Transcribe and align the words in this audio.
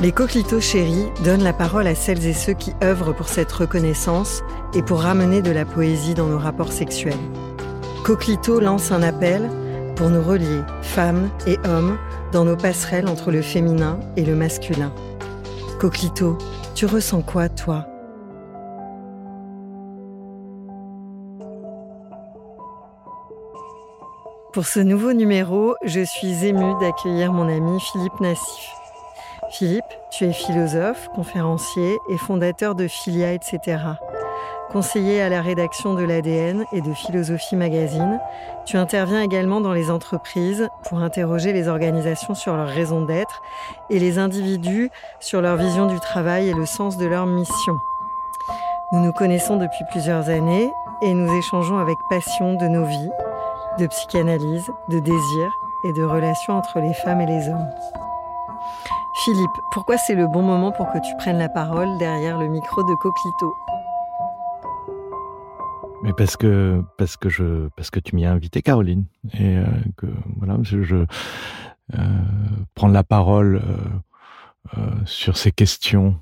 Les 0.00 0.12
coquelitos 0.12 0.60
chéris 0.60 1.08
donnent 1.24 1.42
la 1.42 1.52
parole 1.52 1.88
à 1.88 1.96
celles 1.96 2.24
et 2.24 2.32
ceux 2.32 2.52
qui 2.52 2.72
œuvrent 2.84 3.12
pour 3.12 3.26
cette 3.26 3.50
reconnaissance 3.50 4.44
et 4.72 4.80
pour 4.80 5.00
ramener 5.00 5.42
de 5.42 5.50
la 5.50 5.64
poésie 5.64 6.14
dans 6.14 6.28
nos 6.28 6.38
rapports 6.38 6.70
sexuels. 6.70 7.18
Coquelito 8.04 8.60
lance 8.60 8.92
un 8.92 9.02
appel 9.02 9.50
pour 9.96 10.08
nous 10.08 10.22
relier, 10.22 10.62
femmes 10.82 11.28
et 11.48 11.58
hommes, 11.66 11.98
dans 12.30 12.44
nos 12.44 12.56
passerelles 12.56 13.08
entre 13.08 13.32
le 13.32 13.42
féminin 13.42 13.98
et 14.16 14.24
le 14.24 14.36
masculin. 14.36 14.92
Coquelito, 15.80 16.38
tu 16.76 16.86
ressens 16.86 17.22
quoi, 17.22 17.48
toi? 17.48 17.84
Pour 24.52 24.64
ce 24.64 24.78
nouveau 24.78 25.12
numéro, 25.12 25.74
je 25.84 26.04
suis 26.04 26.46
émue 26.46 26.78
d'accueillir 26.80 27.32
mon 27.32 27.48
ami 27.48 27.80
Philippe 27.80 28.20
Nassif. 28.20 28.70
Philippe, 29.50 29.84
tu 30.10 30.24
es 30.24 30.32
philosophe, 30.32 31.08
conférencier 31.14 31.98
et 32.10 32.18
fondateur 32.18 32.74
de 32.74 32.86
Filia, 32.86 33.32
etc. 33.32 33.78
Conseiller 34.70 35.22
à 35.22 35.30
la 35.30 35.40
rédaction 35.40 35.94
de 35.94 36.04
l'ADN 36.04 36.64
et 36.72 36.82
de 36.82 36.92
Philosophie 36.92 37.56
Magazine, 37.56 38.20
tu 38.66 38.76
interviens 38.76 39.22
également 39.22 39.62
dans 39.62 39.72
les 39.72 39.90
entreprises 39.90 40.68
pour 40.84 40.98
interroger 40.98 41.54
les 41.54 41.68
organisations 41.68 42.34
sur 42.34 42.54
leur 42.54 42.68
raison 42.68 43.06
d'être 43.06 43.40
et 43.88 43.98
les 43.98 44.18
individus 44.18 44.90
sur 45.20 45.40
leur 45.40 45.56
vision 45.56 45.86
du 45.86 45.98
travail 45.98 46.50
et 46.50 46.54
le 46.54 46.66
sens 46.66 46.98
de 46.98 47.06
leur 47.06 47.24
mission. 47.24 47.78
Nous 48.92 49.00
nous 49.00 49.12
connaissons 49.12 49.56
depuis 49.56 49.84
plusieurs 49.90 50.28
années 50.28 50.70
et 51.00 51.14
nous 51.14 51.32
échangeons 51.38 51.78
avec 51.78 51.96
passion 52.10 52.54
de 52.54 52.66
nos 52.66 52.84
vies, 52.84 53.10
de 53.78 53.86
psychanalyse, 53.86 54.70
de 54.88 54.98
désir 54.98 55.50
et 55.84 55.92
de 55.94 56.02
relations 56.02 56.58
entre 56.58 56.80
les 56.80 56.92
femmes 56.92 57.22
et 57.22 57.26
les 57.26 57.48
hommes. 57.48 57.70
Philippe, 59.28 59.60
pourquoi 59.72 59.98
c'est 59.98 60.14
le 60.14 60.26
bon 60.26 60.40
moment 60.40 60.72
pour 60.72 60.90
que 60.90 60.96
tu 61.06 61.14
prennes 61.18 61.36
la 61.36 61.50
parole 61.50 61.98
derrière 61.98 62.38
le 62.38 62.48
micro 62.48 62.82
de 62.82 62.94
Coquito 62.94 63.54
mais 66.02 66.14
parce 66.14 66.38
que 66.38 66.82
tu 68.02 68.16
m'y 68.16 68.24
as 68.24 68.32
invité, 68.32 68.62
Caroline, 68.62 69.04
et 69.34 69.58
euh, 69.58 69.66
que 69.98 70.06
voilà, 70.38 70.56
je, 70.62 70.94
euh, 70.94 71.04
prendre 72.74 72.94
la 72.94 73.04
parole 73.04 73.60
euh, 74.78 74.80
sur 75.04 75.36
ces 75.36 75.52
questions 75.52 76.18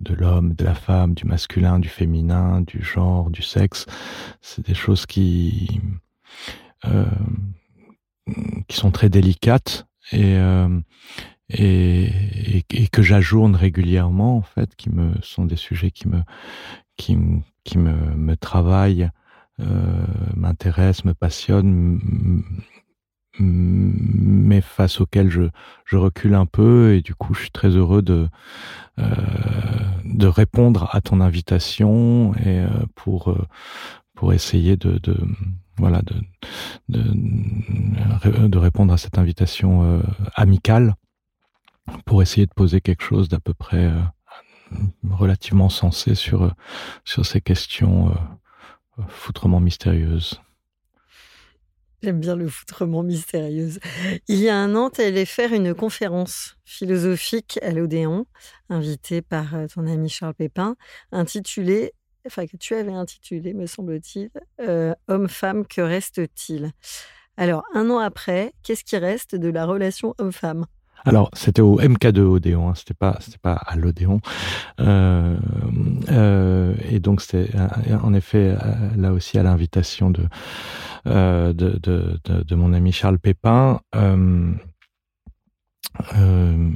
de 0.00 0.14
l'homme, 0.14 0.54
de 0.54 0.64
la 0.64 0.74
femme, 0.74 1.14
du 1.14 1.24
masculin, 1.24 1.78
du 1.78 1.88
féminin, 1.88 2.62
du 2.62 2.82
genre, 2.82 3.30
du 3.30 3.42
sexe, 3.42 3.86
c'est 4.40 4.66
des 4.66 4.74
choses 4.74 5.06
qui 5.06 5.80
sont 8.70 8.90
très 8.90 9.08
délicates 9.08 9.86
et, 10.12 10.38
et, 11.48 12.64
et, 12.70 12.88
que 12.88 13.02
j'ajourne 13.02 13.54
régulièrement 13.54 14.36
en 14.36 14.42
fait, 14.42 14.74
qui 14.76 14.90
me 14.90 15.12
sont 15.22 15.44
des 15.44 15.56
sujets 15.56 15.90
qui 15.90 16.08
me 16.08 16.22
qui, 16.96 17.16
qui 17.64 17.78
me, 17.78 17.94
me 18.14 18.36
travaille, 18.36 19.10
euh, 19.60 20.04
m'intéresse, 20.36 21.04
me 21.04 21.14
passionne, 21.14 21.98
mais 23.38 24.60
face 24.60 25.00
auquel 25.00 25.30
je, 25.30 25.42
je 25.84 25.96
recule 25.96 26.34
un 26.34 26.46
peu 26.46 26.94
et 26.94 27.00
du 27.00 27.14
coup 27.14 27.32
je 27.34 27.42
suis 27.42 27.50
très 27.50 27.70
heureux 27.70 28.02
de 28.02 28.28
euh, 28.98 29.04
de 30.04 30.26
répondre 30.26 30.88
à 30.92 31.00
ton 31.00 31.20
invitation 31.20 32.34
et 32.34 32.58
euh, 32.60 32.68
pour 32.94 33.30
euh, 33.30 33.46
pour 34.14 34.32
essayer 34.32 34.76
de, 34.76 34.98
de 34.98 35.16
voilà 35.80 36.02
de, 36.02 36.14
de, 36.88 38.46
de 38.48 38.58
répondre 38.58 38.92
à 38.92 38.98
cette 38.98 39.18
invitation 39.18 39.82
euh, 39.82 40.02
amicale 40.34 40.94
pour 42.04 42.22
essayer 42.22 42.46
de 42.46 42.54
poser 42.54 42.80
quelque 42.80 43.02
chose 43.02 43.28
d'à 43.28 43.40
peu 43.40 43.54
près 43.54 43.86
euh, 43.86 44.00
relativement 45.08 45.68
sensé 45.68 46.14
sur, 46.14 46.54
sur 47.04 47.26
ces 47.26 47.40
questions 47.40 48.10
euh, 48.10 49.02
foutrement 49.08 49.60
mystérieuses. 49.60 50.40
J'aime 52.02 52.20
bien 52.20 52.34
le 52.34 52.48
foutrement 52.48 53.02
mystérieuse. 53.02 53.78
Il 54.26 54.38
y 54.38 54.48
a 54.48 54.56
un 54.56 54.74
an, 54.74 54.88
tu 54.88 55.02
allais 55.02 55.26
faire 55.26 55.52
une 55.52 55.74
conférence 55.74 56.56
philosophique 56.64 57.58
à 57.62 57.72
l'Odéon, 57.72 58.24
invitée 58.70 59.20
par 59.20 59.54
euh, 59.54 59.66
ton 59.66 59.86
ami 59.86 60.08
Charles 60.08 60.34
Pépin, 60.34 60.76
intitulée, 61.12 61.92
enfin 62.26 62.46
que 62.46 62.56
tu 62.56 62.74
avais 62.74 62.92
intitulée, 62.92 63.54
me 63.54 63.66
semble-t-il, 63.66 64.30
euh, 64.60 64.94
Homme-femme, 65.08 65.66
que 65.66 65.80
reste-t-il? 65.80 66.72
Alors, 67.36 67.62
un 67.74 67.88
an 67.90 67.98
après, 67.98 68.52
qu'est-ce 68.62 68.84
qui 68.84 68.96
reste 68.96 69.34
de 69.34 69.48
la 69.48 69.64
relation 69.64 70.14
homme-femme? 70.18 70.66
Alors, 71.06 71.30
c'était 71.32 71.62
au 71.62 71.80
MK2 71.80 72.20
Odéon, 72.20 72.68
hein, 72.68 72.74
c'était 72.74 72.92
pas, 72.92 73.16
c'était 73.20 73.38
pas 73.38 73.54
à 73.54 73.76
l'Odéon. 73.76 74.20
Euh, 74.80 75.36
euh, 76.10 76.74
et 76.90 77.00
donc, 77.00 77.22
c'était 77.22 77.48
en 78.02 78.12
effet 78.12 78.54
là 78.96 79.12
aussi 79.12 79.38
à 79.38 79.42
l'invitation 79.42 80.10
de, 80.10 80.26
de, 81.06 81.78
de, 81.82 82.54
mon 82.54 82.74
ami 82.74 82.92
Charles 82.92 83.18
Pépin. 83.18 83.80
Euh, 86.16 86.70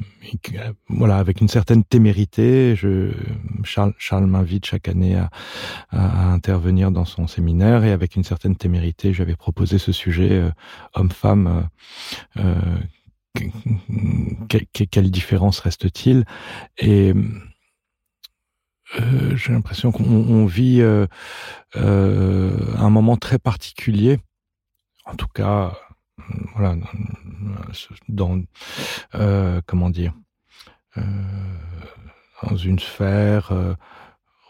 voilà, 0.89 1.19
avec 1.19 1.41
une 1.41 1.49
certaine 1.49 1.85
témérité, 1.85 2.75
je, 2.75 3.13
Charles, 3.63 3.95
Charles 3.99 4.27
m'invite 4.27 4.67
chaque 4.67 4.89
année 4.89 5.17
à, 5.17 5.31
à, 5.91 6.33
intervenir 6.33 6.91
dans 6.91 7.05
son 7.05 7.27
séminaire 7.27 7.85
et 7.85 7.93
avec 7.93 8.17
une 8.17 8.25
certaine 8.25 8.57
témérité, 8.57 9.13
j'avais 9.13 9.37
proposé 9.37 9.79
ce 9.79 9.93
sujet 9.93 10.43
homme-femme 10.95 11.69
quelle 14.91 15.11
différence 15.11 15.59
reste-t-il? 15.61 16.25
Et 16.79 17.13
euh, 19.01 19.37
j'ai 19.37 19.53
l'impression 19.53 19.93
qu'on 19.93 20.47
vit 20.47 20.81
euh, 20.81 21.07
euh, 21.77 22.75
un 22.77 22.91
moment 22.91 23.17
très 23.17 23.39
particulier, 23.39 24.19
en 25.05 25.17
tout 25.17 25.29
cas, 25.29 25.77
voilà, 26.55 26.77
dans 28.09 28.43
euh, 29.15 29.61
comment 29.67 29.91
dire, 29.91 30.13
euh, 30.97 31.03
dans 32.43 32.57
une 32.57 32.79
sphère 32.79 33.53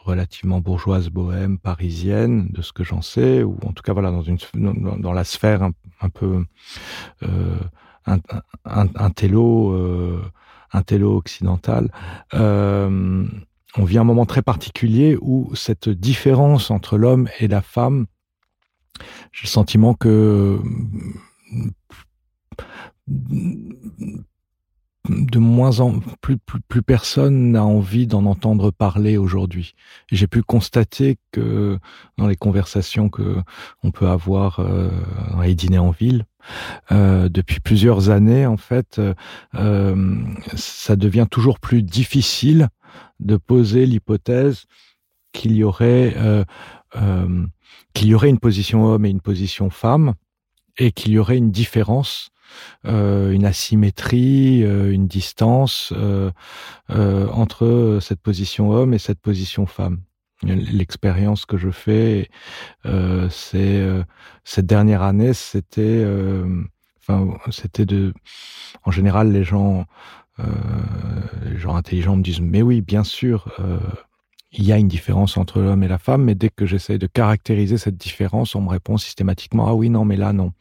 relativement 0.04 0.60
bourgeoise, 0.60 1.08
bohème, 1.08 1.58
parisienne, 1.58 2.48
de 2.50 2.62
ce 2.62 2.72
que 2.72 2.84
j'en 2.84 3.02
sais, 3.02 3.42
ou 3.42 3.58
en 3.64 3.72
tout 3.72 3.82
cas 3.82 3.94
voilà 3.94 4.10
dans 4.10 4.22
une 4.22 4.38
dans, 4.62 5.12
la 5.12 5.24
sphère 5.24 5.62
un, 5.62 6.08
peu 6.10 6.44
euh, 7.22 7.58
un, 8.06 8.18
un, 8.66 8.86
euh, 8.86 10.20
un 10.72 10.82
télo 10.82 11.16
occidental, 11.16 11.90
euh, 12.34 13.26
on 13.76 13.84
vit 13.84 13.98
un 13.98 14.04
moment 14.04 14.26
très 14.26 14.42
particulier 14.42 15.16
où 15.20 15.50
cette 15.54 15.88
différence 15.88 16.70
entre 16.70 16.98
l'homme 16.98 17.28
et 17.40 17.48
la 17.48 17.62
femme, 17.62 18.06
j'ai 19.32 19.44
le 19.44 19.48
sentiment 19.48 19.94
que 19.94 20.60
de 25.08 25.38
moins 25.38 25.80
en 25.80 26.00
plus, 26.22 26.38
plus, 26.38 26.82
personne 26.82 27.52
n'a 27.52 27.64
envie 27.64 28.06
d'en 28.06 28.24
entendre 28.24 28.70
parler 28.70 29.18
aujourd'hui. 29.18 29.74
J'ai 30.10 30.26
pu 30.26 30.42
constater 30.42 31.18
que 31.30 31.78
dans 32.16 32.26
les 32.26 32.36
conversations 32.36 33.10
que 33.10 33.36
on 33.82 33.90
peut 33.90 34.08
avoir 34.08 34.60
euh, 34.60 34.90
dans 35.32 35.42
les 35.42 35.54
dîners 35.54 35.78
en 35.78 35.90
ville, 35.90 36.24
euh, 36.90 37.28
depuis 37.28 37.60
plusieurs 37.60 38.08
années, 38.08 38.46
en 38.46 38.56
fait, 38.56 39.00
euh, 39.54 40.22
ça 40.54 40.96
devient 40.96 41.26
toujours 41.30 41.60
plus 41.60 41.82
difficile 41.82 42.68
de 43.20 43.36
poser 43.36 43.86
l'hypothèse 43.86 44.64
qu'il 45.32 45.52
y 45.52 45.64
aurait 45.64 46.14
euh, 46.16 46.44
qu'il 47.92 48.08
y 48.08 48.14
aurait 48.14 48.30
une 48.30 48.38
position 48.38 48.86
homme 48.86 49.04
et 49.04 49.10
une 49.10 49.20
position 49.20 49.68
femme 49.68 50.14
et 50.78 50.92
qu'il 50.92 51.12
y 51.12 51.18
aurait 51.18 51.38
une 51.38 51.50
différence 51.50 52.30
euh, 52.86 53.32
une 53.32 53.46
asymétrie, 53.46 54.62
euh, 54.62 54.92
une 54.92 55.06
distance 55.06 55.92
euh, 55.96 56.30
entre 56.88 57.98
cette 58.00 58.20
position 58.20 58.70
homme 58.70 58.92
et 58.94 58.98
cette 58.98 59.20
position 59.20 59.66
femme. 59.66 60.00
L'expérience 60.42 61.46
que 61.46 61.56
je 61.56 61.70
fais, 61.70 62.28
c'est 63.30 63.86
cette 64.42 64.66
dernière 64.66 65.00
année, 65.00 65.32
c'était, 65.32 66.04
enfin, 67.00 67.38
c'était 67.50 67.86
de, 67.86 68.12
en 68.82 68.90
général, 68.90 69.32
les 69.32 69.42
gens, 69.42 69.86
les 71.46 71.56
gens 71.56 71.76
intelligents 71.76 72.16
me 72.16 72.22
disent, 72.22 72.42
mais 72.42 72.60
oui, 72.60 72.82
bien 72.82 73.04
sûr 73.04 73.48
il 74.56 74.64
y 74.64 74.72
a 74.72 74.78
une 74.78 74.88
différence 74.88 75.36
entre 75.36 75.60
l'homme 75.60 75.82
et 75.82 75.88
la 75.88 75.98
femme, 75.98 76.24
mais 76.24 76.34
dès 76.34 76.48
que 76.48 76.66
j'essaye 76.66 76.98
de 76.98 77.06
caractériser 77.06 77.76
cette 77.76 77.96
différence, 77.96 78.54
on 78.54 78.62
me 78.62 78.68
répond 78.68 78.96
systématiquement 78.96 79.66
ah 79.66 79.74
oui 79.74 79.90
non 79.90 80.04
mais 80.04 80.16
là 80.16 80.32
non. 80.32 80.52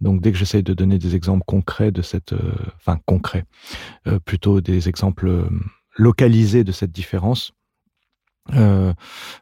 Donc 0.00 0.20
dès 0.20 0.32
que 0.32 0.38
j'essaye 0.38 0.62
de 0.62 0.74
donner 0.74 0.98
des 0.98 1.16
exemples 1.16 1.44
concrets 1.46 1.90
de 1.90 2.02
cette, 2.02 2.32
euh, 2.32 2.54
enfin 2.76 2.98
concrets, 3.04 3.44
euh, 4.06 4.18
plutôt 4.20 4.60
des 4.60 4.88
exemples 4.88 5.28
euh, 5.28 5.48
localisés 5.96 6.64
de 6.64 6.72
cette 6.72 6.92
différence, 6.92 7.52
il 8.50 8.58
euh, 8.58 8.92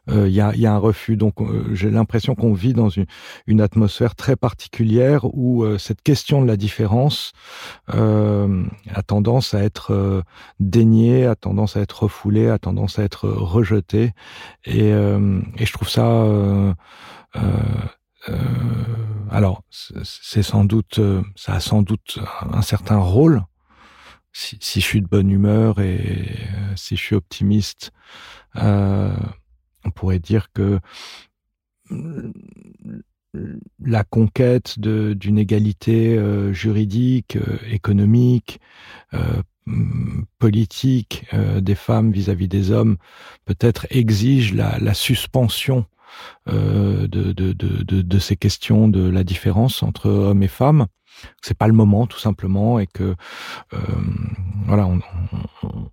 euh, 0.09 0.29
y, 0.29 0.41
a, 0.41 0.55
y, 0.55 0.65
a, 0.65 0.73
un 0.73 0.77
refus. 0.77 1.15
Donc, 1.15 1.39
euh, 1.39 1.69
j'ai 1.73 1.91
l'impression 1.91 2.35
qu'on 2.35 2.53
vit 2.53 2.73
dans 2.73 2.89
une, 2.89 3.05
une, 3.45 3.61
atmosphère 3.61 4.15
très 4.15 4.35
particulière 4.35 5.25
où 5.25 5.65
cette 5.77 6.01
question 6.01 6.41
de 6.41 6.47
la 6.47 6.57
différence 6.57 7.33
a 7.87 9.03
tendance 9.05 9.53
à 9.53 9.63
être 9.63 10.23
déniée, 10.59 11.25
a 11.25 11.35
tendance 11.35 11.77
à 11.77 11.81
être 11.81 12.03
refoulée, 12.03 12.49
a 12.49 12.59
tendance 12.59 12.99
à 12.99 13.03
être 13.03 13.27
rejetée. 13.29 14.13
Et, 14.65 14.89
et 14.89 15.65
je 15.65 15.73
trouve 15.73 15.89
ça. 15.89 16.25
alors, 19.29 19.63
c'est 19.69 20.43
sans 20.43 20.65
doute, 20.65 20.99
ça 21.35 21.53
a 21.53 21.59
sans 21.59 21.81
doute 21.81 22.19
un 22.51 22.61
certain 22.61 22.97
rôle. 22.97 23.43
Si, 24.37 24.57
si 24.59 24.81
je 24.81 24.85
suis 24.85 25.01
de 25.01 25.07
bonne 25.07 25.31
humeur 25.31 25.79
et 25.79 26.37
si 26.75 26.97
je 26.97 27.01
suis 27.01 27.15
optimiste, 27.15 27.93
euh, 27.93 28.44
on 28.57 29.91
pourrait 29.93 30.19
dire 30.19 30.51
que 30.53 30.79
la 33.83 34.03
conquête 34.03 34.79
d'une 34.79 35.37
égalité 35.37 36.17
euh, 36.17 36.53
juridique, 36.53 37.35
euh, 37.35 37.57
économique, 37.69 38.59
politique 40.37 41.25
des 41.33 41.73
femmes 41.73 42.11
vis-à-vis 42.11 42.47
des 42.47 42.69
hommes 42.69 42.97
peut-être 43.45 43.87
exige 43.89 44.53
la, 44.53 44.93
suspension 44.93 45.85
de, 46.45 47.07
de, 47.07 48.19
ces 48.19 48.35
questions 48.35 48.87
de 48.87 49.09
la 49.09 49.23
différence 49.23 49.81
entre 49.81 50.09
hommes 50.09 50.43
et 50.43 50.49
femmes. 50.49 50.85
C'est 51.41 51.57
pas 51.57 51.67
le 51.67 51.73
moment 51.73 52.05
tout 52.05 52.19
simplement 52.19 52.77
et 52.77 52.85
que 52.87 53.15
voilà 54.67 54.85
on, 54.85 55.84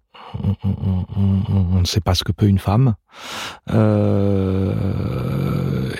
ne 0.42 1.84
sait 1.84 2.00
pas 2.00 2.14
ce 2.14 2.24
que 2.24 2.32
peut 2.32 2.46
une 2.46 2.58
femme. 2.58 2.94
Euh, 3.70 4.72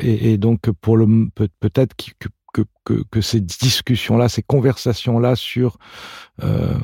et, 0.00 0.39
donc, 0.39 0.71
pour 0.81 0.97
le 0.97 1.29
peut-être 1.61 1.94
que, 1.94 2.29
que, 2.53 2.62
que, 2.85 3.03
que, 3.11 3.21
ces 3.21 3.41
discussions-là, 3.41 4.29
ces 4.29 4.43
conversations-là 4.43 5.37
sur 5.37 5.79
euh, 6.43 6.75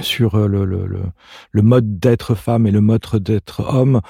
sur 0.00 0.36
le, 0.36 0.64
le, 0.64 0.86
le, 0.86 1.02
le 1.50 1.62
mode 1.62 1.98
d'être 1.98 2.34
femme 2.34 2.66
et 2.66 2.70
le 2.70 2.80
mode 2.80 3.04
d'être 3.16 3.60
homme 3.60 4.00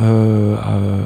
euh, 0.00 0.56
euh 0.64 1.04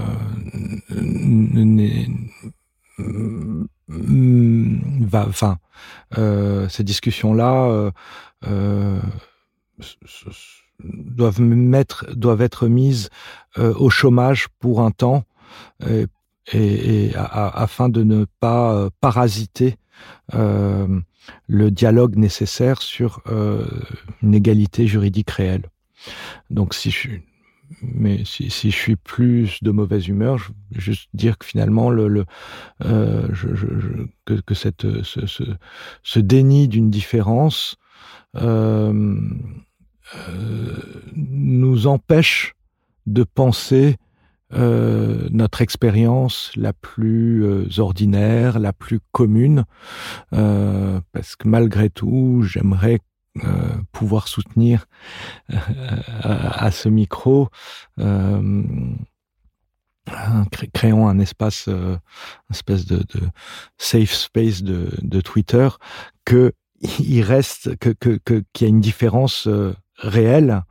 va, 3.89 5.27
enfin, 5.29 5.59
euh, 6.19 6.69
ces 6.69 6.85
discussions-là 6.85 7.93
euh, 8.47 9.01
doivent 10.83 11.41
mettre 11.41 12.07
doivent 12.15 12.43
être 12.43 12.69
mises 12.69 13.11
euh, 13.59 13.75
au 13.75 13.91
chômage 13.91 14.49
pour 14.59 14.81
un 14.81 14.91
temps 14.91 15.25
et, 15.89 16.07
et, 16.53 17.13
afin 17.15 17.89
de 17.89 18.03
ne 18.03 18.27
pas 18.41 18.75
euh, 18.75 18.91
parasiter 19.01 19.77
euh, 20.35 21.01
le 21.49 21.71
dialogue 21.71 22.17
nécessaire 22.17 22.83
sur 22.83 23.23
une 24.23 24.35
égalité 24.35 24.87
juridique 24.87 25.31
réelle. 25.31 25.71
Donc 26.51 26.75
si 26.75 26.91
je 26.91 27.09
mais 27.83 28.25
si, 28.25 28.49
si, 28.49 28.71
je 28.71 28.77
suis 28.77 28.95
plus 28.95 29.61
de 29.61 29.73
mauvaise 29.73 30.07
humeur, 30.07 30.39
je 30.39 30.49
veux 30.49 30.81
juste 30.81 31.09
dire 31.15 31.37
que 31.37 31.45
finalement 31.45 31.91
le, 31.91 32.07
le 32.07 32.25
euh, 32.85 33.27
je, 33.33 33.57
je, 33.57 33.67
que, 34.25 34.35
que, 34.35 34.55
cette 34.55 35.03
ce, 35.03 35.27
ce, 35.27 35.43
ce 36.05 36.21
déni 36.21 36.69
d'une 36.69 36.91
différence 36.91 37.75
euh, 37.75 37.81
euh, 38.37 39.21
nous 41.15 41.87
empêche 41.87 42.55
de 43.07 43.25
penser 43.25 43.97
euh, 44.53 45.29
notre 45.33 45.61
expérience 45.61 46.53
la 46.55 46.73
plus 46.73 47.45
euh, 47.45 47.67
ordinaire, 47.79 48.61
la 48.61 48.73
plus 48.73 49.01
commune, 49.11 49.65
euh, 50.33 51.01
parce 51.13 51.35
que 51.35 51.49
malgré 51.49 51.91
tout, 51.91 52.43
j'aimerais 52.43 53.01
euh, 53.45 53.75
pouvoir 53.91 54.29
soutenir 54.29 54.87
à, 56.23 56.71
ce 56.71 56.89
micro. 56.89 57.49
créons 60.73 61.09
un 61.09 61.19
espace, 61.19 61.67
une 61.67 61.99
espèce 62.51 62.87
de, 62.87 63.03
safe 63.79 64.13
space 64.13 64.63
de, 64.63 65.21
Twitter, 65.21 65.69
que 66.25 66.53
il 67.01 67.23
reste 67.23 67.77
que, 67.77 67.91
qu'il 67.91 68.45
y 68.61 68.65
a 68.65 68.69
une 68.69 68.81
différence 68.81 69.49
réel 69.99 70.63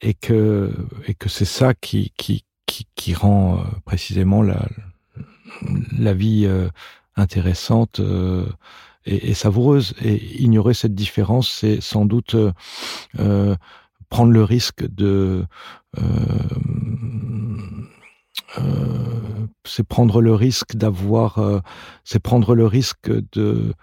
et 0.00 0.14
que 0.14 0.72
et 1.06 1.14
que 1.14 1.28
c'est 1.28 1.44
ça 1.44 1.74
qui 1.74 2.12
qui 2.16 2.44
qui, 2.66 2.86
qui 2.94 3.14
rend 3.14 3.58
euh, 3.58 3.62
précisément 3.84 4.42
la 4.42 4.66
la 5.98 6.14
vie 6.14 6.44
euh, 6.46 6.68
intéressante 7.16 8.00
euh, 8.00 8.46
et, 9.06 9.30
et, 9.30 9.34
savoureuse. 9.34 9.94
Et 10.02 10.42
ignorer 10.42 10.74
cette 10.74 10.94
différence 10.94 11.50
c'est 11.50 11.80
sans 11.80 12.04
doute 12.04 12.36
euh, 13.18 13.56
prendre 14.08 14.32
le 14.32 14.44
risque 14.44 14.86
de 14.86 15.46
c'est 19.64 19.86
prendre 19.86 20.20
le 20.20 20.34
risque 20.34 20.76
d'avoir 20.76 21.62
c'est 22.04 22.20
prendre 22.20 22.54
le 22.54 22.66
risque 22.66 23.10
de 23.32 23.74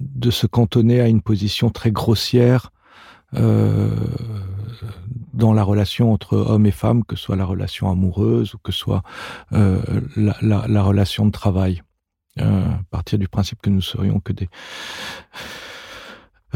de 0.00 0.30
se 0.30 0.46
cantonner 0.46 1.00
à 1.00 1.08
une 1.08 1.22
position 1.22 1.70
très 1.70 1.90
grossière 1.90 2.72
euh, 3.34 3.90
dans 5.32 5.52
la 5.52 5.64
relation 5.64 6.12
entre 6.12 6.36
homme 6.36 6.66
et 6.66 6.70
femme, 6.70 7.04
que 7.04 7.16
ce 7.16 7.24
soit 7.24 7.36
la 7.36 7.44
relation 7.44 7.90
amoureuse 7.90 8.54
ou 8.54 8.58
que 8.58 8.72
ce 8.72 8.78
soit 8.78 9.02
euh, 9.52 9.80
la, 10.16 10.36
la, 10.42 10.66
la, 10.68 10.82
relation 10.82 11.26
de 11.26 11.30
travail. 11.30 11.82
Euh, 12.40 12.64
à 12.66 12.80
partir 12.90 13.18
du 13.18 13.28
principe 13.28 13.62
que 13.62 13.70
nous 13.70 13.80
serions 13.80 14.18
que 14.18 14.32
des, 14.32 14.48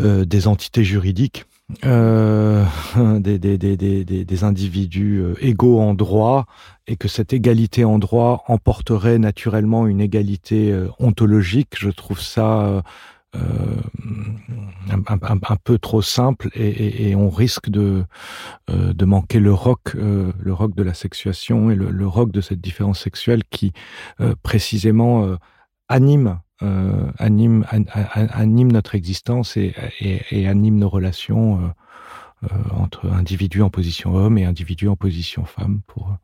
euh, 0.00 0.24
entités 0.46 0.82
juridiques 0.82 1.46
euh, 1.84 2.64
des, 3.20 3.38
des, 3.38 4.44
individus 4.44 5.22
égaux 5.40 5.80
en 5.80 5.94
droit 5.94 6.46
et 6.88 6.96
que 6.96 7.06
cette 7.06 7.32
égalité 7.32 7.84
en 7.84 8.00
droit 8.00 8.42
emporterait 8.48 9.18
naturellement 9.18 9.86
une 9.86 10.00
égalité 10.00 10.76
ontologique. 10.98 11.76
Je 11.78 11.90
trouve 11.90 12.20
ça 12.20 12.82
euh, 13.36 13.76
un, 14.90 15.56
peu 15.62 15.78
trop 15.78 16.00
simple 16.00 16.48
et, 16.54 17.14
on 17.14 17.28
risque 17.28 17.68
de, 17.68 18.04
euh, 18.70 18.94
de 18.94 19.04
manquer 19.04 19.38
le 19.38 19.52
roc, 19.52 19.94
euh, 19.96 20.32
le 20.38 20.54
roc 20.54 20.74
de 20.74 20.82
la 20.82 20.94
sexuation 20.94 21.70
et 21.70 21.74
le, 21.74 21.90
le 21.90 22.06
roc 22.06 22.32
de 22.32 22.40
cette 22.40 22.60
différence 22.60 23.00
sexuelle 23.00 23.42
qui 23.50 23.72
précisément 24.42 25.36
anime 25.88 26.40
anime, 26.60 27.66
an, 27.70 27.84
anime 27.94 28.72
notre 28.72 28.94
existence 28.94 29.58
et, 29.58 29.74
anime 30.46 30.78
nos 30.78 30.88
relations 30.88 31.74
entre 32.70 33.10
individu 33.10 33.60
en 33.60 33.68
position 33.68 34.14
homme 34.14 34.38
et 34.38 34.46
individu 34.46 34.88
en 34.88 34.96
position 34.96 35.44
femme 35.44 35.82
pour 35.86 36.16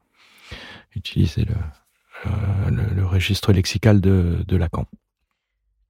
utiliser 0.96 1.44
le, 1.44 3.04
registre 3.04 3.52
lexical 3.52 4.00
de 4.00 4.56
Lacan. 4.56 4.86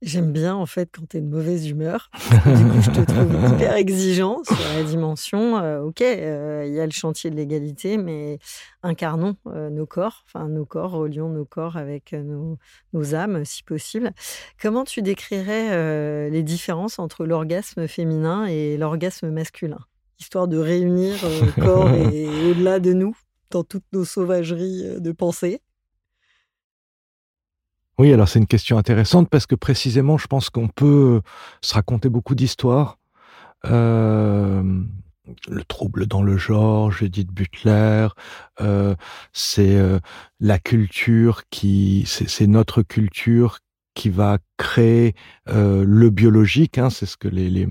J'aime 0.04 0.32
bien 0.32 0.54
en 0.54 0.66
fait 0.66 0.90
quand 0.94 1.08
tu 1.08 1.16
es 1.16 1.20
de 1.23 1.26
mauvaise 1.26 1.66
humeur. 1.66 2.11
Du 2.14 2.66
coup, 2.66 2.82
je 2.82 2.90
te 2.90 3.00
trouve 3.00 3.32
hyper 3.54 3.75
exigeant 3.75 4.42
sur 4.44 4.68
la 4.76 4.82
dimension. 4.82 5.56
Euh, 5.56 5.80
ok, 5.80 6.02
euh, 6.02 6.64
il 6.66 6.75
y 6.75 6.80
a 6.80 6.84
le 6.84 6.92
chantier 6.92 7.30
de 7.30 7.37
l'égalité, 7.37 7.96
mais 7.96 8.38
incarnons 8.82 9.37
euh, 9.46 9.70
nos 9.70 9.87
corps, 9.87 10.25
enfin 10.26 10.46
nos 10.49 10.66
corps, 10.66 10.90
relions 10.90 11.30
nos 11.30 11.46
corps 11.46 11.78
avec 11.78 12.12
nos, 12.12 12.58
nos, 12.92 13.14
âmes 13.14 13.46
si 13.46 13.62
possible. 13.62 14.12
Comment 14.61 14.84
tu 14.84 15.00
décrirais 15.00 16.30
les 16.30 16.42
différences 16.42 16.99
entre 16.99 17.25
l'orgasme 17.25 17.88
féminin 17.88 18.44
et 18.44 18.76
l'orgasme 18.76 19.30
masculin? 19.30 19.80
Histoire 20.20 20.49
de 20.49 20.58
réunir 20.58 21.16
corps 21.58 21.90
et 21.90 22.28
au-delà 22.50 22.78
de 22.78 22.92
nous, 22.92 23.16
dans 23.50 23.64
toutes 23.64 23.90
nos 23.94 24.04
sauvageries 24.04 25.00
de 25.00 25.12
pensée. 25.12 25.62
Oui, 27.98 28.12
alors 28.12 28.28
c'est 28.28 28.40
une 28.40 28.46
question 28.46 28.76
intéressante 28.76 29.28
parce 29.28 29.46
que 29.46 29.54
précisément, 29.54 30.18
je 30.18 30.26
pense 30.26 30.50
qu'on 30.50 30.68
peut 30.68 31.20
se 31.60 31.74
raconter 31.74 32.08
beaucoup 32.08 32.34
d'histoires. 32.34 32.98
Euh, 33.66 34.82
le 35.48 35.64
trouble 35.64 36.06
dans 36.06 36.22
le 36.22 36.36
genre, 36.36 36.90
Judith 36.90 37.30
Butler, 37.30 38.08
euh, 38.60 38.94
c'est 39.32 39.76
euh, 39.76 39.98
la 40.40 40.58
culture 40.58 41.42
qui, 41.50 42.04
c'est 42.06 42.46
notre 42.46 42.82
culture 42.82 43.58
qui 43.94 44.10
va 44.10 44.38
créer 44.56 45.14
euh, 45.48 45.84
le 45.86 46.10
biologique. 46.10 46.78
Hein, 46.78 46.90
c'est 46.90 47.06
ce 47.06 47.16
que 47.16 47.28
les, 47.28 47.68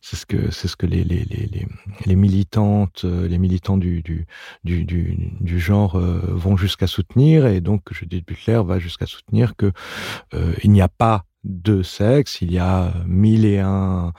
c'est 0.00 0.16
ce 0.16 0.26
que 0.26 0.50
c'est 0.50 0.68
ce 0.68 0.76
que 0.76 0.86
les 0.86 1.04
les, 1.04 1.24
les, 1.24 1.66
les 2.06 2.16
militantes, 2.16 3.02
euh, 3.04 3.28
les 3.28 3.38
militants 3.38 3.76
du 3.76 4.02
du 4.02 4.26
du, 4.64 4.84
du, 4.84 5.60
genre 5.60 5.96
euh, 5.96 6.20
vont 6.28 6.56
jusqu'à 6.56 6.86
soutenir. 6.86 7.46
Et 7.46 7.60
donc, 7.60 7.92
Judith 7.92 8.26
Butler 8.26 8.62
va 8.64 8.78
jusqu'à 8.78 9.06
soutenir 9.06 9.56
que 9.56 9.72
il 10.62 10.70
n'y 10.70 10.82
a 10.82 10.88
pas 10.88 11.24
de 11.44 11.82
sexe, 11.82 12.42
il 12.42 12.52
y 12.52 12.58
a 12.58 12.92
mille 13.06 13.44
et 13.44 13.58
un, 13.58 14.12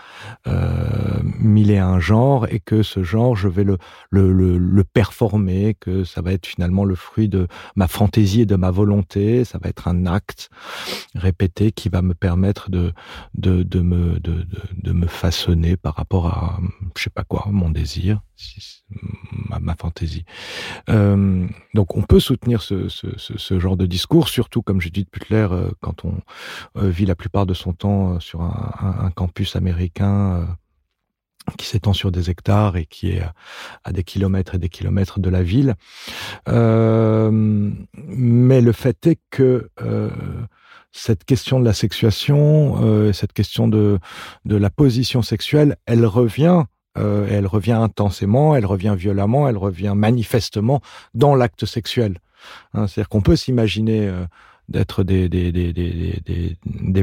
euh, 0.48 1.20
mille 1.40 1.70
et 1.72 1.78
un 1.78 2.00
genres, 2.00 2.48
et 2.50 2.60
que 2.60 2.82
ce 2.82 3.04
genre, 3.04 3.36
je 3.36 3.48
vais 3.48 3.64
le, 3.64 3.78
le, 4.10 4.32
le, 4.32 4.58
le, 4.58 4.84
performer, 4.84 5.76
que 5.80 6.04
ça 6.04 6.22
va 6.22 6.32
être 6.32 6.48
finalement 6.48 6.86
le 6.86 6.96
fruit 6.96 7.30
de 7.30 7.48
ma 7.76 7.88
fantaisie 7.88 8.42
et 8.42 8.46
de 8.46 8.56
ma 8.56 8.72
volonté, 8.72 9.44
ça 9.44 9.60
va 9.62 9.70
être 9.70 9.88
un 9.88 10.06
acte 10.06 10.50
répété 11.16 11.72
qui 11.72 11.90
va 11.90 12.02
me 12.02 12.14
permettre 12.14 12.70
de, 12.72 12.94
de, 13.36 13.64
de 13.64 13.82
me, 13.82 14.20
de, 14.20 14.44
de, 14.44 14.62
de 14.82 14.92
me 14.92 15.08
façonner 15.08 15.78
par 15.78 15.96
rapport 15.96 16.28
à, 16.28 16.60
je 16.98 17.04
sais 17.04 17.10
pas 17.10 17.24
quoi, 17.24 17.46
mon 17.52 17.70
désir, 17.70 18.22
ma, 19.50 19.60
ma 19.60 19.76
fantaisie. 19.76 20.26
Euh, 20.90 21.48
donc 21.74 21.96
on 21.96 22.02
peut 22.04 22.20
soutenir 22.20 22.62
ce, 22.62 23.60
genre 23.60 23.78
de 23.78 23.86
discours, 23.86 24.30
surtout 24.30 24.62
comme 24.62 24.82
je 24.82 24.90
dis 24.90 25.04
de 25.04 25.10
Butler, 25.12 25.48
euh, 25.52 25.72
quand 25.82 26.06
on 26.06 26.14
euh, 26.78 26.90
vit 26.90 27.06
la 27.06 27.16
plupart 27.16 27.46
de 27.46 27.54
son 27.54 27.74
temps 27.74 28.20
sur 28.20 28.42
un, 28.42 29.12
campus 29.16 29.56
américain 29.56 30.58
qui 31.58 31.66
s'étend 31.66 31.94
sur 31.94 32.12
des 32.12 32.30
hectares 32.30 32.78
et 32.78 32.86
qui 32.86 33.10
est 33.10 33.24
à 33.84 33.92
des 33.92 34.04
kilomètres 34.04 34.54
et 34.56 34.60
des 34.60 34.70
kilomètres 34.70 35.20
de 35.20 35.30
la 35.30 35.42
ville. 35.42 35.76
Mais 36.48 36.54
le 38.62 38.72
fait 38.72 39.08
est 39.08 39.20
que 39.32 39.70
cette 40.92 41.24
question 41.26 41.60
de 41.60 41.66
la 41.66 41.74
sexuation, 41.74 43.12
cette 43.14 43.34
question 43.34 43.68
de 43.68 44.00
la 44.46 44.70
position 44.70 45.24
sexuelle, 45.24 45.76
elle 45.86 46.06
revient 46.06 46.66
euh, 47.00 47.28
elle 47.30 47.48
revient 47.48 47.74
intensément, 47.74 48.56
elle 48.56 48.66
revient 48.66 48.96
violemment, 48.98 49.48
elle 49.48 49.58
revient 49.58 49.94
manifestement 49.96 50.82
dans 51.14 51.36
l'acte 51.36 51.66
sexuel. 51.66 52.20
Hein, 52.74 52.88
C'est-à-dire 52.88 53.10
qu'on 53.10 53.22
peut 53.22 53.36
s'imaginer 53.36 54.08
euh, 54.08 54.26
d'être 54.70 55.04
des, 55.04 56.54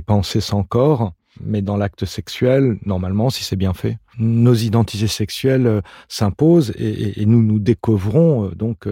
pensées 0.00 0.40
sans 0.40 0.62
corps, 0.62 1.12
mais 1.40 1.62
dans 1.62 1.76
l'acte 1.76 2.04
sexuel, 2.04 2.78
normalement, 2.86 3.30
si 3.30 3.44
c'est 3.44 3.56
bien 3.56 3.74
fait, 3.74 3.98
nos 4.18 4.54
identités 4.54 5.08
sexuelles 5.08 5.66
euh, 5.66 5.80
s'imposent 6.08 6.72
et, 6.78 7.26
nous 7.26 7.42
nous 7.42 7.58
découvrons 7.58 8.50
donc 8.54 8.88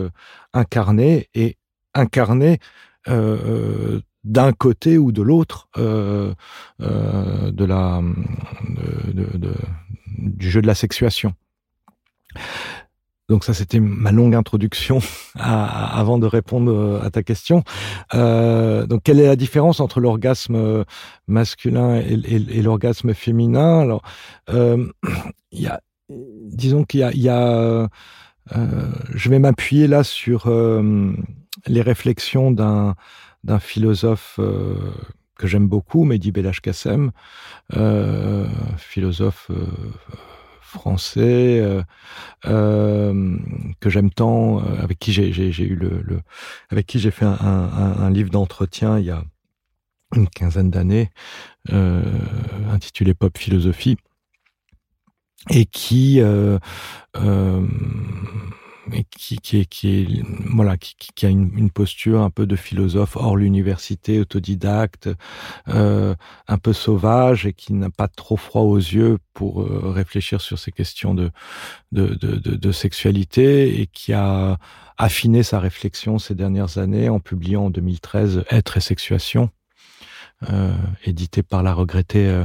incarnés 0.53 1.29
et 1.35 1.57
incarnés 1.95 2.59
d'un 3.07 4.53
côté 4.53 4.99
ou 4.99 5.13
de 5.13 5.23
l'autre 5.23 5.69
de 5.77 7.65
la 7.65 8.03
du 10.19 10.51
jeu 10.51 10.63
de 10.63 10.67
la 10.67 10.75
sexuation. 10.75 11.35
Donc 13.29 13.43
ça, 13.45 13.55
c'était 13.55 13.81
ma 13.81 14.13
longue 14.13 14.35
introduction 14.35 15.01
avant 15.35 16.19
de 16.19 16.27
répondre 16.27 16.71
euh, 16.71 17.01
à 17.03 17.11
ta 17.11 17.23
question. 17.23 17.65
Euh, 18.15 18.87
donc 18.87 19.03
quelle 19.03 19.19
est 19.19 19.27
la 19.27 19.37
différence 19.37 19.81
entre 19.81 20.01
l'orgasme 20.01 20.85
masculin 21.27 21.97
et, 21.97 22.63
l'orgasme 22.63 23.15
féminin? 23.15 23.81
Alors, 23.81 24.03
euh, 24.51 24.87
y 25.53 25.67
a, 25.67 25.81
disons 26.11 26.85
qu'il 26.85 27.01
y 27.01 27.03
a, 27.03 27.13
y 27.15 27.29
a 27.29 27.89
euh, 28.53 28.93
je 29.15 29.31
vais 29.31 29.39
m'appuyer 29.39 29.87
là 29.87 30.05
sur 30.05 30.49
euh, 30.49 31.13
les 31.67 31.83
réflexions 31.83 32.51
d'un 32.51 32.95
d'un 33.43 33.59
philosophe 33.59 34.37
euh, 34.39 34.93
que 35.37 35.47
j'aime 35.47 35.69
beaucoup, 35.69 36.05
Mehdi 36.05 36.33
Belach 36.33 36.61
Kassem, 36.61 37.11
philosophe 38.77 39.51
français 40.75 41.61
euh, 41.61 41.83
euh, 42.47 43.37
que 43.81 43.89
j'aime 43.89 44.11
tant, 44.11 44.59
euh, 44.59 44.83
avec 44.83 44.99
qui 44.99 45.13
j'ai 45.13 45.29
eu 45.65 45.77
le, 45.77 46.03
le, 46.03 46.21
avec 46.71 46.87
qui 46.87 46.99
j'ai 46.99 47.13
fait 47.13 47.25
un, 47.25 47.39
un, 47.41 48.03
un 48.03 48.11
livre 48.11 48.31
d'entretien 48.31 48.99
il 48.99 49.07
y 49.07 49.11
a 49.11 49.23
une 50.15 50.29
quinzaine 50.29 50.71
d'années, 50.71 51.11
euh, 51.73 52.03
intitulé 52.71 53.15
Pop 53.15 53.37
Philosophie, 53.39 53.97
et 55.51 55.67
qui 55.67 56.21
euh, 56.21 56.59
euh, 57.17 57.67
et 58.93 59.05
qui, 59.05 59.39
qui, 59.39 59.67
qui 59.67 60.23
voilà 60.53 60.77
qui, 60.77 60.95
qui 61.15 61.27
a 61.27 61.29
une, 61.29 61.51
une, 61.57 61.71
posture 61.71 62.21
un 62.21 62.31
peu 62.31 62.47
de 62.47 62.57
philosophe 62.57 63.17
hors 63.17 63.37
l'université 63.37 64.21
autodidacte 64.21 65.09
euh, 65.69 66.15
un 66.49 66.59
peu 66.59 66.73
sauvage 66.73 67.47
et 67.47 67.53
qui 67.53 67.73
n'a 67.73 67.91
pas 67.91 68.09
trop 68.09 68.37
froid 68.37 68.63
aux 68.63 68.77
yeux 68.77 69.19
pour 69.33 69.63
euh, 69.63 69.91
réfléchir 69.91 70.41
sur 70.41 70.59
ces 70.59 70.73
questions 70.73 71.15
de 71.15 71.31
de, 71.93 72.09
de, 72.15 72.37
de 72.37 72.57
de, 72.57 72.73
sexualité 72.73 73.81
et 73.81 73.87
qui 73.87 74.13
a 74.13 74.59
affiné 74.99 75.43
sa 75.43 75.61
réflexion 75.61 76.19
ces 76.19 76.35
dernières 76.35 76.79
années 76.79 77.09
en 77.09 77.21
publiant 77.21 77.67
en 77.67 77.71
2013 77.71 78.45
être 78.51 78.77
et 78.77 78.81
sexuation 78.81 79.51
édité 81.05 81.43
par 81.43 81.63
la 81.63 81.75
regrettée 81.75 82.27
euh, 82.27 82.45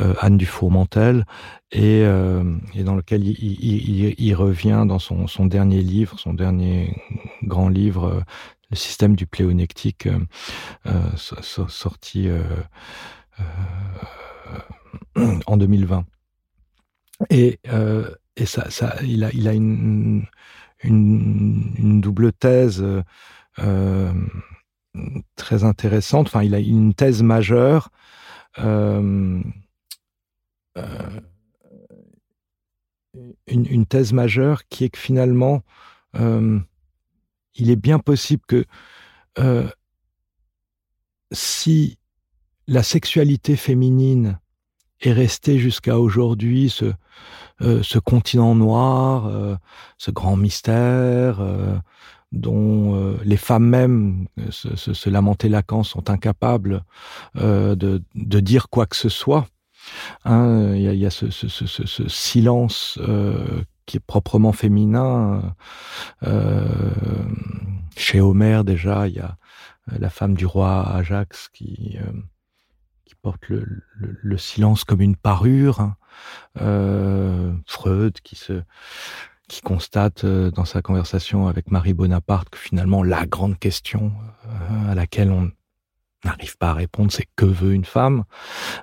euh, 0.00 0.14
Anne 0.20 0.36
Dufour-Mantel, 0.36 1.24
et, 1.70 2.02
euh, 2.04 2.42
dans 2.76 2.94
lequel 2.94 3.22
il, 3.26 4.34
revient 4.34 4.84
dans 4.86 4.98
son, 4.98 5.46
dernier 5.46 5.82
livre, 5.82 6.18
son 6.18 6.34
dernier 6.34 6.96
grand 7.42 7.68
livre, 7.68 8.04
euh, 8.04 8.20
Le 8.70 8.76
système 8.76 9.16
du 9.16 9.26
pléonectique, 9.26 10.08
euh, 10.86 11.16
sorti 11.16 12.28
en 15.46 15.56
2020. 15.56 16.04
Et, 17.30 17.58
et 18.36 18.46
ça, 18.46 18.96
il, 19.02 19.24
a, 19.24 19.52
une, 19.54 20.26
double 22.00 22.32
thèse. 22.32 22.84
Euh, 23.58 24.12
très 25.36 25.64
intéressante. 25.64 26.28
Enfin, 26.28 26.42
il 26.42 26.54
a 26.54 26.58
une 26.58 26.94
thèse 26.94 27.22
majeure. 27.22 27.90
Euh, 28.58 29.42
euh, 30.76 31.20
une, 33.46 33.86
thèse 33.86 34.12
majeure 34.12 34.66
qui 34.68 34.84
est 34.84 34.90
que 34.90 34.98
finalement, 34.98 35.62
euh, 36.16 36.58
il 37.54 37.70
est 37.70 37.76
bien 37.76 37.98
possible 37.98 38.42
que 38.46 38.64
si 41.32 41.98
la 42.66 42.82
sexualité 42.82 43.56
féminine 43.56 44.40
est 45.00 45.12
restée 45.12 45.58
jusqu'à 45.58 45.98
aujourd'hui 45.98 46.70
ce, 46.70 47.98
continent 47.98 48.54
noir, 48.54 49.58
ce 49.96 50.10
grand 50.10 50.36
mystère, 50.36 51.40
dont 52.32 52.94
euh, 52.94 53.16
les 53.24 53.36
femmes 53.36 53.66
même, 53.66 54.26
euh, 54.38 54.50
se, 54.50 54.76
se, 54.76 54.92
se, 54.92 55.10
lamenter 55.10 55.48
Lacan, 55.48 55.82
sont 55.82 56.10
incapables 56.10 56.84
euh, 57.36 57.74
de, 57.74 58.02
de, 58.14 58.40
dire 58.40 58.68
quoi 58.68 58.86
que 58.86 58.96
ce 58.96 59.08
soit. 59.08 59.46
Hein, 60.24 60.74
il 60.74 60.82
y 60.82 60.88
a, 60.88 60.92
il 60.92 60.98
y 60.98 61.06
a 61.06 61.10
ce, 61.10 61.30
ce, 61.30 61.48
ce 61.48 62.08
silence 62.08 62.98
euh, 63.00 63.62
qui 63.86 63.96
est 63.96 64.04
proprement 64.06 64.52
féminin. 64.52 65.54
Euh, 66.24 66.68
chez 67.96 68.20
Homère 68.20 68.64
déjà, 68.64 69.08
il 69.08 69.14
y 69.14 69.20
a 69.20 69.36
la 69.98 70.10
femme 70.10 70.34
du 70.34 70.44
roi 70.44 70.86
Ajax 70.86 71.48
qui, 71.48 71.96
qui 73.06 73.14
porte 73.22 73.48
le, 73.48 73.64
le, 73.96 74.18
le, 74.20 74.36
silence 74.36 74.84
comme 74.84 75.00
une 75.00 75.16
parure. 75.16 75.80
Hein. 75.80 75.96
Freud 77.66 78.20
qui 78.20 78.36
se 78.36 78.62
qui 79.48 79.60
constate 79.62 80.24
dans 80.26 80.64
sa 80.64 80.82
conversation 80.82 81.48
avec 81.48 81.70
Marie 81.70 81.94
Bonaparte 81.94 82.50
que 82.50 82.58
finalement 82.58 83.02
la 83.02 83.26
grande 83.26 83.58
question 83.58 84.12
à 84.88 84.94
laquelle 84.94 85.30
on 85.30 85.50
n'arrive 86.24 86.56
pas 86.56 86.70
à 86.70 86.74
répondre, 86.74 87.12
c'est 87.12 87.26
que 87.36 87.44
veut 87.44 87.72
une 87.72 87.84
femme? 87.84 88.24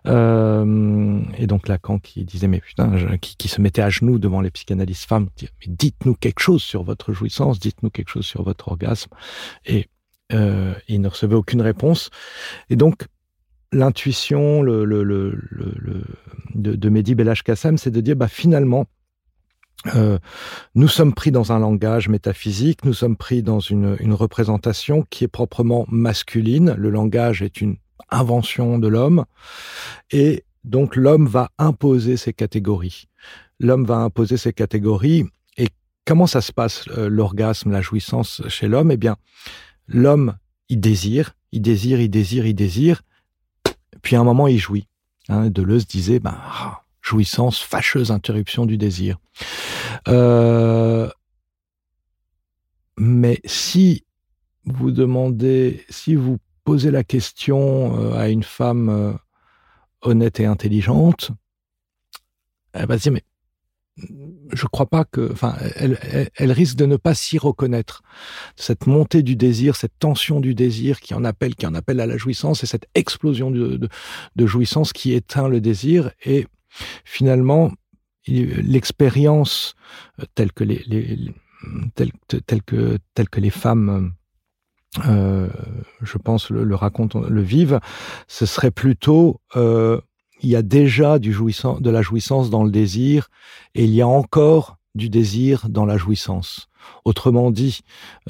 Euh, 0.07 1.21
Et 1.37 1.47
donc 1.47 1.67
Lacan 1.67 1.99
qui 1.99 2.23
disait 2.23 2.47
mais 2.47 2.61
putain, 2.61 3.17
qui, 3.17 3.47
se 3.47 3.61
mettait 3.61 3.81
à 3.81 3.89
genoux 3.89 4.19
devant 4.19 4.41
les 4.41 4.51
psychanalystes 4.51 5.07
femmes, 5.07 5.27
dit, 5.35 5.49
mais 5.59 5.73
dites-nous 5.73 6.15
quelque 6.15 6.39
chose 6.39 6.63
sur 6.63 6.83
votre 6.83 7.13
jouissance, 7.13 7.59
dites-nous 7.59 7.89
quelque 7.89 8.09
chose 8.09 8.25
sur 8.25 8.43
votre 8.43 8.69
orgasme, 8.69 9.11
et 9.65 9.89
euh, 10.33 10.73
il 10.87 11.01
ne 11.01 11.07
recevait 11.07 11.35
aucune 11.35 11.61
réponse. 11.61 12.09
Et 12.69 12.75
donc 12.75 13.07
l'intuition, 13.71 14.61
le, 14.61 14.85
le, 14.85 15.03
le, 15.03 15.37
de, 16.53 16.75
de 16.75 16.89
Mehdi 16.89 17.15
Belach 17.15 17.43
Kassem, 17.43 17.77
c'est 17.77 17.91
de 17.91 18.01
dire 18.01 18.15
bah 18.15 18.29
finalement 18.29 18.85
euh, 19.93 20.17
nous 20.73 20.87
sommes 20.87 21.13
pris 21.13 21.31
dans 21.31 21.51
un 21.51 21.59
langage 21.59 22.09
métaphysique, 22.09 22.85
nous 22.85 22.93
sommes 22.93 23.17
pris 23.17 23.43
dans 23.43 23.59
une, 23.59 23.95
une 23.99 24.13
représentation 24.13 25.05
qui 25.09 25.23
est 25.23 25.29
proprement 25.29 25.85
masculine. 25.89 26.73
Le 26.77 26.89
langage 26.89 27.41
est 27.41 27.61
une 27.61 27.77
invention 28.09 28.79
de 28.79 28.87
l'homme 28.87 29.25
et 30.11 30.43
donc 30.63 30.95
l'homme 30.95 31.27
va 31.27 31.51
imposer 31.57 32.17
ses 32.17 32.33
catégories. 32.33 33.07
L'homme 33.59 33.85
va 33.85 33.97
imposer 33.97 34.37
ses 34.37 34.53
catégories 34.53 35.25
et 35.57 35.67
comment 36.05 36.27
ça 36.27 36.41
se 36.41 36.51
passe 36.51 36.85
euh, 36.97 37.07
l'orgasme, 37.09 37.71
la 37.71 37.81
jouissance 37.81 38.41
chez 38.47 38.67
l'homme? 38.67 38.91
Eh 38.91 38.97
bien, 38.97 39.17
l'homme 39.87 40.35
il 40.67 40.79
désire, 40.79 41.35
il 41.51 41.61
désire, 41.61 42.01
il 42.01 42.09
désire, 42.09 42.45
il 42.47 42.55
désire, 42.55 43.03
puis 44.01 44.15
à 44.15 44.19
un 44.19 44.23
moment 44.23 44.47
il 44.47 44.57
jouit. 44.57 44.87
Hein, 45.29 45.49
Deleuze 45.49 45.87
disait 45.87 46.19
ben 46.19 46.35
ah, 46.37 46.84
jouissance, 47.05 47.59
fâcheuse 47.59 48.11
interruption 48.11 48.65
du 48.65 48.77
désir. 48.77 49.17
Euh, 50.07 51.09
mais 52.97 53.39
si 53.45 54.05
vous 54.65 54.91
demandez, 54.91 55.85
si 55.89 56.15
vous 56.15 56.37
posez 56.63 56.89
la 56.89 57.03
question 57.03 57.97
euh, 57.99 58.13
à 58.17 58.29
une 58.29 58.43
femme 58.43 58.89
euh, 58.89 59.13
honnête 60.01 60.39
et 60.39 60.45
intelligente, 60.45 61.31
elle 62.73 62.87
va 62.87 62.97
dire 62.97 63.11
mais 63.11 63.23
je 64.51 64.65
crois 64.65 64.87
pas 64.87 65.05
que, 65.05 65.31
enfin, 65.31 65.55
elle, 65.75 66.51
risque 66.51 66.75
de 66.75 66.85
ne 66.85 66.97
pas 66.97 67.15
s'y 67.15 67.37
reconnaître. 67.37 68.03
Cette 68.57 68.87
montée 68.87 69.23
du 69.23 69.37
désir, 69.37 69.77
cette 69.77 69.97
tension 69.99 70.41
du 70.41 70.53
désir 70.53 70.99
qui 70.99 71.13
en 71.13 71.23
appelle, 71.23 71.55
qui 71.55 71.65
en 71.65 71.73
appelle 71.73 72.01
à 72.01 72.05
la 72.05 72.17
jouissance, 72.17 72.61
et 72.61 72.67
cette 72.67 72.87
explosion 72.93 73.51
de, 73.51 73.79
de 74.35 74.45
jouissance 74.45 74.91
qui 74.91 75.13
éteint 75.13 75.47
le 75.47 75.61
désir. 75.61 76.11
Et 76.25 76.45
finalement, 77.03 77.71
l'expérience 78.27 79.75
telle 80.33 80.51
que 80.51 80.63
les, 80.63 80.81
femmes 83.49 84.13
euh, 85.05 85.49
je 86.01 86.17
pense 86.17 86.49
le, 86.49 86.63
le, 86.63 86.77
le 87.29 87.41
vivent 87.41 87.79
ce 88.27 88.45
serait 88.45 88.71
plutôt 88.71 89.41
euh, 89.55 89.99
il 90.41 90.49
y 90.49 90.55
a 90.55 90.61
déjà 90.61 91.19
de 91.19 91.89
la 91.89 92.01
jouissance 92.01 92.49
dans 92.49 92.63
le 92.63 92.71
désir 92.71 93.29
et 93.73 93.83
il 93.83 93.91
y 93.91 94.01
a 94.01 94.07
encore 94.07 94.77
du 94.93 95.09
désir 95.09 95.67
dans 95.67 95.85
la 95.85 95.97
jouissance. 95.97 96.69
Autrement 97.03 97.51
dit 97.51 97.81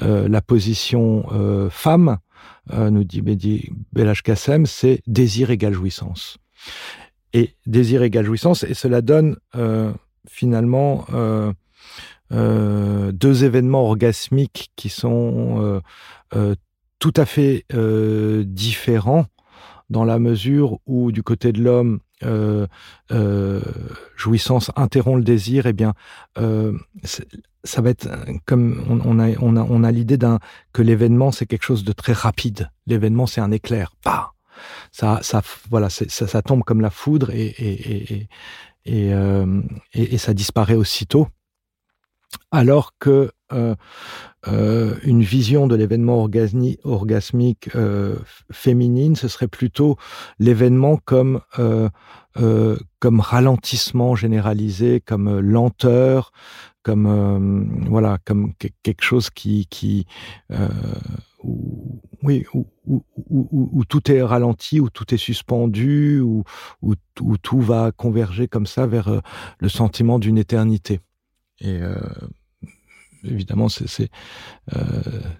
euh, 0.02 0.28
la 0.28 0.40
position 0.40 1.26
femme 1.70 2.18
nous 2.72 3.04
dit 3.04 3.22
Belach 3.92 4.22
Kassem 4.22 4.66
c'est 4.66 5.02
désir 5.06 5.50
égale 5.50 5.72
jouissance 5.72 6.38
et 7.32 7.54
désir 7.66 8.02
égale 8.02 8.24
jouissance, 8.24 8.64
et 8.64 8.74
cela 8.74 9.02
donne 9.02 9.36
euh, 9.54 9.92
finalement 10.28 11.04
euh, 11.12 11.52
euh, 12.32 13.12
deux 13.12 13.44
événements 13.44 13.84
orgasmiques 13.84 14.70
qui 14.76 14.88
sont 14.88 15.80
euh, 16.34 16.54
tout 16.98 17.14
à 17.16 17.26
fait 17.26 17.64
différents 18.44 19.26
dans 19.90 20.04
la 20.04 20.18
mesure 20.18 20.78
où 20.86 21.12
du 21.12 21.22
côté 21.22 21.52
de 21.52 21.62
l'homme 21.62 22.00
euh, 22.24 22.66
euh, 23.12 23.60
jouissance 24.16 24.70
interrompt 24.74 25.18
le 25.18 25.24
désir, 25.24 25.66
eh 25.66 25.72
bien 25.72 25.94
euh, 26.38 26.72
ça 27.62 27.82
va 27.82 27.90
être 27.90 28.08
comme 28.46 28.82
on, 28.88 29.00
on 29.04 29.18
a 29.18 29.36
on 29.40 29.56
a 29.56 29.62
on 29.62 29.84
a 29.84 29.92
l'idée 29.92 30.16
d'un 30.16 30.38
que 30.72 30.82
l'événement 30.82 31.30
c'est 31.30 31.46
quelque 31.46 31.64
chose 31.64 31.84
de 31.84 31.92
très 31.92 32.14
rapide. 32.14 32.70
L'événement 32.86 33.26
c'est 33.26 33.40
un 33.42 33.50
éclair, 33.50 33.92
pas 34.02 34.35
ça, 34.92 35.20
ça, 35.22 35.42
voilà, 35.70 35.88
ça, 35.90 36.42
tombe 36.42 36.62
comme 36.64 36.80
la 36.80 36.90
foudre 36.90 37.30
et, 37.30 37.46
et, 37.46 38.14
et, 38.14 38.28
et, 38.86 39.12
euh, 39.12 39.60
ça 40.16 40.32
disparaît 40.32 40.74
aussitôt. 40.74 41.28
Alors 42.50 42.92
que 42.98 43.30
euh, 43.52 43.74
euh, 44.48 44.94
vision 45.04 45.66
de 45.66 45.76
l'événement 45.76 46.28
orgasmique 46.84 47.70
féminine, 48.50 49.16
ce 49.16 49.28
serait 49.28 49.48
plutôt 49.48 49.96
l'événement 50.38 50.98
comme 51.04 51.40
comme 52.98 53.20
ralentissement 53.20 54.14
généralisé, 54.14 55.00
comme 55.00 55.40
lenteur, 55.40 56.32
comme 56.82 57.86
voilà, 57.88 58.18
comme 58.24 58.52
quelque 58.82 59.02
chose 59.02 59.30
qui 59.30 59.66
qui 59.66 60.06
oui, 62.26 62.44
où, 62.52 63.84
tout 63.88 64.10
est 64.10 64.20
ralenti, 64.20 64.80
où 64.80 64.90
tout 64.90 65.14
est 65.14 65.18
suspendu, 65.18 66.20
où, 66.20 66.42
tout 67.42 67.60
va 67.60 67.92
converger 67.92 68.48
comme 68.48 68.66
ça 68.66 68.86
vers 68.86 69.08
euh, 69.08 69.20
le 69.60 69.68
sentiment 69.68 70.18
d'une 70.18 70.36
éternité. 70.36 70.98
Et 71.60 71.80
euh, 71.80 71.94
évidemment, 73.22 73.68
c'est 73.68 74.10
euh, 74.74 74.80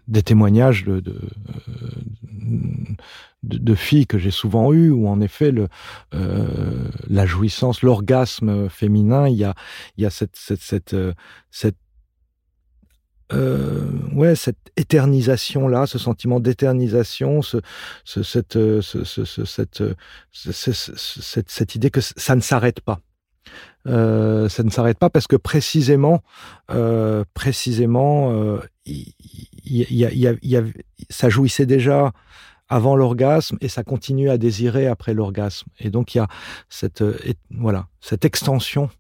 des 0.07 0.23
témoignages 0.23 0.85
de, 0.85 1.03
filles 3.75 4.07
que 4.07 4.19
j'ai 4.19 4.31
souvent 4.31 4.73
eues, 4.73 4.91
où 4.91 5.09
en 5.09 5.21
effet, 5.21 5.53
la 6.13 7.27
jouissance, 7.27 7.83
l'orgasme 7.83 8.69
féminin, 8.69 9.29
il 9.29 9.37
y 9.37 9.45
a, 9.45 10.11
cette 10.11 11.77
euh, 13.33 13.89
ouais, 14.13 14.35
cette 14.37 14.73
éternisation 14.77 15.69
là, 15.69 15.87
ce 15.87 15.99
sentiment 15.99 16.41
d'éternisation, 16.41 17.43
ce, 17.43 17.59
ce, 18.05 18.23
cette, 18.23 18.55
ce, 18.55 18.81
ce, 19.05 19.25
ce, 19.25 19.45
cette, 19.45 19.83
cette, 20.33 21.51
cette 21.51 21.75
idée 21.75 21.91
que 21.91 22.01
ça 22.01 22.37
ne 22.37 22.41
s'arrête 22.41 22.81
pas. 22.81 23.01
Euh, 23.87 24.49
ça 24.49 24.63
ne 24.65 24.71
s'arrête 24.71 24.99
pas 24.99 25.11
parce 25.11 25.27
que 25.27 25.37
précisément, 25.37 26.23
euh, 26.71 27.25
précisément, 27.35 28.33
euh, 28.33 28.59
y, 28.85 29.13
y, 29.65 30.27
y, 30.43 30.75
ça 31.09 31.29
jouissait 31.29 31.67
déjà 31.67 32.13
avant 32.69 32.97
l'orgasme 32.97 33.57
et 33.61 33.69
ça 33.69 33.85
continue 33.85 34.29
à 34.29 34.39
désirer 34.39 34.89
après 34.89 35.15
l'orgasme. 35.15 35.69
Et 35.79 35.91
donc 35.91 36.15
il 36.15 36.19
y 36.19 36.21
a 36.21 36.29
cette, 36.69 37.01
et, 37.01 37.37
voilà, 37.51 37.87
cette 38.01 38.25
extension 38.25 38.91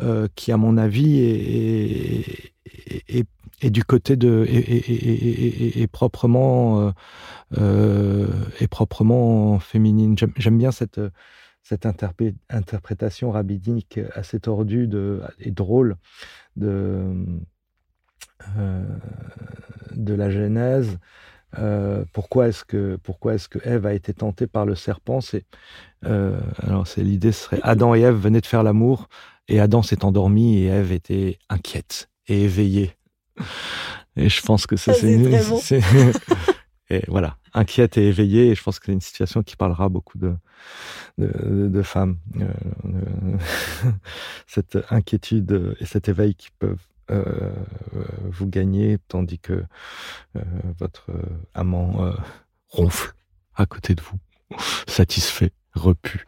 euh, 0.00 0.28
qui, 0.34 0.52
à 0.52 0.56
mon 0.56 0.78
avis, 0.78 1.18
est, 1.20 2.52
est, 2.66 3.18
est, 3.18 3.26
est 3.62 3.70
du 3.70 3.84
côté 3.84 4.16
de 4.16 4.44
est, 4.48 5.86
proprement 5.86 6.80
euh, 6.80 6.90
euh, 7.58 8.28
est 8.60 8.68
proprement 8.68 9.58
féminine. 9.58 10.16
J'aime 10.36 10.58
bien 10.58 10.70
cette 10.70 11.00
cette 11.62 11.84
interprétation 11.84 13.32
rabbinique 13.32 13.98
assez 14.14 14.38
tordue 14.38 14.88
et 15.40 15.50
drôle 15.50 15.96
de, 16.54 17.26
euh, 18.56 18.84
de 19.96 20.14
la 20.14 20.30
Genèse. 20.30 20.98
Pourquoi 22.12 22.48
est-ce 22.48 22.64
que 22.64 22.96
pourquoi 23.02 23.34
est-ce 23.34 23.48
que 23.48 23.58
Ève 23.64 23.86
a 23.86 23.94
été 23.94 24.12
tentée 24.12 24.46
par 24.46 24.66
le 24.66 24.74
serpent? 24.74 25.20
C'est 25.20 25.46
alors 26.02 26.86
c'est 26.86 27.02
l'idée 27.02 27.32
serait 27.32 27.60
Adam 27.62 27.94
et 27.94 28.00
Ève 28.00 28.16
venaient 28.16 28.42
de 28.42 28.46
faire 28.46 28.62
l'amour 28.62 29.08
et 29.48 29.58
Adam 29.58 29.82
s'est 29.82 30.04
endormi 30.04 30.58
et 30.58 30.66
Ève 30.66 30.92
était 30.92 31.38
inquiète 31.48 32.10
et 32.28 32.42
éveillée. 32.44 32.95
Et 34.16 34.28
je 34.28 34.42
pense 34.42 34.66
que 34.66 34.76
ça, 34.76 34.94
c'est 34.94 35.16
bon. 35.48 35.60
et 36.90 37.02
voilà 37.08 37.36
inquiète 37.56 37.96
et 37.98 38.08
éveillée. 38.08 38.48
Et 38.48 38.54
je 38.54 38.62
pense 38.62 38.78
que 38.78 38.86
c'est 38.86 38.92
une 38.92 39.00
situation 39.00 39.42
qui 39.42 39.56
parlera 39.56 39.88
beaucoup 39.88 40.18
de 40.18 40.34
de, 41.18 41.68
de 41.68 41.82
femmes. 41.82 42.18
Euh, 42.36 42.48
euh, 42.84 43.38
cette 44.46 44.78
inquiétude 44.90 45.76
et 45.80 45.86
cet 45.86 46.08
éveil 46.08 46.34
qui 46.34 46.50
peuvent 46.58 46.86
euh, 47.10 47.52
vous 48.24 48.46
gagner, 48.46 48.98
tandis 49.08 49.38
que 49.38 49.64
votre 50.78 51.10
amant 51.54 52.12
ronfle 52.68 53.14
à 53.54 53.64
côté 53.66 53.94
de 53.94 54.02
vous, 54.02 54.18
satisfait, 54.86 55.52
repu. 55.74 56.26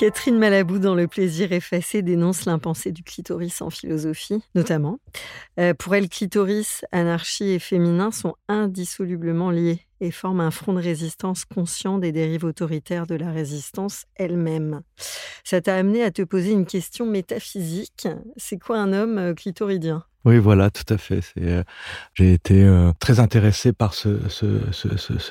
Catherine 0.00 0.38
Malabou, 0.38 0.78
dans 0.78 0.94
Le 0.94 1.06
plaisir 1.08 1.52
effacé, 1.52 2.00
dénonce 2.00 2.46
l'impensé 2.46 2.90
du 2.90 3.02
clitoris 3.02 3.60
en 3.60 3.68
philosophie, 3.68 4.42
notamment. 4.54 4.98
Euh, 5.58 5.74
pour 5.74 5.94
elle, 5.94 6.08
clitoris, 6.08 6.86
anarchie 6.90 7.50
et 7.50 7.58
féminin 7.58 8.10
sont 8.10 8.34
indissolublement 8.48 9.50
liés 9.50 9.86
et 10.00 10.10
forment 10.10 10.40
un 10.40 10.50
front 10.50 10.72
de 10.72 10.80
résistance 10.80 11.44
conscient 11.44 11.98
des 11.98 12.12
dérives 12.12 12.44
autoritaires 12.44 13.06
de 13.06 13.14
la 13.14 13.30
résistance 13.30 14.04
elle-même. 14.16 14.80
Ça 15.44 15.60
t'a 15.60 15.76
amené 15.76 16.02
à 16.02 16.10
te 16.10 16.22
poser 16.22 16.52
une 16.52 16.66
question 16.66 17.06
métaphysique. 17.06 18.08
C'est 18.36 18.58
quoi 18.58 18.78
un 18.78 18.92
homme 18.92 19.18
euh, 19.18 19.34
clitoridien? 19.34 20.04
Oui, 20.24 20.38
voilà, 20.38 20.70
tout 20.70 20.92
à 20.92 20.98
fait. 20.98 21.20
Euh, 21.38 21.62
j'ai 22.14 22.34
été 22.34 22.62
euh, 22.62 22.92
très 22.98 23.20
intéressé 23.20 23.72
par 23.72 23.94
ce, 23.94 24.18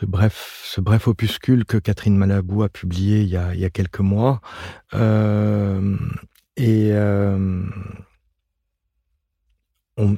bref, 0.06 1.08
opuscule 1.08 1.66
que 1.66 1.78
Catherine 1.78 2.18
Malabou 2.18 2.64
a 2.64 2.70
publié 2.70 3.22
il 3.22 3.30
y 3.30 3.36
a, 3.38 3.70
quelques 3.70 4.00
mois. 4.00 4.42
Et 6.58 6.92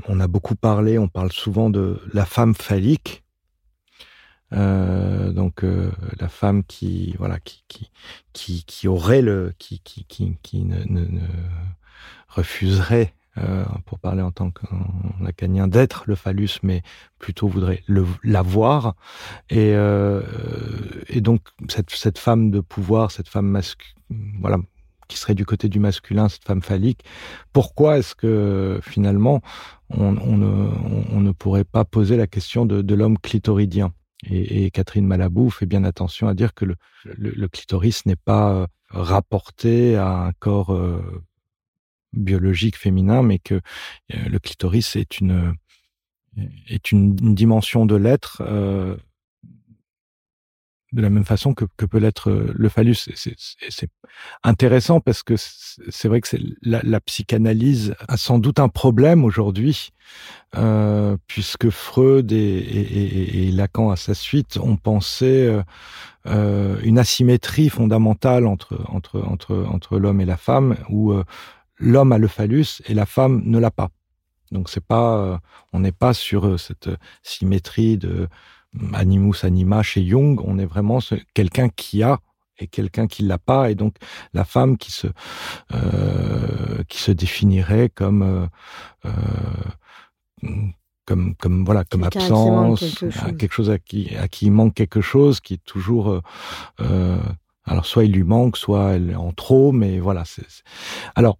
on, 0.08 0.20
a 0.20 0.28
beaucoup 0.28 0.56
parlé, 0.56 0.98
on 0.98 1.08
parle 1.08 1.32
souvent 1.32 1.70
de 1.70 2.00
la 2.14 2.26
femme 2.26 2.56
phallique. 2.56 3.21
Donc 4.52 5.64
la 5.64 6.28
femme 6.28 6.64
qui 6.64 7.16
voilà 7.18 7.40
qui 7.40 7.64
qui 7.68 7.90
qui, 8.34 8.64
qui 8.66 8.88
aurait 8.88 9.22
le 9.22 9.54
qui 9.58 9.80
qui 9.80 10.06
qui, 10.06 10.36
qui 10.42 10.64
ne, 10.64 10.84
ne, 10.86 11.06
ne 11.06 11.28
refuserait 12.28 13.14
euh, 13.38 13.64
pour 13.86 13.98
parler 13.98 14.22
en 14.22 14.32
tant 14.32 14.52
que 14.52 14.66
lacanien, 15.22 15.70
d'être 15.70 16.04
le 16.06 16.16
phallus, 16.16 16.60
mais 16.64 16.82
plutôt 17.18 17.48
voudrait 17.48 17.82
l'avoir. 18.24 18.96
Et, 19.50 19.74
euh, 19.74 20.22
et 21.08 21.22
donc 21.22 21.42
cette, 21.70 21.92
cette 21.92 22.18
femme 22.18 22.52
de 22.52 22.60
pouvoir, 22.60 23.10
cette 23.12 23.30
femme 23.30 23.48
masculine, 23.48 23.96
voilà, 24.42 24.58
qui 25.08 25.18
serait 25.18 25.34
du 25.34 25.46
côté 25.46 25.70
du 25.70 25.80
masculin, 25.80 26.28
cette 26.28 26.44
femme 26.44 26.62
phallique, 26.62 27.06
pourquoi 27.54 28.00
est-ce 28.00 28.16
que 28.16 28.82
finalement 28.84 29.42
on, 29.90 30.18
on, 30.18 30.36
ne, 30.36 30.70
on, 31.14 31.22
ne, 31.22 31.32
pourrait 31.32 31.64
pas 31.64 31.86
poser 31.86 32.18
la 32.18 32.28
question 32.28 32.66
de, 32.66 32.82
de 32.82 32.96
l'homme 32.96 33.18
clitoridien? 33.18 33.94
Et, 34.30 34.66
et, 34.66 34.72
Catherine 34.72 35.08
Malabou 35.08 35.50
fait 35.50 35.66
bien 35.66 35.84
attention 35.84 36.28
à 36.28 36.34
dire 36.34 36.54
que 36.54 36.66
le, 36.66 36.76
le, 37.06 37.48
clitoris 37.48 38.06
n'est 38.06 38.16
pas 38.16 38.54
euh, 38.54 38.68
rapporté 38.90 39.96
à 39.96 40.10
un 40.10 40.32
corps 40.34 40.74
euh, 40.74 41.24
biologique 42.14 42.78
féminin, 42.78 43.24
mais 43.24 43.40
que 43.40 43.56
euh, 43.56 43.60
le 44.30 44.40
clitoris 44.40 44.96
est 44.96 45.20
une 45.20 45.56
est 46.68 46.92
une, 46.92 47.16
dimension 47.16 47.86
de 47.86 47.96
l'être 47.96 48.42
euh, 48.46 48.96
de 50.92 51.02
la 51.02 51.10
même 51.10 51.26
façon 51.26 51.54
que, 51.54 51.66
que 51.78 51.86
peut 51.86 51.98
l'être 51.98 52.30
euh, 52.30 52.52
le 52.54 52.70
phallus. 52.70 52.96
C'est 53.16 53.90
intéressant 54.44 55.00
parce 55.00 55.24
que 55.24 55.36
c'est 55.38 56.08
vrai 56.08 56.22
que 56.22 56.36
la, 56.62 56.82
la, 56.84 57.00
psychanalyse 57.00 57.96
a 58.08 58.18
sans 58.18 58.40
doute 58.40 58.60
un 58.60 58.70
problème 58.70 59.24
aujourd'hui, 59.24 59.92
euh, 60.58 61.18
puisque 61.28 61.70
Freud 61.70 62.32
et, 62.32 62.36
et, 62.36 63.48
et, 63.48 63.52
Lacan 63.52 63.90
à 63.90 63.96
sa 63.96 64.14
suite 64.14 64.58
ont 64.58 64.76
pensé 64.76 65.62
euh, 66.28 66.78
une 66.84 67.00
asymétrie 67.00 67.70
fondamentale 67.70 68.46
entre 68.46 68.80
entre 68.88 69.22
entre 69.22 69.66
entre 69.70 69.98
l'homme 69.98 70.22
et 70.22 70.26
la 70.26 70.38
femme, 70.38 70.76
où 70.90 71.14
l'homme 71.78 72.12
a 72.12 72.18
le 72.18 72.28
phallus 72.28 72.82
et 72.86 72.94
la 72.94 73.06
femme 73.06 73.42
ne 73.46 73.60
l'a 73.60 73.72
pas. 73.72 73.90
Donc 74.52 74.70
c'est 74.70 74.86
pas, 74.86 75.18
euh, 75.18 75.38
on 75.74 75.80
n'est 75.80 75.92
pas 75.92 76.14
sur 76.14 76.46
euh, 76.46 76.58
cette 76.58 76.90
symétrie 77.24 77.98
de 77.98 78.28
animus 78.94 79.44
anima 79.44 79.84
chez 79.84 80.06
Jung. 80.06 80.42
On 80.44 80.58
est 80.58 80.66
vraiment 80.66 81.00
quelqu'un 81.34 81.70
qui 81.70 82.04
a 82.04 82.20
et 82.58 82.68
quelqu'un 82.68 83.08
qui 83.08 83.24
l'a 83.24 83.38
pas. 83.38 83.72
Et 83.72 83.76
donc 83.76 83.96
la 84.34 84.44
femme 84.44 84.78
qui 84.78 84.92
se 84.92 85.08
euh, 85.74 86.84
qui 86.88 87.00
se 87.00 87.12
définirait 87.12 87.90
comme 87.90 88.50
comme 91.06 91.36
comme 91.36 91.66
voilà 91.66 91.84
comme 91.86 92.04
absence, 92.04 92.80
quelque 93.38 93.54
chose. 93.54 93.70
à 93.70 93.80
qui 93.80 94.16
à 94.16 94.28
qui 94.28 94.46
il 94.46 94.52
manque 94.52 94.74
quelque 94.74 95.02
chose, 95.02 95.40
qui 95.40 95.56
est 95.56 95.64
toujours 95.66 96.22
alors 97.66 97.86
soit 97.86 98.06
il 98.06 98.12
lui 98.12 98.24
manque, 98.24 98.58
soit 98.58 98.94
elle 98.94 99.12
est 99.12 99.16
en 99.16 99.32
trop, 99.32 99.72
mais 99.72 100.00
voilà. 100.00 100.24
c'est 100.26 100.46
Alors 101.16 101.38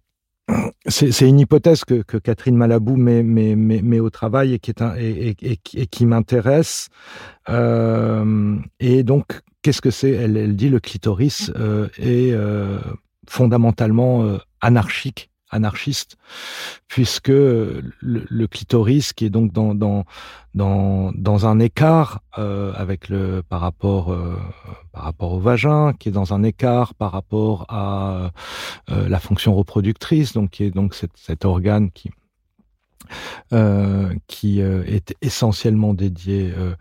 c'est 0.86 1.28
une 1.28 1.40
hypothèse 1.40 1.84
que, 1.84 2.02
Catherine 2.18 2.56
Malabou 2.56 2.96
met, 2.96 4.00
au 4.00 4.10
travail 4.10 4.54
et 4.54 4.58
qui, 4.58 6.06
m'intéresse. 6.06 6.88
Euh, 7.48 8.56
et 8.80 9.02
donc, 9.02 9.40
qu'est-ce 9.62 9.80
que 9.80 9.90
c'est? 9.90 10.10
Elle, 10.10 10.36
elle 10.36 10.56
dit 10.56 10.68
le 10.68 10.80
clitoris 10.80 11.50
euh, 11.56 11.88
est 11.98 12.32
euh, 12.32 12.78
fondamentalement 13.28 14.38
anarchique 14.60 15.31
anarchiste, 15.52 16.16
puisque 16.88 17.28
le, 17.28 18.46
clitoris, 18.46 19.12
qui 19.12 19.26
est 19.26 19.30
donc 19.30 19.52
dans, 19.52 19.74
dans, 19.74 20.04
dans, 20.54 21.12
dans 21.14 21.46
un 21.46 21.60
écart 21.60 22.20
euh, 22.38 22.72
avec 22.74 23.08
le 23.08 23.42
par 23.48 23.60
rapport 23.60 24.12
euh, 24.12 24.36
par 24.92 25.04
rapport 25.04 25.32
au 25.32 25.38
vagin, 25.38 25.92
qui 25.92 26.08
est 26.08 26.12
dans 26.12 26.34
un 26.34 26.42
écart 26.42 26.94
par 26.94 27.12
rapport 27.12 27.66
à 27.68 28.30
euh, 28.90 29.08
la 29.08 29.20
fonction 29.20 29.54
reproductrice, 29.54 30.32
donc 30.32 30.50
qui 30.50 30.64
est 30.64 30.70
donc 30.70 30.94
cet, 30.94 31.12
cet 31.14 31.44
organe 31.44 31.90
qui 31.90 32.10
euh, 33.52 34.14
qui 34.26 34.62
euh, 34.62 34.84
est 34.86 35.14
essentiellement 35.20 35.94
dédié 35.94 36.52
euh, 36.56 36.74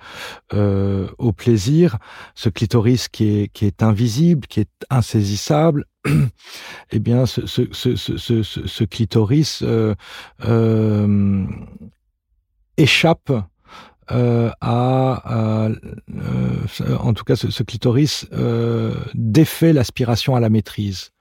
euh, 0.53 1.07
au 1.17 1.31
plaisir, 1.33 1.97
ce 2.35 2.49
clitoris 2.49 3.07
qui 3.07 3.25
est, 3.39 3.47
qui 3.49 3.65
est 3.65 3.83
invisible, 3.83 4.47
qui 4.47 4.61
est 4.61 4.85
insaisissable, 4.89 5.85
eh 6.91 6.99
bien, 6.99 7.25
ce, 7.25 7.45
ce, 7.45 7.63
ce, 7.71 7.95
ce, 8.17 8.83
clitoris 8.83 9.63
échappe 12.77 13.31
euh, 14.11 14.51
à, 14.59 15.23
euh, 15.29 15.75
en 16.99 17.13
tout 17.13 17.23
cas, 17.23 17.35
ce, 17.35 17.49
ce 17.49 17.63
clitoris 17.63 18.27
euh, 18.33 18.93
défait 19.13 19.73
l'aspiration 19.73 20.35
à 20.35 20.39
la 20.39 20.49
maîtrise. 20.49 21.11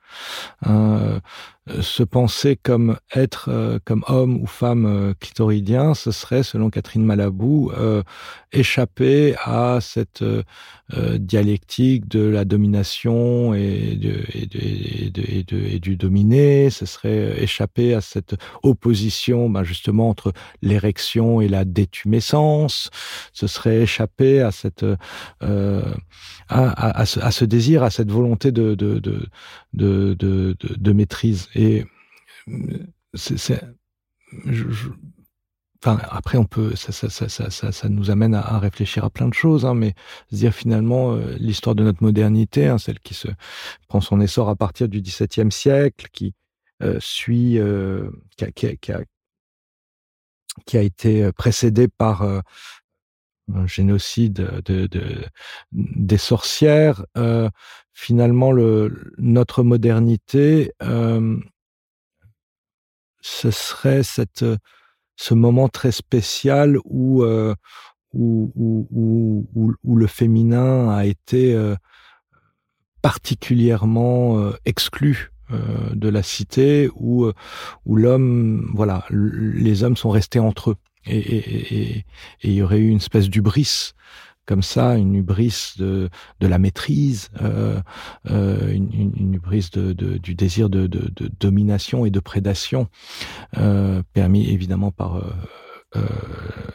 Euh, 1.69 1.83
se 1.83 2.01
penser 2.01 2.55
comme 2.55 2.97
être, 3.13 3.49
euh, 3.49 3.77
comme 3.85 4.03
homme 4.07 4.41
ou 4.41 4.47
femme 4.47 4.87
euh, 4.87 5.13
clitoridien, 5.19 5.93
ce 5.93 6.09
serait, 6.09 6.41
selon 6.41 6.71
Catherine 6.71 7.05
Malabou, 7.05 7.71
échapper 8.51 9.35
à 9.43 9.79
cette 9.81 10.23
dialectique 10.91 12.07
de 12.09 12.21
la 12.21 12.43
domination 12.45 13.53
et, 13.53 13.95
de, 13.95 14.23
et, 14.33 14.45
de, 14.45 14.59
et, 14.59 15.43
de, 15.43 15.57
et, 15.57 15.79
du 15.79 15.95
dominé, 15.95 16.69
ce 16.69 16.85
serait 16.85 17.41
échapper 17.41 17.93
à 17.93 18.01
cette 18.01 18.35
opposition 18.63 19.49
ben 19.49 19.63
justement 19.63 20.09
entre 20.09 20.33
l'érection 20.61 21.39
et 21.39 21.47
la 21.47 21.63
détumescence, 21.63 22.89
ce 23.31 23.47
serait 23.47 23.81
échapper 23.81 24.41
à 24.41 24.51
cette 24.51 24.85
euh, 25.43 25.93
à, 26.49 26.69
à, 26.69 27.01
à, 27.01 27.05
ce, 27.05 27.19
à, 27.21 27.31
ce, 27.31 27.45
désir, 27.45 27.83
à 27.83 27.89
cette 27.89 28.11
volonté 28.11 28.51
de, 28.51 28.75
de 29.73 30.91
maîtrise. 30.91 31.47
Et 31.55 31.85
c'est, 33.13 33.61
enfin, 35.83 35.99
après, 36.09 36.37
on 36.37 36.45
peut, 36.45 36.75
ça, 36.75 36.91
ça, 36.91 37.09
ça, 37.09 37.71
ça, 37.71 37.89
nous 37.89 38.11
amène 38.11 38.35
à, 38.35 38.59
réfléchir 38.59 39.03
à 39.03 39.09
plein 39.09 39.27
de 39.27 39.33
choses, 39.33 39.65
hein, 39.65 39.73
mais 39.73 39.93
se 40.31 40.35
dire 40.37 40.53
finalement 40.53 41.13
euh, 41.13 41.35
l'histoire 41.39 41.75
de 41.75 41.83
notre 41.83 42.03
modernité, 42.03 42.67
hein, 42.67 42.77
celle 42.77 42.99
qui 42.99 43.13
se 43.13 43.27
prend 43.87 44.01
son 44.01 44.21
essor 44.21 44.49
à 44.49 44.55
partir 44.55 44.87
du 44.87 45.01
XVIIe 45.01 45.51
siècle, 45.51 46.07
qui 46.13 46.33
euh, 46.81 46.97
suit, 46.99 47.59
euh, 47.59 48.09
qui, 48.37 48.45
a, 48.45 48.51
qui, 48.51 48.65
a, 48.67 48.75
qui, 48.75 48.91
a, 48.91 49.01
qui, 50.65 50.77
a, 50.77 50.81
été 50.81 51.31
précédée 51.33 51.87
par 51.87 52.23
euh, 52.23 52.39
un 53.53 53.67
génocide 53.67 54.61
de, 54.65 54.87
de, 54.87 55.25
des 55.71 56.17
sorcières. 56.17 57.05
Euh, 57.17 57.49
finalement, 57.93 58.51
le, 58.51 59.13
notre 59.17 59.63
modernité 59.63 60.73
euh, 60.81 61.37
ce 63.21 63.51
serait 63.51 64.01
ce 64.03 65.33
moment 65.33 65.69
très 65.69 65.91
spécial 65.91 66.77
où, 66.85 67.23
euh, 67.23 67.53
le 68.13 70.07
féminin 70.07 70.89
a 70.89 71.05
été 71.05 71.55
particulièrement 73.01 74.51
exclu 74.65 75.31
de 75.49 76.09
la 76.09 76.21
cité, 76.23 76.89
où, 76.95 77.31
les 77.89 79.83
hommes 79.83 79.95
sont 79.95 80.09
restés 80.09 80.39
entre 80.39 80.71
eux. 80.71 80.77
Et, 81.05 81.17
et, 81.17 81.73
et, 81.73 81.97
et 81.97 82.05
il 82.43 82.53
y 82.53 82.61
aurait 82.61 82.79
eu 82.79 82.89
une 82.89 82.97
espèce 82.97 83.29
d'ubris 83.29 83.93
comme 84.45 84.63
ça, 84.63 84.97
une 84.97 85.15
hubris 85.15 85.75
de, 85.77 86.09
de 86.39 86.47
la 86.47 86.57
maîtrise, 86.57 87.29
euh, 87.41 87.79
euh, 88.29 88.73
une, 88.73 88.91
une, 89.15 89.33
hubris 89.35 89.69
de, 89.71 89.93
de, 89.93 90.17
du 90.17 90.35
désir 90.35 90.69
de, 90.69 90.89
domination 91.39 92.05
et 92.05 92.09
de 92.09 92.19
prédation, 92.19 92.89
euh, 93.57 94.03
permis 94.13 94.49
évidemment 94.49 94.91
par 94.91 95.23
euh, 95.95 96.01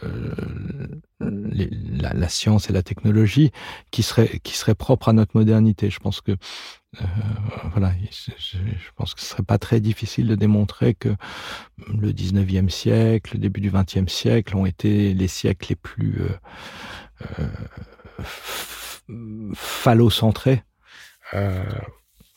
euh 0.03 0.87
la, 1.21 2.29
science 2.29 2.71
et 2.71 2.73
la 2.73 2.83
technologie 2.83 3.51
qui 3.91 4.03
serait 4.03 4.41
qui 4.43 4.55
serait 4.57 4.75
propre 4.75 5.09
à 5.09 5.13
notre 5.13 5.37
modernité. 5.37 5.91
Je 5.91 5.99
pense 5.99 6.21
que 6.21 6.33
euh, 6.33 7.05
voilà, 7.73 7.93
je, 8.11 8.91
pense 8.95 9.15
que 9.15 9.21
ce 9.21 9.27
serait 9.27 9.43
pas 9.43 9.59
très 9.59 9.81
difficile 9.81 10.27
de 10.27 10.35
démontrer 10.35 10.95
que 10.95 11.15
le 11.89 12.13
19e 12.13 12.69
siècle, 12.69 13.35
le 13.35 13.41
début 13.41 13.61
du 13.61 13.71
20e 13.71 14.09
siècle 14.09 14.57
ont 14.57 14.67
été 14.67 15.15
les 15.15 15.29
siècles 15.29 15.67
les 15.71 15.77
plus 15.77 16.23
euh, 16.23 16.29
euh, 17.41 17.49
euh, 21.35 21.65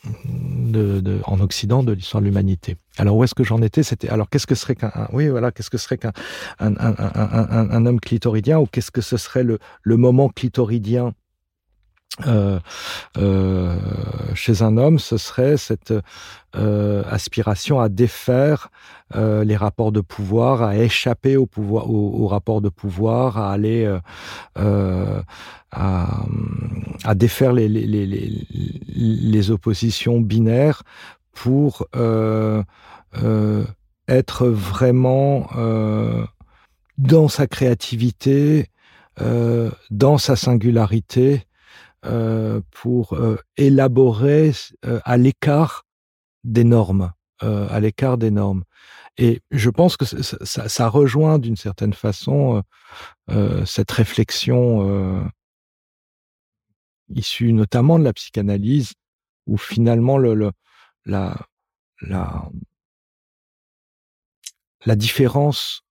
de, 0.06 1.02
de, 1.02 1.20
en 1.26 1.40
Occident 1.42 1.84
de 1.84 1.92
l'histoire 1.92 2.22
de 2.22 2.28
l'humanité. 2.28 2.78
Alors 2.98 3.18
où 3.18 3.24
est-ce 3.24 3.36
que 3.36 3.44
j'en 3.44 3.62
étais? 3.62 3.84
C'était 3.84 4.10
alors 4.10 4.30
qu'est-ce 4.30 4.48
que 4.48 4.56
serait 4.56 4.76
qu'un 4.76 4.92
oui 5.12 5.28
voilà 5.28 5.52
qu'est-ce 5.52 5.70
que 5.70 5.78
serait 5.78 5.98
qu'un 5.98 6.14
un, 6.60 6.74
un, 6.78 6.96
un, 6.98 7.70
un, 7.72 7.86
homme 7.86 8.00
clitoridien 8.00 8.60
ou 8.60 8.66
qu'est-ce 8.66 8.92
que 8.92 9.02
ce 9.02 9.18
serait 9.18 9.44
le, 9.44 9.60
le 9.84 9.98
moment 9.98 10.30
clitoridien 10.30 11.14
euh, 12.28 12.60
euh, 13.18 13.78
chez 14.34 14.62
un 14.62 14.78
homme, 14.78 15.00
ce 15.00 15.18
serait 15.18 15.58
cette 15.58 15.94
euh, 16.56 17.04
aspiration 17.10 17.80
à 17.80 17.90
défaire 17.90 18.70
les 19.16 19.56
rapports 19.56 19.92
de 19.92 20.02
pouvoir, 20.02 20.62
à 20.62 20.78
échapper 20.78 21.36
au 21.36 21.48
pouvoir, 21.48 21.90
aux, 21.90 22.28
rapports 22.28 22.62
de 22.62 22.70
pouvoir, 22.70 23.40
à 23.40 23.52
aller 23.52 23.92
à, 25.72 26.26
défaire 27.16 27.54
les, 27.54 27.72
oppositions 29.50 30.22
binaires 30.22 30.84
pour 31.34 31.88
être 34.08 34.48
vraiment 34.48 35.50
dans 37.00 37.28
sa 37.30 37.48
créativité, 37.48 38.68
dans 39.90 40.20
sa 40.20 40.36
singularité 40.36 41.48
pour 42.72 43.14
euh, 43.14 43.38
élaborer 43.58 44.52
euh, 44.86 45.00
à 45.04 45.18
l'écart 45.18 45.86
des 46.44 46.64
normes, 46.64 47.12
à 47.42 47.80
l'écart 47.80 48.18
des 48.18 48.32
normes. 48.32 48.64
Et 49.18 49.42
je 49.52 49.70
pense 49.70 49.98
que 49.98 50.06
ça, 50.06 50.88
rejoint 50.90 51.40
d'une 51.40 51.56
certaine 51.56 51.94
façon 51.94 52.64
cette 53.66 53.92
réflexion 53.92 55.30
issue 57.10 57.54
notamment 57.54 58.00
de 58.00 58.06
la 58.06 58.14
psychanalyse, 58.14 58.94
où 59.46 59.58
finalement 59.58 60.18
le, 60.18 60.34
le 60.34 60.52
la, 61.06 61.36
différence 64.96 65.82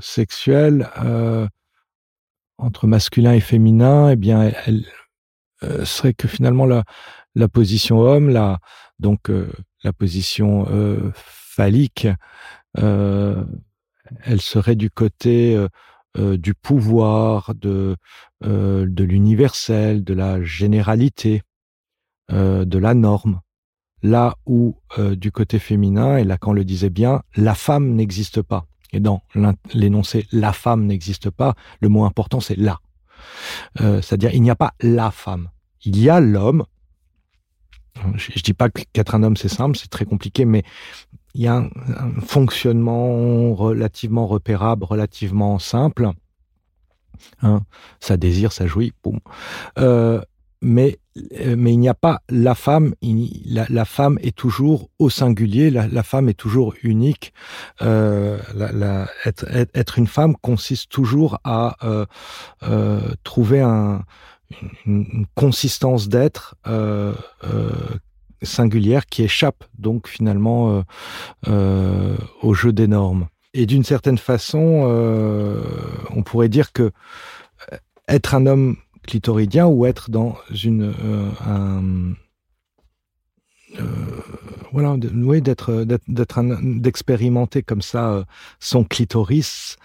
sexuelle 0.00 0.90
entre 2.62 2.86
masculin 2.86 3.32
et 3.32 3.40
féminin, 3.40 4.10
eh 4.10 4.16
bien, 4.16 4.52
elle, 4.66 4.86
euh, 4.86 5.01
serait 5.84 6.14
que 6.14 6.28
finalement 6.28 6.66
la, 6.66 6.84
la 7.34 7.48
position 7.48 8.00
homme, 8.00 8.28
la, 8.28 8.58
donc 8.98 9.30
euh, 9.30 9.50
la 9.84 9.92
position 9.92 10.66
euh, 10.70 11.12
phallique, 11.14 12.08
elle 12.74 14.40
serait 14.40 14.76
du 14.76 14.90
côté 14.90 15.62
du 16.16 16.54
pouvoir, 16.54 17.54
de, 17.54 17.96
l'universel, 18.42 20.02
de 20.04 20.14
la 20.14 20.42
généralité, 20.42 21.42
de 22.30 22.78
la 22.78 22.94
norme. 22.94 23.40
Là 24.02 24.36
où 24.46 24.76
du 24.98 25.32
côté 25.32 25.58
féminin, 25.58 26.16
et 26.16 26.24
Lacan 26.24 26.54
le 26.54 26.64
disait 26.64 26.88
bien, 26.88 27.22
la 27.36 27.54
femme 27.54 27.94
n'existe 27.94 28.40
pas. 28.40 28.64
Et 28.92 29.00
dans 29.00 29.22
l'énoncé 29.74 30.26
la 30.32 30.52
femme 30.54 30.86
n'existe 30.86 31.30
pas, 31.30 31.54
le 31.80 31.88
mot 31.88 32.04
important 32.04 32.40
c'est 32.40 32.56
là. 32.56 32.78
Euh, 33.80 34.00
c'est-à-dire, 34.02 34.34
il 34.34 34.42
n'y 34.42 34.50
a 34.50 34.56
pas 34.56 34.74
la 34.80 35.10
femme. 35.10 35.50
Il 35.84 35.98
y 35.98 36.08
a 36.08 36.20
l'homme. 36.20 36.64
Je, 38.14 38.32
ne 38.32 38.42
dis 38.42 38.54
pas 38.54 38.70
qu'être 38.70 39.14
un 39.14 39.22
homme 39.22 39.36
c'est 39.36 39.48
simple, 39.48 39.76
c'est 39.76 39.90
très 39.90 40.06
compliqué, 40.06 40.44
mais 40.44 40.62
il 41.34 41.42
y 41.42 41.46
a 41.46 41.56
un, 41.56 41.70
fonctionnement 42.26 43.54
relativement 43.54 44.26
repérable, 44.26 44.84
relativement 44.84 45.58
simple. 45.58 46.10
Hein, 47.42 47.62
ça 48.00 48.16
désire, 48.16 48.52
ça 48.52 48.66
jouit, 48.66 48.92
boum. 49.04 49.20
Euh, 49.78 50.20
mais 50.62 50.98
euh, 51.40 51.56
mais 51.58 51.72
il 51.74 51.78
n'y 51.78 51.88
a 51.88 51.94
pas 51.94 52.22
la 52.30 52.54
femme. 52.54 52.94
la, 53.02 53.66
la, 53.68 53.84
femme 53.84 54.18
est 54.22 54.34
toujours 54.34 54.88
au 54.98 55.10
singulier. 55.10 55.70
La, 55.70 55.86
la 55.86 56.02
femme 56.02 56.28
est 56.28 56.34
toujours 56.34 56.74
unique. 56.82 57.34
Euh, 57.82 58.38
la, 58.54 59.08
être, 59.26 59.44
être, 59.74 59.98
une 59.98 60.06
femme 60.06 60.36
consiste 60.36 60.90
toujours 60.90 61.38
à 61.44 61.76
euh, 61.84 62.06
euh, 62.62 63.00
trouver 63.24 63.60
un, 63.60 64.04
une, 64.86 65.06
une 65.12 65.26
consistance 65.34 66.08
d'être 66.08 66.54
euh, 66.66 67.12
euh, 67.44 67.70
singulière 68.42 69.06
qui 69.06 69.22
échappe 69.22 69.64
donc 69.78 70.08
finalement 70.08 70.82
au 71.46 72.54
jeu 72.54 72.72
des 72.72 72.88
normes. 72.88 73.28
Et 73.54 73.66
d'une 73.66 73.84
certaine 73.84 74.18
façon, 74.18 74.58
on 76.10 76.22
pourrait 76.22 76.48
dire 76.48 76.72
que 76.72 76.90
être 78.08 78.34
un 78.34 78.46
homme 78.46 78.76
clitoridien 79.06 79.66
ou 79.66 79.86
être 79.86 80.10
dans 80.10 80.36
une 80.62 80.94
euh, 81.04 81.30
euh, 83.80 83.84
voilà, 84.72 84.96
oui, 85.14 85.40
d'être 85.40 85.84
d'être 85.84 86.42
d'expérimenter 86.62 87.62
comme 87.62 87.82
ça 87.82 88.12
euh, 88.12 88.24
son 88.60 88.84
clitoris 88.84 89.76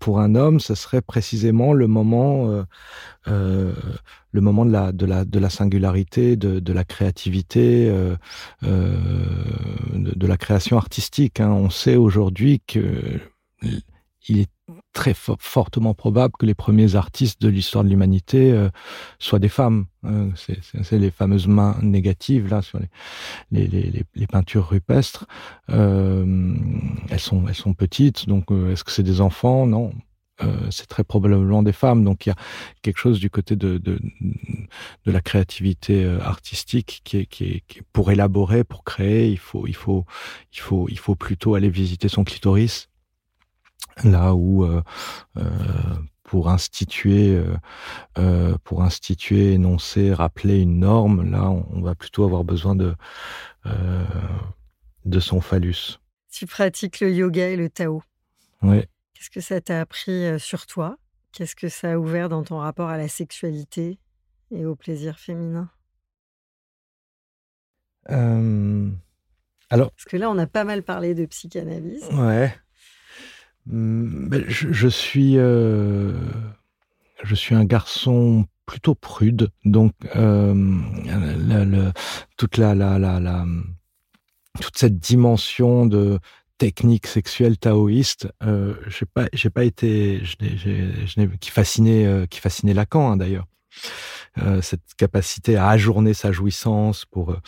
pour 0.00 0.20
un 0.20 0.34
homme, 0.34 0.60
ce 0.60 0.74
serait 0.74 1.00
précisément 1.00 1.72
le 1.72 1.86
moment 1.86 2.64
le 3.26 4.40
moment 4.40 4.66
de 4.66 4.72
la 4.72 4.92
de 4.92 5.06
la 5.06 5.24
de 5.24 5.38
la 5.38 5.50
singularité, 5.50 6.36
de, 6.36 6.72
la 6.72 6.84
créativité, 6.84 7.88
de, 8.62 8.96
de, 9.92 10.26
la 10.26 10.36
création 10.36 10.76
artistique. 10.76 11.40
Hein. 11.40 11.50
On 11.50 11.70
sait 11.70 11.96
aujourd'hui 11.96 12.60
que 12.66 13.20
il 14.28 14.40
est 14.40 14.55
très 14.92 15.14
fortement 15.14 15.94
probable 15.94 16.34
que 16.38 16.46
les 16.46 16.54
premiers 16.54 16.96
artistes 16.96 17.40
de 17.40 17.48
l'histoire 17.48 17.84
de 17.84 17.88
l'humanité 17.88 18.50
euh, 18.50 18.68
soient 19.18 19.38
des 19.38 19.48
femmes. 19.48 19.86
Euh, 20.04 20.30
c'est 20.34 20.98
les 20.98 21.10
fameuses 21.10 21.46
mains 21.46 21.78
négatives 21.82 22.48
là 22.48 22.62
sur 22.62 22.80
les, 22.80 22.88
les, 23.50 23.68
les, 23.68 24.04
les 24.14 24.26
peintures 24.26 24.68
rupestres. 24.68 25.26
Euh, 25.70 26.56
elles 27.10 27.20
sont 27.20 27.46
elles 27.46 27.54
sont 27.54 27.74
petites, 27.74 28.28
donc 28.28 28.50
euh, 28.50 28.72
est-ce 28.72 28.82
que 28.82 28.90
c'est 28.90 29.02
des 29.02 29.20
enfants? 29.20 29.66
Non. 29.66 29.92
Euh, 30.42 30.70
c'est 30.70 30.86
très 30.86 31.02
probablement 31.02 31.62
des 31.62 31.72
femmes, 31.72 32.04
donc 32.04 32.26
il 32.26 32.28
y 32.28 32.32
a 32.32 32.36
quelque 32.82 32.98
chose 32.98 33.20
du 33.20 33.30
côté 33.30 33.56
de, 33.56 33.78
de, 33.78 33.98
de 35.06 35.10
la 35.10 35.22
créativité 35.22 36.04
artistique 36.20 37.00
qui 37.04 37.16
est, 37.16 37.26
qui 37.26 37.44
est, 37.44 37.62
qui 37.66 37.78
est, 37.78 37.82
pour 37.94 38.10
élaborer, 38.10 38.62
pour 38.62 38.84
créer, 38.84 39.30
il 39.30 39.38
faut, 39.38 39.66
il 39.66 39.74
faut, 39.74 40.04
il 40.52 40.60
faut, 40.60 40.88
il 40.90 40.98
faut 40.98 41.14
plutôt 41.14 41.54
aller 41.54 41.70
visiter 41.70 42.08
son 42.08 42.22
clitoris 42.22 42.90
là 44.04 44.34
où 44.34 44.64
euh, 44.64 44.82
euh, 45.38 45.42
pour 46.22 46.48
instituer, 46.48 47.40
euh, 48.18 48.58
pour 48.64 48.82
instituer, 48.82 49.52
énoncer, 49.52 50.12
rappeler 50.12 50.60
une 50.60 50.80
norme, 50.80 51.30
là, 51.30 51.50
on, 51.50 51.80
va 51.80 51.94
plutôt 51.94 52.24
avoir 52.24 52.44
besoin 52.44 52.74
de 52.74 52.94
de 55.04 55.20
son 55.20 55.40
phallus. 55.40 55.98
Tu 56.30 56.46
pratiques 56.46 57.00
le 57.00 57.12
yoga 57.12 57.48
et 57.48 57.56
le 57.56 57.68
Tao. 57.68 58.02
Oui. 58.62 58.82
Qu'est-ce 59.14 59.30
que 59.30 59.40
ça 59.40 59.60
t'a 59.60 59.80
appris 59.80 60.38
sur 60.38 60.66
toi? 60.66 60.98
Qu'est-ce 61.32 61.56
que 61.56 61.68
ça 61.68 61.92
a 61.92 61.96
ouvert 61.96 62.28
dans 62.28 62.42
ton 62.42 62.58
rapport 62.58 62.88
à 62.88 62.96
la 62.96 63.08
sexualité 63.08 63.98
et 64.50 64.64
au 64.64 64.76
plaisir 64.76 65.18
féminin? 65.18 65.68
Euh, 68.10 68.90
Alors. 69.70 69.90
Parce 69.92 70.04
que 70.04 70.16
là, 70.16 70.30
on 70.30 70.38
a 70.38 70.46
pas 70.46 70.64
mal 70.64 70.82
parlé 70.82 71.14
de 71.14 71.26
psychanalyse. 71.26 72.08
Ouais. 72.12 72.54
Mm, 73.66 74.28
ben, 74.28 74.44
je, 74.48 74.72
je, 74.72 74.88
suis, 74.88 75.38
euh, 75.38 76.12
je 77.24 77.34
suis 77.34 77.54
un 77.54 77.64
garçon 77.64 78.46
plutôt 78.64 78.94
prude, 78.94 79.50
donc 79.64 79.92
euh, 80.16 80.54
la, 81.46 81.64
la, 81.64 81.92
toute 82.36 82.56
la, 82.56 82.74
la, 82.74 82.98
la, 82.98 83.20
la, 83.20 83.44
toute 84.60 84.76
cette 84.76 84.98
dimension 84.98 85.86
de 85.86 86.18
technique 86.58 87.06
sexuelle 87.06 87.58
taoïste, 87.58 88.28
euh, 88.42 88.74
j'ai 88.88 89.06
pas, 89.06 89.28
j'ai 89.32 89.50
pas 89.50 89.64
été, 89.64 90.24
je 90.24 90.36
je 90.40 91.26
qui 91.36 91.50
fascinait, 91.50 92.06
euh, 92.06 92.26
qui 92.26 92.40
fascinait 92.40 92.74
Lacan 92.74 93.12
hein, 93.12 93.16
d'ailleurs, 93.16 93.46
euh, 94.38 94.60
cette 94.62 94.94
capacité 94.96 95.56
à 95.56 95.68
ajourner 95.68 96.14
sa 96.14 96.32
jouissance 96.32 97.04
pour 97.04 97.32
euh, 97.32 97.40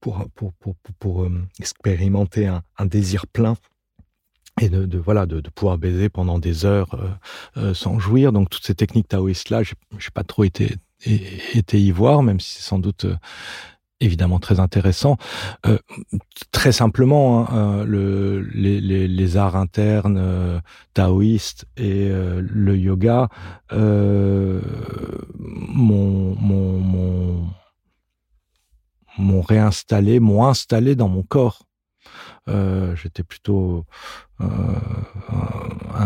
pour, 0.00 0.24
pour, 0.34 0.52
pour, 0.54 0.76
pour, 0.76 0.94
pour 0.98 1.22
euh, 1.24 1.48
expérimenter 1.58 2.46
un, 2.46 2.62
un, 2.78 2.86
désir 2.86 3.26
plein 3.26 3.56
et 4.60 4.68
de, 4.68 4.86
de 4.86 4.98
voilà 4.98 5.26
de, 5.26 5.40
de, 5.40 5.50
pouvoir 5.50 5.78
baiser 5.78 6.08
pendant 6.08 6.38
des 6.38 6.64
heures 6.64 6.94
euh, 6.94 7.08
euh, 7.58 7.74
sans 7.74 7.98
jouir 7.98 8.32
donc 8.32 8.48
toutes 8.50 8.64
ces 8.64 8.74
techniques 8.74 9.08
taoïstes 9.08 9.50
là 9.50 9.62
j'ai 9.62 9.74
pas 10.14 10.24
trop 10.24 10.44
été 10.44 10.76
été 11.04 11.80
y 11.80 11.90
voir 11.90 12.22
même 12.22 12.40
si 12.40 12.54
c'est 12.54 12.62
sans 12.62 12.78
doute 12.78 13.04
euh, 13.04 13.16
évidemment 14.00 14.38
très 14.38 14.60
intéressant. 14.60 15.16
Euh, 15.64 15.78
très 16.52 16.70
simplement, 16.70 17.48
hein, 17.50 17.80
euh, 17.80 17.84
le, 17.84 18.40
les, 18.54 18.78
les, 18.78 19.08
les, 19.08 19.36
arts 19.38 19.56
internes 19.56 20.62
taoïstes 20.92 21.64
et 21.78 22.10
le 22.10 22.76
yoga 22.76 23.28
m'ont 23.72 24.60
mon, 26.38 27.46
mon, 29.18 29.40
réinstallé, 29.40 30.20
m'ont 30.20 30.44
installé 30.46 30.94
dans 30.94 31.08
mon 31.08 31.22
corps. 31.22 31.62
J'étais 32.94 33.22
plutôt 33.22 33.84
un, 34.38 34.78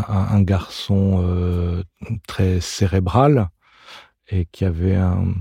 un, 0.09 0.43
garçon 0.43 1.85
très 2.27 2.61
cérébral 2.61 3.49
et 4.29 4.47
qui 4.47 4.65
avait 4.65 4.97
un 4.97 5.35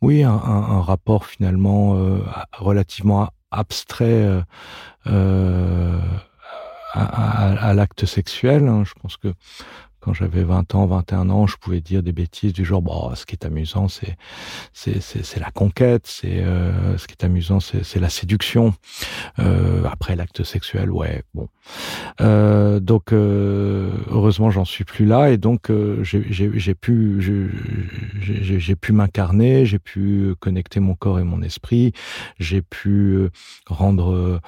oui, 0.00 0.22
un, 0.22 0.80
rapport 0.80 1.26
finalement 1.26 1.96
euh, 1.96 2.20
relativement 2.52 3.28
abstrait 3.50 4.24
euh, 4.24 4.42
euh 5.06 6.00
à, 6.94 7.02
à, 7.04 7.68
à 7.68 7.74
l'acte 7.74 8.06
sexuel. 8.06 8.66
Hein. 8.66 8.82
Je 8.84 8.94
pense 8.94 9.18
que 9.18 9.34
quand 10.00 10.12
j'avais 10.12 10.44
20 10.44 10.74
ans, 10.74 10.86
21 10.86 11.30
ans, 11.30 11.46
je 11.46 11.56
pouvais 11.56 11.80
dire 11.80 12.02
des 12.02 12.12
bêtises 12.12 12.52
du 12.52 12.64
genre, 12.64 12.82
bon, 12.82 13.14
ce 13.14 13.26
qui 13.26 13.34
est 13.34 13.44
amusant, 13.44 13.88
c'est 13.88 14.16
c'est 14.72 15.00
c'est 15.00 15.40
la 15.40 15.50
conquête, 15.50 16.06
c'est 16.06 16.42
euh, 16.42 16.96
ce 16.98 17.06
qui 17.06 17.14
est 17.18 17.24
amusant, 17.24 17.60
c'est 17.60 18.00
la 18.00 18.08
séduction. 18.08 18.74
Euh, 19.38 19.84
après 19.90 20.16
l'acte 20.16 20.44
sexuel, 20.44 20.90
ouais, 20.90 21.22
bon. 21.34 21.48
Euh, 22.20 22.80
donc 22.80 23.12
euh, 23.12 23.90
heureusement, 24.10 24.50
j'en 24.50 24.64
suis 24.64 24.84
plus 24.84 25.04
là 25.04 25.30
et 25.30 25.36
donc 25.36 25.70
euh, 25.70 26.02
j'ai 26.02 26.74
pu 26.74 27.20
j'ai 28.20 28.76
pu 28.76 28.92
m'incarner, 28.92 29.66
j'ai 29.66 29.78
pu 29.78 30.34
connecter 30.40 30.80
mon 30.80 30.94
corps 30.94 31.18
et 31.18 31.24
mon 31.24 31.42
esprit, 31.42 31.92
j'ai 32.38 32.62
pu 32.62 33.28
rendre, 33.66 34.40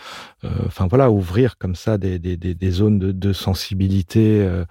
enfin 0.66 0.86
voilà, 0.88 1.10
ouvrir 1.10 1.58
comme 1.58 1.74
ça 1.74 1.98
des 1.98 2.18
des, 2.18 2.36
des, 2.36 2.54
des 2.54 2.70
zones 2.70 2.98
de, 2.98 3.12
de 3.12 3.32
sensibilité. 3.32 4.40
Euh, 4.40 4.64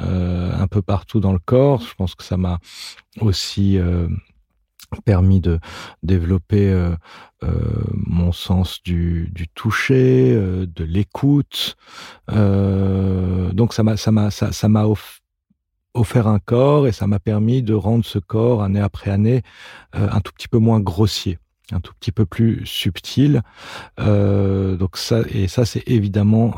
euh, 0.00 0.19
un 0.20 0.66
peu 0.66 0.82
partout 0.82 1.20
dans 1.20 1.32
le 1.32 1.38
corps. 1.38 1.80
Je 1.82 1.94
pense 1.94 2.14
que 2.14 2.24
ça 2.24 2.36
m'a 2.36 2.58
aussi 3.20 3.78
euh, 3.78 4.08
permis 5.04 5.40
de 5.40 5.58
développer 6.02 6.70
euh, 6.70 6.94
mon 7.94 8.32
sens 8.32 8.82
du, 8.82 9.32
toucher, 9.54 10.34
de 10.34 10.84
l'écoute. 10.84 11.76
donc 12.28 13.74
ça 13.74 13.82
m'a 13.82 13.96
ça 13.96 14.10
m'a 14.12 14.30
ça, 14.30 14.68
m'a 14.68 14.86
offert 15.94 16.26
un 16.26 16.38
corps 16.38 16.86
et 16.86 16.92
ça 16.92 17.06
m'a 17.06 17.18
permis 17.18 17.62
de 17.62 17.74
rendre 17.74 18.04
ce 18.04 18.18
corps 18.18 18.62
année 18.62 18.80
après 18.80 19.10
année 19.10 19.42
un 19.92 20.20
tout 20.20 20.32
petit 20.32 20.48
peu 20.48 20.58
moins 20.58 20.80
grossier 20.80 21.38
un 21.72 21.80
tout 21.80 21.92
petit 21.98 22.12
peu 22.12 22.26
plus 22.26 22.64
subtil. 22.66 23.42
Euh, 23.98 24.76
donc 24.76 24.96
ça 24.96 25.20
et 25.30 25.48
ça 25.48 25.64
c'est 25.64 25.82
évidemment 25.86 26.54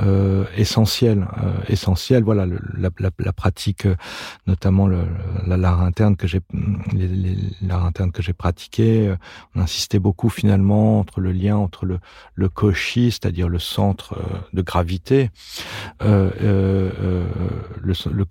euh, 0.00 0.28
euh, 0.28 0.44
essentiel, 0.56 1.26
euh, 1.42 1.52
essentiel. 1.68 2.22
Voilà 2.22 2.46
la, 2.46 2.90
la, 2.98 3.10
la, 3.18 3.32
pratique, 3.32 3.86
notamment 4.46 4.86
le, 4.86 5.04
l'art 5.46 5.82
interne 5.82 6.16
que 6.16 6.26
j'ai, 6.26 6.40
l'art 7.62 7.84
interne 7.84 8.10
que 8.12 8.22
j'ai 8.22 8.32
pratiqué. 8.32 9.14
on 9.54 9.60
insistait 9.60 9.98
beaucoup 9.98 10.28
finalement 10.28 10.98
entre 11.00 11.20
le 11.20 11.32
lien 11.32 11.56
entre 11.56 11.86
le 11.86 11.98
le 12.34 12.48
c'est-à-dire 12.74 13.48
le 13.48 13.58
centre 13.58 14.18
de 14.52 14.62
gravité, 14.62 15.30
le, 16.00 16.32
le 17.80 17.94
le 18.10 18.24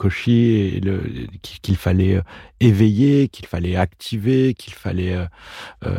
qu'il 1.62 1.78
fallait 1.78 2.22
éveiller, 2.60 3.28
qu'il 3.30 3.46
fallait 3.46 3.76
activer, 3.76 4.54
qu'il 4.54 4.74
fallait 4.74 5.16
euh, 5.86 5.96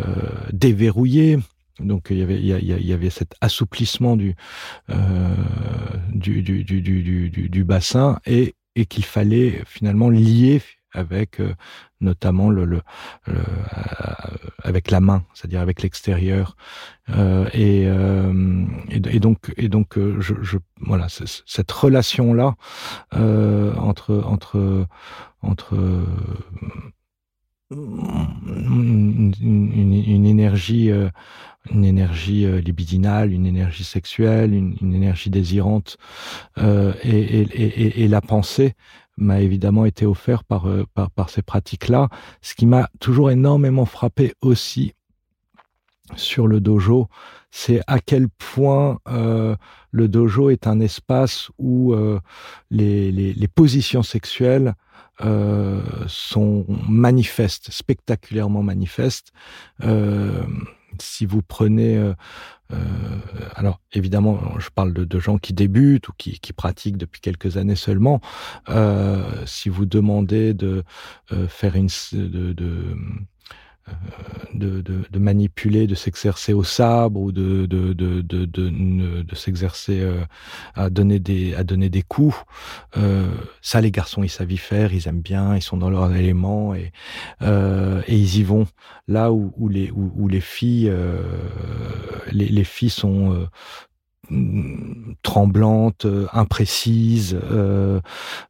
déverrouillé. 0.52 1.38
Donc 1.81 2.09
il 2.11 2.19
y 2.19 2.23
avait 2.23 2.41
il 2.41 2.87
y, 2.87 2.93
avait 2.93 3.11
cet 3.11 3.35
assouplissement 3.41 4.17
du, 4.17 4.35
euh, 4.91 5.35
du, 6.12 6.43
du, 6.43 6.64
du, 6.64 6.81
du, 6.81 7.31
du, 7.31 7.64
bassin 7.64 8.19
et, 8.27 8.55
et 8.75 8.87
qu'il 8.87 9.05
fallait 9.05 9.62
finalement 9.67 10.11
lier 10.11 10.62
avec 10.93 11.41
euh, 11.41 11.55
notamment 12.01 12.51
le, 12.51 12.64
le, 12.64 12.81
avec 14.62 14.91
la 14.91 15.01
main, 15.01 15.25
c'est-à-dire 15.35 15.61
avec 15.61 15.83
l'extérieur. 15.83 16.57
Euh, 17.11 17.49
et, 17.53 17.85
euh, 17.87 18.64
et, 18.91 19.21
donc 19.21 19.53
et 19.57 19.69
donc 19.69 19.97
je, 19.97 20.35
je 20.43 20.59
voilà 20.81 21.07
cette 21.09 21.71
relation 21.71 22.35
là 22.35 22.55
entre 23.12 24.23
entre 24.25 24.87
entre 25.43 25.77
une, 27.71 29.33
une, 29.41 30.27
énergie, 30.27 30.91
euh, 30.91 31.11
une 31.70 31.85
énergie 31.85 32.44
euh, 32.44 32.61
libidinale, 32.61 33.33
une 33.33 33.46
énergie 33.46 33.85
sexuelle, 33.85 34.54
une, 34.54 34.76
une 34.81 34.94
énergie 34.94 35.31
désirante, 35.31 35.96
euh, 36.59 36.92
et, 37.02 37.40
et, 37.40 38.04
et, 38.04 38.09
la 38.09 38.20
pensée 38.20 38.74
m'a 39.16 39.40
évidemment 39.40 39.85
été 39.85 40.07
offert 40.07 40.44
par, 40.44 40.68
par, 40.94 41.11
par 41.11 41.31
ces 41.31 41.42
pratiques-là, 41.42 42.09
ce 42.40 42.54
qui 42.54 42.66
m'a 42.66 42.88
toujours 43.00 43.31
énormément 43.31 43.85
frappé 43.85 44.33
aussi 44.40 44.94
sur 46.16 46.46
le 46.46 46.61
dojo, 46.61 47.09
c'est 47.50 47.81
à 47.87 48.00
quel 48.00 48.28
point 48.28 48.98
euh, 49.09 49.57
le 49.90 50.09
dojo 50.09 50.50
est 50.50 50.66
un 50.66 50.81
espace 50.81 51.50
où 51.59 51.92
euh, 51.92 52.20
les, 52.70 53.11
les, 53.11 53.33
les, 53.33 53.48
positions 53.48 54.02
sexuelles 54.02 54.74
euh, 55.22 55.81
sont 56.07 56.66
manifestes, 56.88 57.70
spectaculairement 57.70 58.62
manifestes. 58.62 59.33
Euh, 60.98 61.02
si 61.02 61.26
vous 61.26 61.42
prenez, 61.42 61.96
euh, 61.96 62.14
alors 63.54 63.80
évidemment, 63.92 64.58
je 64.58 64.68
parle 64.70 64.92
de, 64.92 65.18
gens 65.18 65.38
qui 65.38 65.52
débutent 65.52 66.08
ou 66.08 66.12
qui, 66.16 66.52
pratiquent 66.52 66.96
depuis 66.96 67.20
quelques 67.20 67.56
années 67.56 67.76
seulement. 67.76 68.20
si 69.46 69.68
vous 69.68 69.87
demandez 69.87 70.54
de 70.54 70.84
faire 71.48 71.76
une 71.76 71.88
de 72.12 72.96
de, 74.55 74.81
de, 74.81 75.05
de, 75.11 75.18
manipuler, 75.18 75.87
de 75.87 75.94
s'exercer 75.94 76.53
au 76.53 76.64
sabre 76.64 77.20
ou 77.20 77.33
de, 77.33 77.66
de, 77.66 77.92
de, 77.92 79.35
s'exercer 79.35 80.01
euh, 80.01 80.24
à 80.74 80.90
donner 80.90 81.18
des 81.18 81.55
à 81.55 81.64
donner 81.64 81.88
des 81.88 82.03
coups. 82.03 82.37
Euh, 82.96 83.29
ça, 83.62 83.81
les 83.81 83.90
garçons, 83.90 84.22
ils 84.22 84.29
savent 84.29 84.51
y 84.51 84.57
faire, 84.57 84.92
ils 84.92 85.07
aiment 85.09 85.20
bien, 85.20 85.55
ils 85.57 85.62
sont 85.62 85.77
dans 85.77 85.90
leur 85.90 86.12
élément 86.14 86.74
et 86.74 86.92
euh, 87.42 88.03
et 88.09 88.16
ils 88.16 88.38
y 88.38 88.42
vont. 88.42 88.66
Là 89.07 89.33
où, 89.33 89.53
où 89.57 89.68
les 89.68 89.90
où 89.90 90.29
les 90.29 90.40
filles 90.40 90.88
euh, 90.90 91.22
les, 92.33 92.46
les 92.46 92.64
filles 92.64 92.90
sont 92.90 93.33
euh, 93.33 93.46
tremblante, 95.23 96.05
euh, 96.05 96.27
imprécise. 96.33 97.38
Euh, 97.51 98.01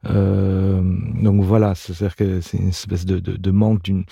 euh, 0.07 0.83
donc 1.23 1.43
voilà, 1.43 1.75
c'est-à-dire 1.75 2.17
que 2.17 2.41
c'est 2.41 2.59
une 2.59 2.69
espèce 2.69 3.05
de, 3.07 3.19
de, 3.21 3.37
de 3.37 3.51
manque 3.51 3.83
d'une 3.83 4.05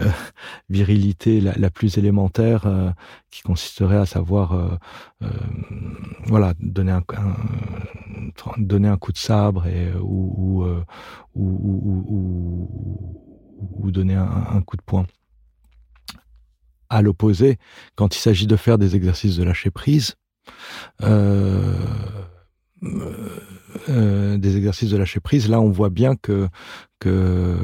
euh, 0.00 0.08
virilité 0.70 1.40
la, 1.40 1.70
plus 1.70 1.98
élémentaire 1.98 2.66
euh, 2.66 2.90
qui 3.30 3.42
consisterait 3.42 3.96
à 3.98 4.06
savoir, 4.06 4.80
voilà, 6.24 6.54
donner 6.60 6.92
un, 6.92 7.02
un, 7.16 7.36
donner 8.58 8.88
un 8.88 8.96
coup 8.96 9.12
de 9.12 9.18
sabre 9.18 9.66
et 9.66 9.92
ou 10.00 10.64
ou, 11.34 11.42
ou, 11.42 12.04
ou, 12.08 13.84
ou 13.84 13.90
donner 13.90 14.14
un, 14.14 14.46
un 14.52 14.60
coup 14.62 14.76
de 14.76 14.82
poing. 14.82 15.06
À 16.88 17.02
l'opposé, 17.02 17.58
quand 17.94 18.16
il 18.16 18.18
s'agit 18.18 18.48
de 18.48 18.56
faire 18.56 18.76
des 18.76 18.96
exercices 18.96 19.36
de 19.36 19.44
lâcher 19.44 19.70
prise, 19.70 20.16
euh, 21.02 21.74
euh, 23.88 24.38
des 24.38 24.56
exercices 24.56 24.90
de 24.90 24.96
lâcher 24.96 25.20
prise, 25.20 25.48
là 25.48 25.60
on 25.60 25.70
voit 25.70 25.90
bien 25.90 26.16
que 26.16 26.48
que 26.98 27.56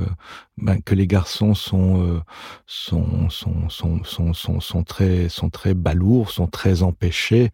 ben, 0.58 0.80
que 0.82 0.94
les 0.94 1.06
garçons 1.06 1.54
sont, 1.54 2.02
euh, 2.02 2.20
sont, 2.66 3.28
sont, 3.30 3.68
sont, 3.68 4.04
sont, 4.04 4.32
sont, 4.34 4.60
sont, 4.60 4.82
très 4.84 5.28
sont 5.28 5.50
très 5.50 5.74
balourds, 5.74 6.30
sont 6.30 6.46
très 6.46 6.82
empêchés, 6.82 7.50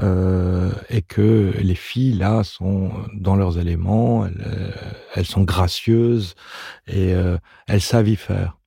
euh, 0.00 0.72
et 0.90 1.02
que 1.02 1.54
les 1.60 1.74
filles 1.74 2.14
là 2.14 2.44
sont 2.44 2.92
dans 3.14 3.36
leurs 3.36 3.58
éléments, 3.58 4.26
elles, 4.26 4.74
elles 5.14 5.26
sont 5.26 5.42
gracieuses 5.42 6.34
et 6.86 7.14
elles 7.66 7.80
savent 7.80 8.08
y 8.08 8.16
faire. 8.16 8.58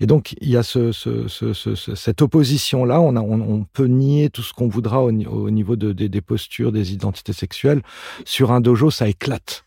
Et 0.00 0.06
donc, 0.06 0.34
il 0.40 0.48
y 0.48 0.56
a 0.56 0.62
ce, 0.62 0.92
ce, 0.92 1.28
ce, 1.28 1.74
cette 1.94 2.22
opposition-là. 2.22 3.00
On, 3.00 3.64
peut 3.72 3.86
nier 3.86 4.30
tout 4.30 4.42
ce 4.42 4.52
qu'on 4.52 4.68
voudra 4.68 5.02
au, 5.02 5.10
au 5.10 5.50
niveau 5.50 5.76
de, 5.76 5.92
de, 5.92 6.06
des 6.06 6.20
postures, 6.20 6.72
des 6.72 6.92
identités 6.92 7.32
sexuelles. 7.32 7.82
Sur 8.24 8.52
un 8.52 8.60
dojo, 8.60 8.90
ça 8.90 9.08
éclate. 9.08 9.64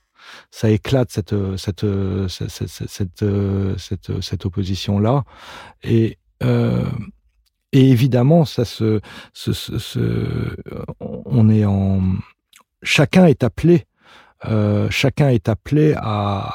Ça 0.51 0.69
éclate 0.69 1.11
cette, 1.11 1.33
opposition-là. 4.45 5.23
Et, 5.83 6.17
euh, 6.43 6.89
et 7.71 7.89
évidemment, 7.89 8.45
ça 8.45 8.65
se, 8.65 8.99
on 10.99 11.49
est 11.49 11.65
en, 11.65 12.01
chacun 12.83 13.25
est 13.25 13.43
appelé 13.43 13.85
euh, 14.43 14.89
chacun 14.89 15.29
est 15.29 15.49
appelé 15.49 15.93
à, 15.97 16.51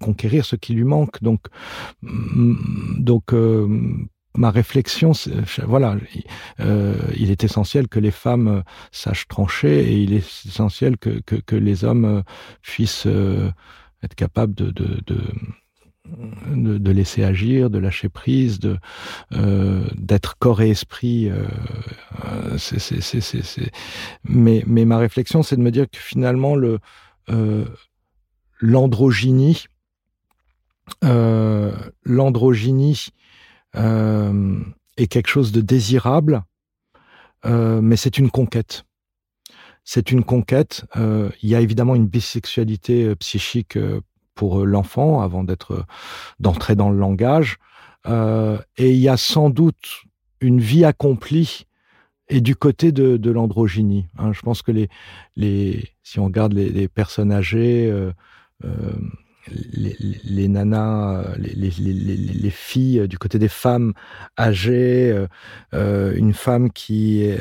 conquérir 0.00 0.44
ce 0.44 0.56
qui 0.56 0.74
lui 0.74 0.84
manque. 0.84 1.22
Donc, 1.22 1.40
mm, 2.02 3.02
donc 3.02 3.32
euh, 3.32 3.66
ma 4.36 4.50
réflexion, 4.50 5.12
voilà, 5.66 5.96
euh, 6.60 6.94
il 7.16 7.30
est 7.30 7.42
essentiel 7.42 7.88
que 7.88 7.98
les 7.98 8.12
femmes 8.12 8.62
sachent 8.92 9.28
trancher 9.28 9.80
et 9.92 9.96
il 9.96 10.12
est 10.12 10.46
essentiel 10.46 10.98
que, 10.98 11.20
que, 11.20 11.56
les 11.56 11.84
hommes 11.84 12.22
puissent 12.62 13.06
être 14.02 14.14
capables 14.14 14.54
de 14.54 14.72
de, 16.48 16.78
de, 16.78 16.90
laisser 16.90 17.22
agir, 17.24 17.70
de 17.70 17.78
lâcher 17.78 18.08
prise, 18.08 18.58
de 18.58 18.78
euh, 19.32 19.84
d'être 19.96 20.36
corps 20.38 20.62
et 20.62 20.70
esprit. 20.70 21.28
Euh, 21.28 21.46
c'est, 22.58 22.78
c'est, 22.78 23.00
c'est, 23.00 23.20
c'est, 23.20 23.70
mais, 24.24 24.62
mais 24.66 24.84
ma 24.84 24.98
réflexion, 24.98 25.42
c'est 25.42 25.56
de 25.56 25.62
me 25.62 25.70
dire 25.70 25.88
que 25.90 25.98
finalement 25.98 26.54
le 26.54 26.78
euh, 27.28 27.64
l'androgynie, 28.60 29.66
euh, 31.04 31.72
l'androgynie 32.04 33.08
euh, 33.76 34.60
est 34.96 35.06
quelque 35.06 35.28
chose 35.28 35.52
de 35.52 35.60
désirable, 35.60 36.42
euh, 37.46 37.80
mais 37.80 37.96
c'est 37.96 38.18
une 38.18 38.30
conquête. 38.30 38.84
C'est 39.84 40.12
une 40.12 40.24
conquête. 40.24 40.84
il 40.94 41.48
y 41.48 41.54
a 41.54 41.60
évidemment 41.60 41.94
une 41.96 42.06
bisexualité 42.06 43.16
psychique 43.16 43.78
pour 44.40 44.64
l'enfant 44.64 45.20
avant 45.20 45.44
d'être 45.44 45.84
d'entrer 46.38 46.74
dans 46.74 46.88
le 46.88 46.96
langage. 46.96 47.58
Euh, 48.06 48.56
et 48.78 48.90
il 48.90 48.96
y 48.96 49.10
a 49.10 49.18
sans 49.18 49.50
doute 49.50 50.04
une 50.40 50.60
vie 50.60 50.86
accomplie 50.86 51.66
et 52.30 52.40
du 52.40 52.56
côté 52.56 52.90
de, 52.90 53.18
de 53.18 53.30
l'androgynie. 53.30 54.06
Hein. 54.16 54.32
Je 54.32 54.40
pense 54.40 54.62
que 54.62 54.72
les, 54.72 54.88
les, 55.36 55.90
si 56.02 56.18
on 56.20 56.24
regarde 56.24 56.54
les, 56.54 56.88
personnes 56.88 57.32
âgées, 57.32 57.90
euh, 57.90 58.12
euh, 58.64 58.92
les, 59.48 60.48
nanas, 60.48 61.24
les, 61.38 61.54
les, 61.54 62.50
filles 62.50 63.08
du 63.08 63.18
côté 63.18 63.38
des 63.38 63.48
femmes 63.48 63.94
âgées, 64.38 65.26
euh, 65.74 66.14
une 66.14 66.34
femme 66.34 66.70
qui, 66.70 67.26
euh, 67.30 67.38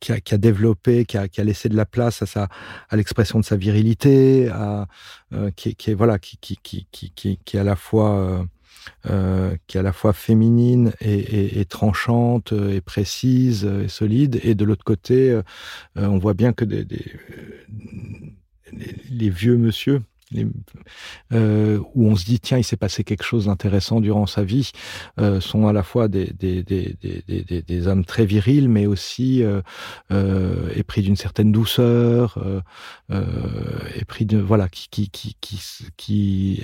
qui, 0.00 0.12
a, 0.12 0.38
développé, 0.38 1.04
qui 1.04 1.16
a, 1.16 1.44
laissé 1.44 1.68
de 1.68 1.76
la 1.76 1.86
place 1.86 2.36
à, 2.36 2.48
à 2.88 2.96
l'expression 2.96 3.38
de 3.38 3.44
sa 3.44 3.56
virilité, 3.56 4.50
euh, 5.32 5.50
qui, 5.56 5.74
qui, 5.74 5.90
est 5.90 5.96
qui, 6.20 6.88
qui, 6.90 7.56
est 7.56 7.60
à 7.60 7.64
la 7.64 7.76
fois 7.76 8.46
euh, 9.10 9.56
qui 9.66 9.76
est 9.76 9.80
à 9.80 9.82
la 9.82 9.92
fois 9.92 10.12
féminine 10.12 10.92
et, 11.00 11.64
tranchante 11.64 12.52
et 12.52 12.80
précise 12.80 13.64
et 13.64 13.88
solide, 13.88 14.40
et 14.42 14.54
de 14.54 14.64
l'autre 14.64 14.84
côté, 14.84 15.30
euh, 15.30 15.42
on 15.96 16.18
voit 16.18 16.34
bien 16.34 16.52
que 16.52 16.64
des, 16.64 16.84
les, 18.72 18.94
les 19.10 19.30
vieux 19.30 19.56
monsieur 19.56 20.02
euh, 21.32 21.78
où 21.94 22.06
on 22.06 22.16
se 22.16 22.24
dit 22.24 22.40
tiens 22.40 22.58
il 22.58 22.64
s'est 22.64 22.76
passé 22.76 23.04
quelque 23.04 23.24
chose 23.24 23.46
d'intéressant 23.46 24.00
durant 24.00 24.26
sa 24.26 24.42
vie 24.42 24.70
euh, 25.20 25.40
sont 25.40 25.66
à 25.66 25.72
la 25.72 25.82
fois 25.82 26.08
des, 26.08 26.32
des, 26.32 26.62
des, 26.62 26.96
des, 27.28 27.62
des 27.62 27.86
hommes 27.86 28.04
très 28.04 28.24
virils 28.24 28.68
mais 28.68 28.86
aussi 28.86 29.42
euh, 29.42 29.60
euh, 30.12 30.70
épris 30.74 31.02
d'une 31.02 31.16
certaine 31.16 31.52
douceur 31.52 32.38
épris 33.96 34.26
de 34.26 34.38
voilà 34.38 34.68
qui 34.68 34.88
qui 34.88 35.10
qui 35.10 35.36
qui, 35.40 35.60
qui 35.96 36.62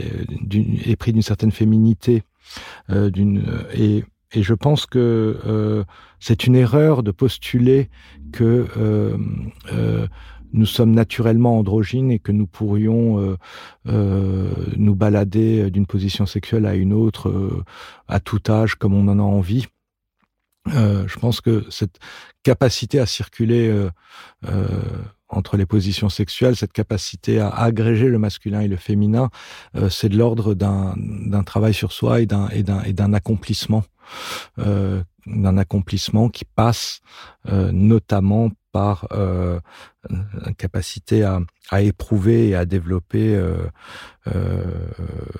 épris 0.86 1.12
d'une 1.12 1.22
certaine 1.22 1.52
féminité 1.52 2.22
d'une 2.88 3.64
et 3.74 4.04
et 4.32 4.44
je 4.44 4.54
pense 4.54 4.86
que 4.86 5.84
c'est 6.20 6.46
une 6.46 6.54
erreur 6.54 7.02
de 7.02 7.11
postuler 7.11 7.90
que 8.32 8.66
nous 10.53 10.66
sommes 10.66 10.92
naturellement 10.92 11.59
androgynes 11.59 12.11
et 12.11 12.18
que 12.18 12.32
nous 12.32 12.46
pourrions 12.46 13.20
euh, 13.20 13.36
euh, 13.88 14.51
nous 14.76 14.94
balader 14.94 15.70
d'une 15.70 15.86
position 15.86 16.26
sexuelle 16.26 16.66
à 16.66 16.74
une 16.74 16.92
autre 16.92 17.28
euh, 17.28 17.64
à 18.09 18.20
tout 18.20 18.40
âge 18.48 18.74
comme 18.74 18.94
on 18.94 19.09
en 19.09 19.18
a 19.18 19.22
envie. 19.22 19.66
Euh, 20.68 21.05
je 21.09 21.18
pense 21.18 21.40
que 21.40 21.64
cette 21.70 21.98
capacité 22.42 23.01
à 23.01 23.07
circuler 23.07 23.68
euh, 23.68 23.90
euh, 24.46 24.66
entre 25.28 25.57
les 25.57 25.66
positions 25.66 26.09
sexuelles, 26.09 26.57
cette 26.57 26.72
capacité 26.72 27.40
à 27.40 27.48
agréger 27.48 28.09
le 28.09 28.18
masculin 28.18 28.61
et 28.61 28.68
le 28.68 28.76
féminin, 28.76 29.30
c'est 29.88 30.09
de 30.09 30.18
l'ordre 30.18 30.55
d'un 30.55 31.42
travail 31.44 31.72
sur 31.72 31.92
soi 31.92 32.20
et 32.20 32.26
d'un 32.26 33.12
accomplissement, 33.12 33.84
d'un 34.57 35.57
accomplissement 35.57 36.28
qui 36.30 36.44
passe 36.44 37.01
notamment 37.46 38.51
par 38.72 39.08
euh, 39.12 39.60
une 40.08 40.54
capacité 40.54 41.22
à, 41.22 41.40
à, 41.70 41.82
éprouver 41.82 42.48
et 42.48 42.54
à 42.54 42.64
développer 42.64 43.34
euh, 43.34 43.56
euh, 44.28 44.64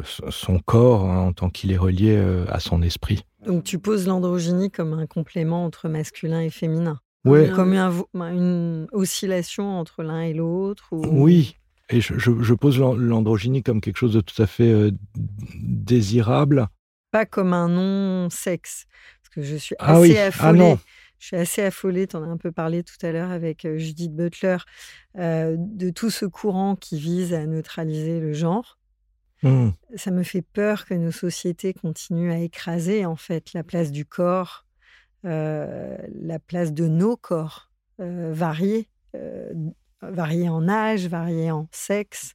son 0.05 0.59
corps 0.59 1.05
hein, 1.05 1.18
en 1.18 1.33
tant 1.33 1.51
qu'il 1.51 1.72
est 1.72 1.76
relié 1.76 2.16
euh, 2.16 2.45
à 2.49 2.61
son 2.61 2.83
esprit. 2.83 3.24
Donc 3.47 3.64
tu 3.64 3.78
poses 3.78 4.07
l'androgynie 4.07 4.70
comme 4.70 4.93
un 4.93 5.07
complément 5.07 5.64
entre 5.64 5.89
masculin 5.89 6.41
et 6.41 6.51
féminin 6.51 7.01
ouais. 7.24 7.51
Comme 7.55 7.72
un, 7.74 7.93
une 8.14 8.87
oscillation 8.93 9.78
entre 9.78 10.03
l'un 10.03 10.22
et 10.22 10.35
l'autre 10.35 10.89
ou... 10.93 11.03
Oui, 11.07 11.57
et 11.89 12.01
je, 12.01 12.18
je, 12.18 12.31
je 12.41 12.55
pose 12.55 12.78
l'androgynie 12.78 13.62
comme 13.62 13.81
quelque 13.81 13.99
chose 13.99 14.14
de 14.14 14.20
tout 14.20 14.41
à 14.41 14.47
fait 14.47 14.70
euh, 14.70 14.91
désirable. 15.14 16.68
Pas 17.11 17.26
comme 17.26 17.53
un 17.53 17.68
non-sexe, 17.68 18.87
parce 19.22 19.35
que 19.35 19.43
je 19.43 19.57
suis 19.57 19.74
assez 19.78 19.93
ah 19.93 20.01
oui. 20.01 20.16
affolée. 20.16 20.49
Ah 20.49 20.53
non 20.53 20.78
je 21.21 21.27
suis 21.27 21.37
assez 21.37 21.62
affolée, 21.62 22.07
tu 22.07 22.16
en 22.16 22.25
as 22.25 22.27
un 22.27 22.39
peu 22.39 22.51
parlé 22.51 22.83
tout 22.83 22.97
à 23.03 23.12
l'heure 23.12 23.31
avec 23.31 23.68
Judith 23.77 24.16
Butler, 24.16 24.57
euh, 25.18 25.55
de 25.59 25.91
tout 25.91 26.09
ce 26.09 26.25
courant 26.25 26.77
qui 26.77 26.99
vise 26.99 27.35
à 27.35 27.47
neutraliser 27.47 28.21
le 28.21 28.33
genre. 28.33 28.79
Mmh. 29.43 29.71
Ça 29.97 30.11
me 30.11 30.23
fait 30.23 30.43
peur 30.43 30.87
que 30.87 30.95
nos 30.95 31.12
sociétés 31.12 31.75
continuent 31.75 32.33
à 32.33 32.39
écraser 32.39 33.05
en 33.05 33.16
fait 33.16 33.53
la 33.53 33.62
place 33.62 33.93
du 33.93 34.07
corps, 34.07 34.66
euh, 35.27 35.97
la 36.21 36.39
place 36.39 36.73
de 36.73 36.89
nos 36.89 37.16
corps 37.16 37.71
euh, 38.01 38.33
variés, 38.33 38.89
variés 40.01 40.49
en 40.49 40.68
âge, 40.68 41.07
variés 41.07 41.51
en 41.51 41.68
sexe, 41.71 42.35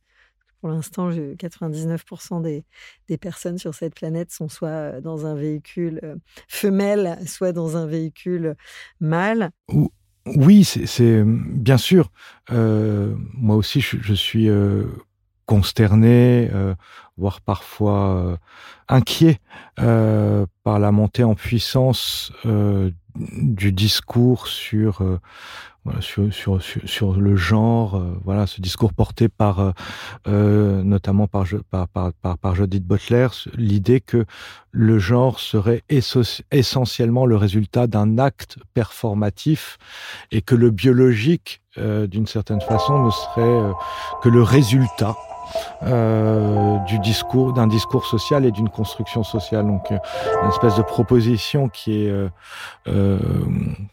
pour 0.61 0.69
l'instant, 0.69 1.09
99% 1.09 2.41
des, 2.41 3.17
personnes 3.17 3.57
sur 3.57 3.73
cette 3.75 3.95
planète 3.95 4.31
sont 4.31 4.49
soit 4.49 5.01
dans 5.01 5.25
un 5.25 5.35
véhicule 5.35 6.17
femelle, 6.47 7.17
soit 7.27 7.51
dans 7.51 7.77
un 7.77 7.85
véhicule 7.85 8.55
mâle. 8.99 9.51
Oui, 10.25 10.63
c'est 10.63 11.23
bien 11.23 11.77
sûr. 11.77 12.11
Euh, 12.51 13.15
moi 13.33 13.55
aussi, 13.55 13.79
je, 13.79 14.13
suis 14.13 14.49
euh, 14.49 14.85
consterné, 15.45 16.49
euh, 16.53 16.75
voire 17.17 17.41
parfois 17.41 18.15
euh, 18.15 18.37
inquiet 18.87 19.39
euh, 19.79 20.45
par 20.63 20.79
la 20.79 20.91
montée 20.91 21.23
en 21.23 21.35
puissance 21.35 22.31
du 23.15 23.71
discours 23.71 24.47
sur 24.47 25.01
voilà, 25.85 26.01
sur, 26.01 26.33
sur, 26.33 26.61
sur, 26.61 26.81
sur, 26.89 27.13
le 27.13 27.35
genre, 27.35 27.95
euh, 27.95 28.19
voilà, 28.23 28.47
ce 28.47 28.59
discours 28.59 28.91
porté 28.91 29.29
par, 29.29 29.59
euh, 29.59 29.71
euh 30.27 30.83
notamment 30.83 31.27
par, 31.27 31.45
par, 31.69 31.87
par, 31.87 32.11
par, 32.13 32.37
par 32.39 32.55
Judith 32.55 32.83
Butler, 32.83 33.27
l'idée 33.55 34.01
que 34.01 34.25
le 34.71 34.97
genre 34.97 35.39
serait 35.39 35.83
essentiellement 36.51 37.27
le 37.27 37.35
résultat 37.35 37.85
d'un 37.85 38.17
acte 38.17 38.57
performatif 38.73 39.77
et 40.31 40.41
que 40.41 40.55
le 40.55 40.71
biologique, 40.71 41.61
euh, 41.77 42.07
d'une 42.07 42.25
certaine 42.25 42.61
façon, 42.61 43.05
ne 43.05 43.11
serait 43.11 43.41
euh, 43.41 43.71
que 44.23 44.29
le 44.29 44.41
résultat 44.41 45.15
euh, 45.83 46.77
du 46.85 46.99
discours, 46.99 47.53
d'un 47.53 47.67
discours 47.67 48.05
social 48.05 48.45
et 48.45 48.51
d'une 48.51 48.69
construction 48.69 49.23
sociale. 49.23 49.65
Donc, 49.65 49.91
euh, 49.91 49.97
une 50.43 50.49
espèce 50.49 50.75
de 50.75 50.81
proposition 50.81 51.69
qui 51.69 52.05
est, 52.05 52.09
euh, 52.09 52.29
euh 52.87 53.19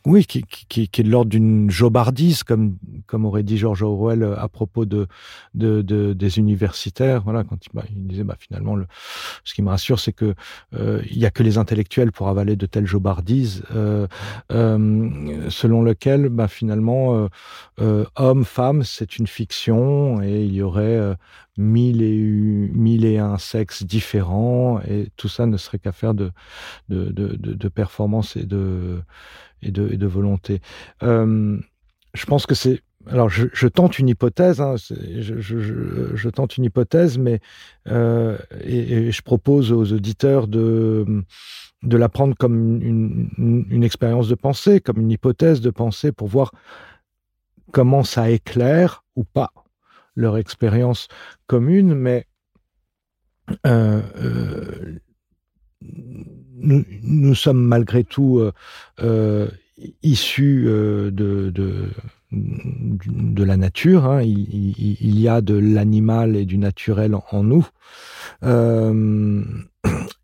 oui, 0.05 0.25
qui, 0.25 0.43
qui, 0.43 0.89
qui 0.89 1.01
est 1.01 1.05
de 1.05 1.11
l'ordre 1.11 1.31
d'une 1.31 1.71
jobardise, 1.71 2.43
comme, 2.43 2.77
comme 3.07 3.25
aurait 3.25 3.43
dit 3.43 3.59
George 3.59 3.83
Orwell 3.83 4.37
à 4.39 4.49
propos 4.49 4.85
de, 4.85 5.07
de, 5.55 5.83
de 5.83 6.13
des 6.13 6.39
universitaires. 6.39 7.23
Voilà, 7.23 7.45
quand 7.45 7.65
il, 7.67 7.71
bah, 7.75 7.85
il 7.91 8.07
disait, 8.07 8.25
bah, 8.25 8.37
finalement, 8.39 8.75
le, 8.75 8.87
ce 9.45 9.55
qui 9.55 9.63
me 9.63 9.69
rassure, 9.69 9.99
c'est 10.01 10.13
que 10.13 10.35
euh, 10.75 11.03
il 11.11 11.19
y 11.19 11.27
a 11.27 11.31
que 11.31 11.43
les 11.43 11.59
intellectuels 11.59 12.13
pour 12.13 12.29
avaler 12.29 12.57
de 12.57 12.67
telles 12.67 12.87
jobardises, 12.87 13.63
euh, 13.75 14.07
selon 14.51 15.83
lequel, 15.83 16.29
bah, 16.29 16.49
finalement, 16.49 17.29
homme, 17.79 18.45
femme, 18.45 18.83
c'est 18.83 19.19
une 19.19 19.27
fiction 19.27 20.23
et 20.23 20.43
il 20.45 20.53
y 20.53 20.63
aurait 20.63 21.17
mille 21.57 22.03
et, 22.03 22.17
mille 22.17 23.05
et 23.05 23.19
un 23.19 23.39
sexes 23.39 23.85
différents 23.85 24.81
et 24.81 25.09
tout 25.17 25.29
ça 25.29 25.47
ne 25.47 25.57
serait 25.57 25.79
qu'affaire 25.79 26.15
de, 26.15 26.31
de, 26.89 27.07
de, 27.11 27.37
de, 27.37 27.53
de 27.55 27.69
performance 27.69 28.37
et 28.37 28.45
de, 28.45 29.03
et 29.61 29.71
de, 29.71 29.91
et 29.93 29.97
de 29.97 30.07
volonté. 30.07 30.61
Euh, 31.03 31.59
je 32.15 32.27
pense 32.27 32.47
que 32.47 32.55
c'est 32.55 32.83
alors, 33.09 33.29
je, 33.29 33.49
je, 33.53 33.67
tente 33.67 33.99
une 33.99 34.09
hypothèse, 34.09 34.61
hein, 34.61 34.77
je, 34.79 35.41
je, 35.41 36.15
je, 36.15 36.29
tente 36.29 36.57
une 36.57 36.65
hypothèse, 36.65 37.19
mais 37.19 37.41
euh, 37.89 38.39
et, 38.63 39.11
je 39.11 39.23
propose 39.23 39.73
aux 39.73 39.93
auditeurs 39.93 40.47
de 40.47 41.25
de 41.83 42.35
comme 42.39 42.81
une, 42.81 43.67
une 43.69 43.83
expérience 43.83 44.29
de 44.29 44.37
pensée, 44.37 44.81
comme 44.81 45.01
une 45.01 45.11
hypothèse 45.11 45.61
de 45.61 45.71
pensée, 45.71 46.13
pour 46.13 46.29
voir 46.29 46.53
comment 47.73 48.05
ça 48.05 48.31
éclaire 48.31 49.03
ou 49.17 49.25
pas 49.25 49.51
leur 50.15 50.37
expérience 50.37 51.09
commune, 51.47 51.95
mais 51.95 52.27
euh, 53.67 54.01
euh, 54.17 54.99
nous, 55.83 57.35
sommes 57.35 57.65
malgré 57.65 58.05
tout 58.05 58.41
issus 60.03 60.65
de, 60.65 61.11
de, 61.11 61.89
de, 62.31 63.45
la 63.45 63.57
nature. 63.57 64.07
Hein. 64.07 64.23
Il, 64.23 65.19
y 65.19 65.29
a 65.29 65.41
de 65.41 65.55
l'animal 65.55 66.37
et 66.37 66.45
du 66.45 66.59
naturel 66.59 67.17
en, 67.31 67.43
nous. 67.43 67.67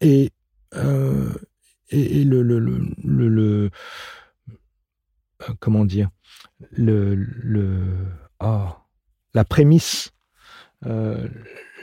et, 0.01 0.31
et, 1.91 2.25
le, 2.25 2.43
le, 2.43 2.59
le, 3.05 3.71
comment 5.61 5.85
dire 5.85 6.11
le, 6.71 7.15
le 7.15 7.81
oh, 8.41 8.69
la 9.35 9.45
prémisse 9.45 10.13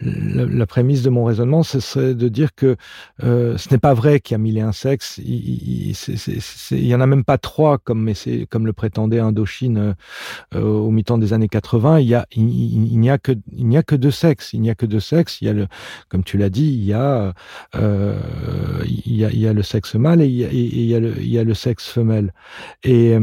la, 0.01 0.65
prémisse 0.65 1.01
de 1.01 1.09
mon 1.09 1.23
raisonnement, 1.23 1.63
ce 1.63 1.79
serait 1.79 2.13
de 2.13 2.27
dire 2.27 2.53
que 2.55 2.75
euh, 3.23 3.57
ce 3.57 3.69
n'est 3.69 3.77
pas 3.77 3.93
vrai 3.93 4.19
qu'il 4.19 4.33
y 4.33 4.35
a 4.35 4.37
mille 4.37 4.57
et 4.57 4.61
un 4.61 4.71
sexes. 4.71 5.19
Il, 5.23 5.91
il, 6.71 6.85
y 6.85 6.95
en 6.95 7.01
a 7.01 7.07
même 7.07 7.23
pas 7.23 7.37
trois, 7.37 7.77
comme, 7.77 8.11
comme 8.49 8.65
le 8.65 8.73
prétendait 8.73 9.19
Indochine 9.19 9.95
euh, 10.53 10.61
au 10.61 10.91
mi-temps 10.91 11.17
des 11.17 11.33
années 11.33 11.47
80. 11.47 11.99
Il 11.99 12.07
y 12.07 12.15
a, 12.15 12.25
il, 12.31 12.99
n'y 12.99 13.09
a 13.09 13.17
que, 13.17 13.31
il 13.51 13.67
n'y 13.67 13.77
a 13.77 13.83
que 13.83 13.95
deux 13.95 14.11
sexes. 14.11 14.53
Il 14.53 14.61
n'y 14.61 14.69
a 14.69 14.75
que 14.75 14.85
deux 14.85 14.99
sexes. 14.99 15.41
Il 15.41 15.45
y 15.45 15.49
a 15.49 15.53
le, 15.53 15.67
comme 16.09 16.23
tu 16.23 16.37
l'as 16.37 16.49
dit, 16.49 16.67
il 16.67 16.83
y 16.83 16.93
a, 16.93 17.33
euh, 17.75 18.19
il 18.85 19.15
y 19.15 19.25
a, 19.25 19.31
il 19.31 19.39
y 19.39 19.47
a 19.47 19.53
le 19.53 19.63
sexe 19.63 19.95
mâle 19.95 20.21
et 20.21 20.27
il 20.27 20.35
y 20.35 20.45
a, 20.45 20.49
il 20.51 21.03
le, 21.03 21.13
il 21.19 21.29
y 21.29 21.39
a 21.39 21.43
le 21.43 21.53
sexe 21.53 21.87
femelle. 21.87 22.33
Et 22.83 23.17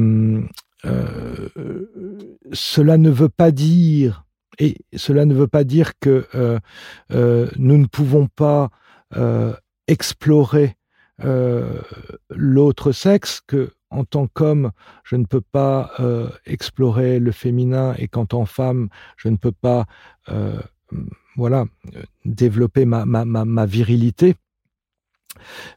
cela 2.53 2.99
ne 2.99 3.11
veut 3.11 3.29
pas 3.29 3.51
dire 3.51 4.25
et 4.59 4.77
cela 4.95 5.25
ne 5.25 5.35
veut 5.35 5.49
pas 5.49 5.65
dire 5.65 5.99
que 5.99 6.27
euh, 6.35 6.59
euh, 7.13 7.49
nous 7.57 7.79
ne 7.79 7.87
pouvons 7.87 8.27
pas 8.27 8.71
euh, 9.17 9.55
explorer 9.87 10.77
l'autre 12.31 12.91
sexe, 12.91 13.41
que 13.47 13.71
en 13.91 14.05
tant 14.05 14.27
qu'homme, 14.27 14.73
je 15.05 15.15
ne 15.15 15.25
peux 15.25 15.41
pas 15.41 15.93
explorer 16.47 17.21
le 17.21 17.31
féminin 17.31 17.95
et 17.97 18.09
qu'en 18.09 18.27
tant 18.27 18.45
femme, 18.45 18.89
je 19.17 19.29
ne 19.29 19.37
peux 19.37 19.53
pas 19.53 19.87
voilà, 21.37 21.67
développer 22.25 22.87
ma, 22.87 23.05
ma, 23.05 23.25
ma, 23.25 23.67
virilité. 23.67 24.35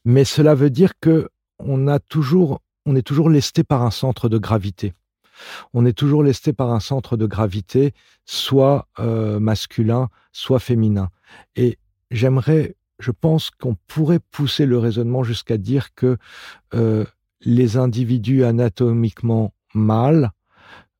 Mais 0.03 0.23
cela 0.23 0.55
veut 0.55 0.71
dire 0.71 0.93
que 0.99 1.29
on 1.59 1.87
a 1.87 1.99
toujours, 1.99 2.61
on 2.85 2.95
est 2.95 3.01
toujours 3.01 3.29
lesté 3.29 3.63
par 3.63 3.81
un 3.83 3.91
centre 3.91 4.29
de 4.29 4.37
gravité 4.37 4.93
on 5.73 5.85
est 5.85 5.93
toujours 5.93 6.23
lesté 6.23 6.53
par 6.53 6.71
un 6.71 6.79
centre 6.79 7.17
de 7.17 7.25
gravité, 7.25 7.93
soit 8.25 8.87
euh, 8.99 9.39
masculin, 9.39 10.09
soit 10.31 10.59
féminin. 10.59 11.09
Et 11.55 11.77
j'aimerais, 12.11 12.75
je 12.99 13.11
pense 13.11 13.49
qu'on 13.49 13.75
pourrait 13.87 14.19
pousser 14.19 14.65
le 14.65 14.77
raisonnement 14.77 15.23
jusqu'à 15.23 15.57
dire 15.57 15.93
que 15.95 16.17
euh, 16.73 17.05
les 17.41 17.77
individus 17.77 18.43
anatomiquement 18.43 19.53
mâles 19.73 20.31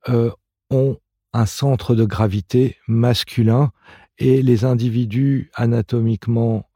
euh, 0.09 0.31
ont 0.69 0.97
un 1.33 1.45
centre 1.45 1.95
de 1.95 2.05
gravité 2.05 2.77
masculin 2.88 3.71
et 4.17 4.41
les 4.41 4.63
individus 4.63 5.51
anatomiquement 5.55 6.69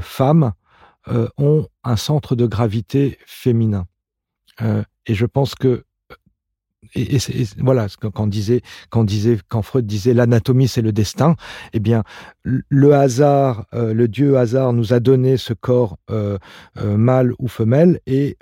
femmes 0.00 0.52
ont 1.38 1.66
un 1.84 1.96
centre 1.96 2.36
de 2.36 2.46
gravité 2.46 3.18
féminin. 3.26 3.86
et 4.60 5.14
je 5.14 5.26
pense 5.26 5.54
que 5.54 5.84
et, 6.94 7.18
voilà, 7.58 7.88
disait, 8.26 8.62
quand 8.88 9.04
disait, 9.04 9.38
quand 9.48 9.62
Freud 9.62 9.86
disait 9.86 10.14
l'anatomie 10.14 10.66
c'est 10.66 10.80
le 10.80 10.92
destin, 10.92 11.36
eh 11.74 11.78
bien 11.78 12.04
le 12.42 12.94
hasard, 12.94 13.66
euh, 13.74 13.92
le 13.92 14.08
dieu 14.08 14.38
hasard 14.38 14.72
nous 14.72 14.94
a 14.94 15.00
donné 15.00 15.36
ce 15.36 15.52
corps 15.52 15.98
euh, 16.10 16.38
euh, 16.78 16.96
mâle 16.96 17.34
ou 17.38 17.48
femelle, 17.48 18.00
et 18.06 18.38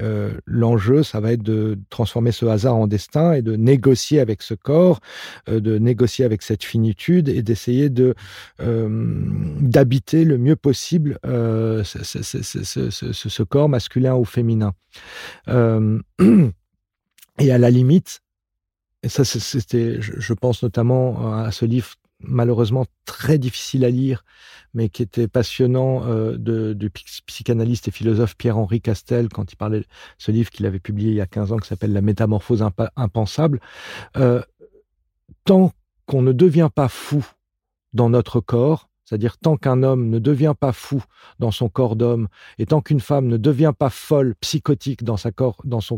l'enjeu 0.46 1.02
ça 1.02 1.18
va 1.20 1.32
être 1.32 1.42
de 1.42 1.78
transformer 1.90 2.30
ce 2.30 2.46
hasard 2.46 2.76
en 2.76 2.86
destin 2.86 3.32
et 3.32 3.42
de 3.42 3.56
négocier 3.56 4.20
avec 4.20 4.42
ce 4.42 4.54
corps, 4.54 5.00
de 5.48 5.78
négocier 5.78 6.24
avec 6.24 6.42
cette 6.42 6.64
finitude 6.64 7.28
et 7.28 7.42
d'essayer 7.42 7.90
de 7.90 8.14
d'habiter 8.58 10.24
le 10.24 10.38
mieux 10.38 10.56
possible 10.56 11.18
ce, 11.24 11.84
ce, 11.84 13.42
corps 13.42 13.68
masculin 13.68 14.14
ou 14.14 14.24
féminin. 14.24 14.72
et 15.48 17.52
à 17.52 17.58
la 17.58 17.70
limite, 17.70 18.20
ça, 19.08 19.24
c'était, 19.24 20.00
je 20.00 20.32
pense 20.34 20.62
notamment 20.62 21.34
à 21.34 21.50
ce 21.50 21.64
livre 21.64 21.94
malheureusement 22.20 22.86
très 23.04 23.38
difficile 23.38 23.84
à 23.84 23.90
lire, 23.90 24.24
mais 24.74 24.88
qui 24.88 25.02
était 25.02 25.28
passionnant 25.28 26.04
euh, 26.06 26.36
de, 26.36 26.72
du 26.72 26.90
psychanalyste 26.90 27.88
et 27.88 27.90
philosophe 27.90 28.36
Pierre-Henri 28.36 28.80
Castel, 28.80 29.28
quand 29.28 29.52
il 29.52 29.56
parlait 29.56 29.80
de 29.80 29.86
ce 30.18 30.30
livre 30.30 30.50
qu'il 30.50 30.66
avait 30.66 30.80
publié 30.80 31.10
il 31.10 31.16
y 31.16 31.20
a 31.20 31.26
15 31.26 31.52
ans, 31.52 31.56
qui 31.58 31.68
s'appelle 31.68 31.92
La 31.92 32.00
métamorphose 32.00 32.64
impensable. 32.96 33.60
Euh, 34.16 34.42
tant 35.44 35.72
qu'on 36.06 36.22
ne 36.22 36.32
devient 36.32 36.70
pas 36.74 36.88
fou 36.88 37.24
dans 37.92 38.10
notre 38.10 38.40
corps, 38.40 38.88
c'est-à-dire 39.08 39.38
tant 39.38 39.56
qu'un 39.56 39.82
homme 39.82 40.10
ne 40.10 40.18
devient 40.18 40.52
pas 40.58 40.72
fou 40.72 41.02
dans 41.38 41.50
son 41.50 41.70
corps 41.70 41.96
d'homme 41.96 42.28
et 42.58 42.66
tant 42.66 42.82
qu'une 42.82 43.00
femme 43.00 43.26
ne 43.26 43.38
devient 43.38 43.72
pas 43.76 43.88
folle, 43.88 44.34
psychotique 44.42 45.02
dans, 45.02 45.16
son, 45.16 45.30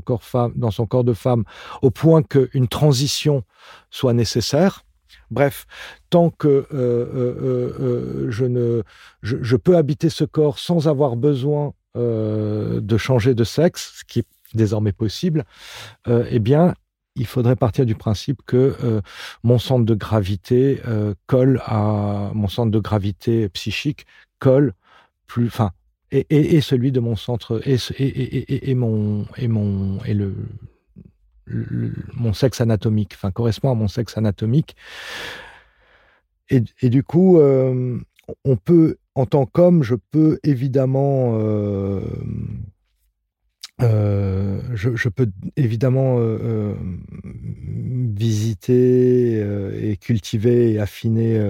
corps 0.00 1.04
de 1.04 1.12
femme, 1.12 1.44
au 1.82 1.90
point 1.90 2.22
qu'une 2.22 2.68
transition 2.68 3.42
soit 3.90 4.12
nécessaire, 4.12 4.84
Bref, 5.32 5.66
tant 6.08 6.30
que 6.30 6.48
euh, 6.48 6.66
euh, 6.72 7.76
euh, 7.80 8.30
je 8.30 8.82
je, 9.22 9.56
peux 9.56 9.76
habiter 9.76 10.08
ce 10.08 10.24
corps 10.24 10.58
sans 10.58 10.86
avoir 10.88 11.16
besoin 11.16 11.72
de 11.96 12.96
changer 12.96 13.34
de 13.34 13.42
sexe, 13.42 13.92
ce 13.98 14.04
qui 14.04 14.20
est 14.20 14.26
désormais 14.54 14.92
possible, 14.92 15.44
eh 16.08 16.38
bien, 16.38 16.74
il 17.16 17.26
faudrait 17.26 17.56
partir 17.56 17.86
du 17.86 17.94
principe 17.94 18.42
que 18.46 18.76
euh, 18.82 19.00
mon 19.42 19.58
centre 19.58 19.84
de 19.84 19.94
gravité 19.94 20.80
euh, 20.86 21.14
colle 21.26 21.60
à 21.64 22.30
mon 22.34 22.48
centre 22.48 22.70
de 22.70 22.78
gravité 22.78 23.48
psychique 23.50 24.06
colle 24.38 24.74
plus, 25.26 25.46
enfin, 25.46 25.72
et, 26.12 26.60
celui 26.60 26.90
de 26.90 26.98
mon 27.00 27.14
centre 27.14 27.60
et 27.64 28.74
mon 28.74 29.26
et 29.36 29.48
mon 29.48 30.02
et 30.04 30.14
le, 30.14 30.34
mon 32.14 32.32
sexe 32.32 32.60
anatomique, 32.60 33.12
enfin 33.14 33.30
correspond 33.30 33.70
à 33.70 33.74
mon 33.74 33.88
sexe 33.88 34.16
anatomique. 34.16 34.76
Et, 36.48 36.88
du 36.88 37.04
coup, 37.04 37.38
euh, 37.38 38.00
on 38.44 38.56
peut, 38.56 38.96
en 39.14 39.24
tant 39.24 39.46
qu'homme, 39.46 39.84
je 39.84 39.94
peux 39.94 40.40
évidemment 40.42 41.38
euh, 43.82 44.60
je, 44.74 45.08
peux 45.08 45.28
évidemment 45.56 46.18
euh, 46.18 46.38
euh, 46.42 46.74
visiter 48.14 49.40
et 49.82 49.96
cultiver 49.96 50.72
et 50.72 50.78
affiner 50.78 51.40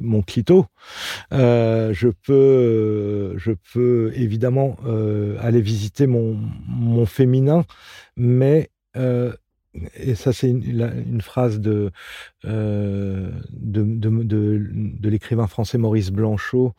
mon 0.00 0.22
clito. 0.22 0.66
je 1.30 2.08
peux, 2.08 3.34
je 3.36 3.52
peux 3.72 4.12
évidemment 4.14 4.76
aller 5.40 5.60
visiter 5.60 6.06
mon, 6.06 6.38
mon 6.68 7.06
féminin, 7.06 7.64
mais 8.16 8.70
et 9.94 10.14
ça 10.14 10.32
c'est 10.32 10.48
une, 10.48 11.20
phrase 11.20 11.60
de, 11.60 11.90
de, 12.44 13.32
de, 13.52 14.08
de, 14.24 15.08
l'écrivain 15.08 15.46
français 15.46 15.78
Maurice 15.78 16.10
Blanchot, 16.10 16.74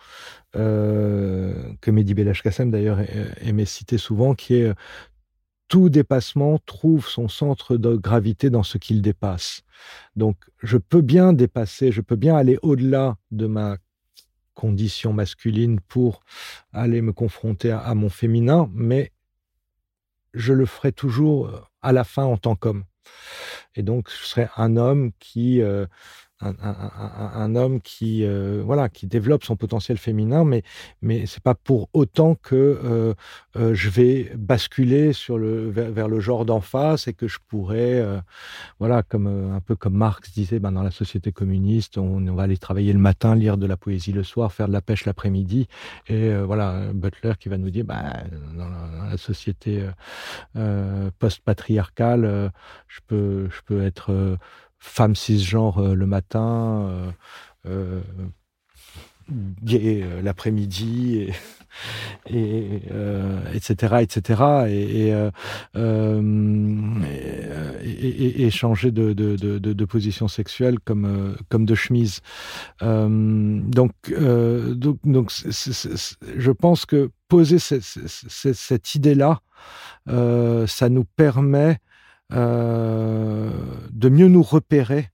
euh, 0.56 1.74
que 1.82 1.92
Mehdi 1.92 2.14
Belhaj-Kassem 2.14 2.72
d'ailleurs 2.72 3.00
aimait 3.42 3.66
citer 3.66 3.98
souvent, 3.98 4.36
qui 4.36 4.56
est 4.56 4.74
tout 5.68 5.90
dépassement 5.90 6.60
trouve 6.66 7.08
son 7.08 7.28
centre 7.28 7.78
de 7.78 7.96
gravité 7.96 8.50
dans 8.50 8.64
ce 8.64 8.78
qu'il 8.78 9.02
dépasse. 9.02 9.64
Donc, 10.16 10.38
je 10.64 10.78
peux 10.78 11.02
bien 11.02 11.34
dépasser, 11.34 11.92
je 11.92 12.02
peux 12.02 12.16
bien 12.16 12.36
aller 12.36 12.58
au-delà 12.62 13.18
de 13.32 13.48
ma 13.48 13.78
condition 14.54 15.14
masculine 15.14 15.80
pour 15.82 16.22
aller 16.72 17.02
me 17.02 17.14
confronter 17.14 17.72
à 17.72 17.94
mon 17.94 18.10
féminin, 18.10 18.70
mais 18.74 19.12
je 20.34 20.54
le 20.54 20.66
ferai 20.66 20.92
toujours 20.92 21.70
à 21.88 21.94
la 21.94 22.04
fin 22.04 22.26
en 22.26 22.38
tant 22.38 22.56
qu'homme. 22.56 22.84
Et 23.76 23.82
donc, 23.82 24.10
je 24.10 24.26
serai 24.26 24.50
un 24.58 24.76
homme 24.76 25.12
qui 25.20 25.62
euh, 25.62 25.86
un, 26.40 27.56
homme 27.56 27.82
qui 27.82 28.24
euh, 28.24 28.62
voilà 28.64 28.90
qui 28.90 29.08
développe 29.08 29.44
son 29.44 29.56
potentiel 29.56 29.98
féminin 29.98 30.44
mais 30.44 30.62
mais 31.02 31.26
c'est 31.26 31.42
pas 31.42 31.56
pour 31.56 31.90
autant 31.94 32.36
que 32.36 32.56
euh, 32.56 33.14
euh, 33.56 33.74
je 33.74 33.90
vais 33.90 34.32
basculer 34.36 35.14
sur 35.14 35.40
le 35.40 35.70
vers, 35.70 36.08
le 36.08 36.20
genre 36.20 36.46
d'en 36.46 36.62
face 36.62 37.08
et 37.08 37.14
que 37.14 37.28
je 37.28 37.40
pourrais 37.48 38.06
voilà 38.80 39.02
comme 39.02 39.28
un 39.28 39.60
peu 39.62 39.76
comme 39.76 39.96
Marx 39.96 40.32
disait 40.32 40.60
ben, 40.60 40.72
dans 40.72 40.84
la 40.84 40.92
société 40.92 41.32
communiste 41.32 41.98
on, 41.98 42.20
va 42.36 42.44
aller 42.44 42.58
travailler 42.58 42.94
le 42.94 43.00
matin 43.00 43.36
lire 43.36 43.58
de 43.58 43.66
la 43.66 43.78
poésie 43.78 44.12
le 44.12 44.24
soir 44.24 44.54
faire 44.54 44.68
de 44.68 44.74
la 44.74 44.82
pêche 44.82 45.06
l'après-midi 45.06 45.68
et 46.08 46.36
voilà 46.38 46.94
Butler 46.94 47.34
qui 47.40 47.50
va 47.50 47.58
nous 47.58 47.72
dire 47.72 47.86
ben, 47.86 48.14
dans, 48.56 48.70
la, 48.70 49.10
la 49.10 49.18
société 49.18 49.88
post-patriarcale 51.18 52.52
je 52.88 53.00
peux 53.08 53.50
je 53.50 53.62
peux 53.66 53.84
être 53.84 54.38
femme 54.80 55.16
cisgenre 55.16 55.80
euh, 55.80 55.94
le 55.94 56.06
matin, 56.06 56.88
euh, 56.90 57.12
euh, 57.68 58.02
gay 59.64 60.06
l'après-midi. 60.24 61.28
et 62.30 62.82
etc 63.54 63.98
etc 64.00 64.42
et, 64.68 65.14
changer 68.50 68.92
de, 68.92 69.86
position 69.86 70.28
sexuelle 70.28 70.80
comme 70.80 71.36
de 71.52 71.76
chemise 71.76 72.22
donc 72.82 73.94
donc, 74.10 75.32
je 76.38 76.52
pense 76.52 76.86
que 76.88 77.12
poser 77.28 77.60
cette 77.60 78.96
idée 78.96 79.14
là 79.14 79.42
ça 80.08 80.90
nous 80.90 81.04
permet 81.04 81.80
de 82.32 84.10
mieux 84.10 84.28
nous 84.28 84.44
repérer 84.44 85.10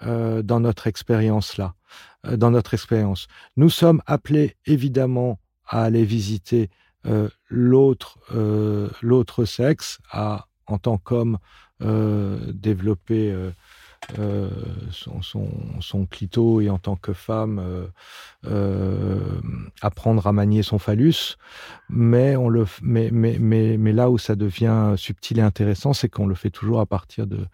dans 0.00 0.60
notre 0.60 0.86
expérience 0.86 1.56
là 1.56 1.74
dans 2.24 2.50
notre 2.50 2.74
expérience. 2.74 3.26
Nous 3.56 3.70
sommes 3.70 4.02
appelés 4.06 4.56
évidemment 4.66 5.38
à 5.66 5.84
aller 5.84 6.04
visiter 6.04 6.70
euh, 7.06 7.28
l'autre 7.48 8.18
euh, 8.34 8.88
l'autre 9.02 9.44
sexe, 9.44 9.98
en 10.12 10.78
tant 10.78 10.96
qu'homme 10.96 11.38
euh, 11.82 12.38
développer 12.52 13.34
euh, 14.18 14.50
son, 14.90 16.06
clito 16.06 16.60
et 16.60 16.70
en 16.70 16.78
tant 16.78 16.96
que 16.96 17.12
femme 17.12 17.58
euh, 17.58 17.86
euh, 18.46 19.40
apprendre 19.80 20.26
à 20.26 20.32
manier 20.32 20.62
son 20.62 20.78
phallus. 20.78 21.36
Mais 21.88 22.36
on 22.36 22.48
le 22.48 22.66
mais, 22.82 23.10
mais, 23.12 23.38
mais, 23.40 23.76
mais 23.76 23.92
là 23.92 24.10
où 24.10 24.18
ça 24.18 24.36
devient 24.36 24.94
subtil 24.96 25.38
et 25.38 25.42
intéressant 25.42 25.92
c'est 25.92 26.08
qu'on 26.08 26.26
le 26.26 26.34
fait 26.34 26.50
toujours 26.50 26.80
à 26.80 26.86
partir 26.86 27.26
de, 27.26 27.46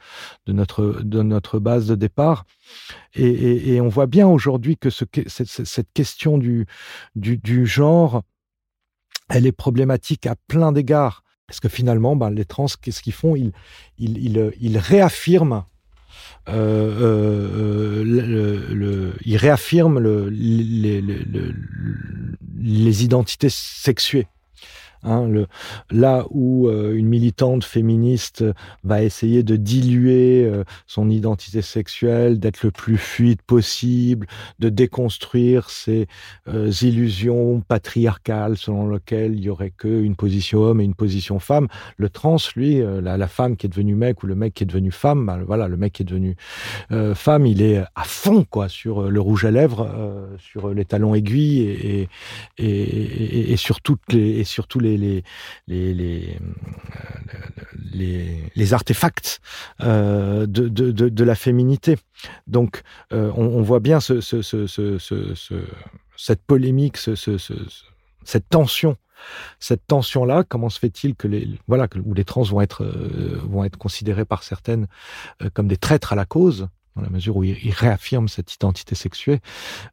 de 0.46 0.52
notre 0.52 1.02
de 1.02 1.22
notre 1.22 1.58
base 1.58 1.86
de 1.86 1.94
départ. 1.94 2.44
Et, 3.14 3.74
et, 3.74 3.80
on 3.80 3.88
voit 3.88 4.06
bien 4.06 4.28
aujourd'hui 4.28 4.76
que 4.76 4.90
ce 4.90 5.04
cette, 5.26 5.48
cette 5.48 5.92
question 5.92 6.38
du, 6.38 6.66
du, 7.16 7.38
du 7.38 7.66
genre 7.66 8.22
elle 9.28 9.46
est 9.46 9.52
problématique 9.52 10.26
à 10.26 10.34
plein 10.48 10.72
d'égards. 10.72 11.24
Parce 11.46 11.60
que 11.60 11.68
finalement 11.68 12.16
ben, 12.16 12.30
les 12.30 12.44
trans 12.44 12.66
qu'est-ce 12.80 13.02
qu'ils 13.02 13.12
font? 13.12 13.34
Ils, 13.34 13.52
ils, 13.98 14.18
ils, 14.18 14.52
ils 14.60 14.78
réaffirment 14.78 15.64
euh, 16.52 18.02
euh, 18.02 18.04
le, 18.04 18.74
le, 18.74 19.12
il 19.24 19.36
réaffirme 19.36 19.98
le, 19.98 20.28
les 22.62 23.04
identités 23.04 23.48
sexuées 23.50 24.26
hein, 25.02 25.26
le, 25.26 25.46
là 25.90 26.26
où 26.30 26.68
euh, 26.68 26.94
une 26.94 27.08
militante 27.08 27.64
féministe 27.64 28.44
va 28.84 29.02
essayer 29.02 29.42
de 29.42 29.56
diluer 29.56 30.44
euh, 30.44 30.64
son 30.86 31.10
identité 31.10 31.62
sexuelle, 31.62 32.38
d'être 32.38 32.62
le 32.62 32.70
plus 32.70 32.96
fluide 32.96 33.42
possible, 33.42 34.26
de 34.58 34.68
déconstruire 34.68 35.70
ces 35.70 36.06
euh, 36.48 36.70
illusions 36.82 37.60
patriarcales 37.60 38.56
selon 38.56 38.88
lesquelles 38.88 39.34
il 39.34 39.44
y 39.44 39.50
aurait 39.50 39.70
qu'une 39.70 40.16
position 40.16 40.60
homme 40.60 40.80
et 40.80 40.84
une 40.84 40.94
position 40.94 41.38
femme, 41.38 41.68
le 41.96 42.08
trans, 42.08 42.36
lui, 42.56 42.80
euh, 42.80 43.00
la, 43.00 43.28
femme 43.28 43.56
qui 43.56 43.66
est 43.66 43.68
devenue 43.68 43.94
mec 43.94 44.22
ou 44.22 44.26
le 44.26 44.34
mec 44.34 44.54
qui 44.54 44.64
est 44.64 44.66
devenu 44.66 44.90
femme, 44.90 45.26
bah, 45.26 45.38
voilà, 45.46 45.68
le 45.68 45.76
mec 45.76 45.92
qui 45.92 46.02
est 46.02 46.06
devenu 46.06 46.36
femme, 47.14 47.46
il 47.46 47.62
est 47.62 47.78
à 47.78 48.04
fond 48.04 48.44
quoi 48.48 48.68
sur 48.68 49.10
le 49.10 49.20
rouge 49.20 49.44
à 49.44 49.50
lèvres, 49.50 49.88
sur 50.38 50.72
les 50.74 50.84
talons 50.84 51.14
aiguilles 51.14 52.08
et, 52.58 53.56
sur 53.56 53.80
toutes 53.80 54.14
et 54.14 54.44
sur 54.44 54.66
tous 54.66 54.80
les 54.80 54.89
les, 54.96 55.22
les, 55.66 55.94
les, 55.94 56.38
les, 57.92 58.52
les 58.54 58.74
artefacts 58.74 59.40
euh, 59.80 60.46
de, 60.46 60.68
de, 60.68 60.90
de, 60.90 61.08
de 61.08 61.24
la 61.24 61.34
féminité. 61.34 61.96
Donc 62.46 62.82
euh, 63.12 63.30
on, 63.36 63.62
voit 63.62 63.80
bien 63.80 64.00
ce, 64.00 64.20
ce, 64.20 64.42
ce, 64.42 64.66
ce, 64.66 64.98
ce, 64.98 65.34
ce, 65.34 65.54
cette 66.16 66.42
polémique, 66.42 66.96
ce, 66.96 67.14
ce, 67.14 67.38
ce, 67.38 67.54
cette 68.24 68.48
tension 68.48 68.96
cette 69.58 69.86
tension 69.86 70.24
là 70.24 70.44
comment 70.44 70.70
se 70.70 70.78
fait-il 70.78 71.14
que 71.14 71.28
les 71.28 71.48
voilà 71.66 71.88
où 72.04 72.14
les 72.14 72.24
trans 72.24 72.42
vont 72.42 72.60
être 72.60 72.84
euh, 72.84 73.38
vont 73.44 73.64
être 73.64 73.76
considérés 73.76 74.24
par 74.24 74.42
certaines 74.42 74.86
euh, 75.42 75.50
comme 75.52 75.68
des 75.68 75.76
traîtres 75.76 76.12
à 76.12 76.16
la 76.16 76.24
cause 76.24 76.68
dans 76.96 77.02
la 77.02 77.10
mesure 77.10 77.36
où 77.36 77.44
ils, 77.44 77.70
réaffirment 77.72 78.28
cette 78.28 78.54
identité 78.54 78.94
sexuée 78.94 79.40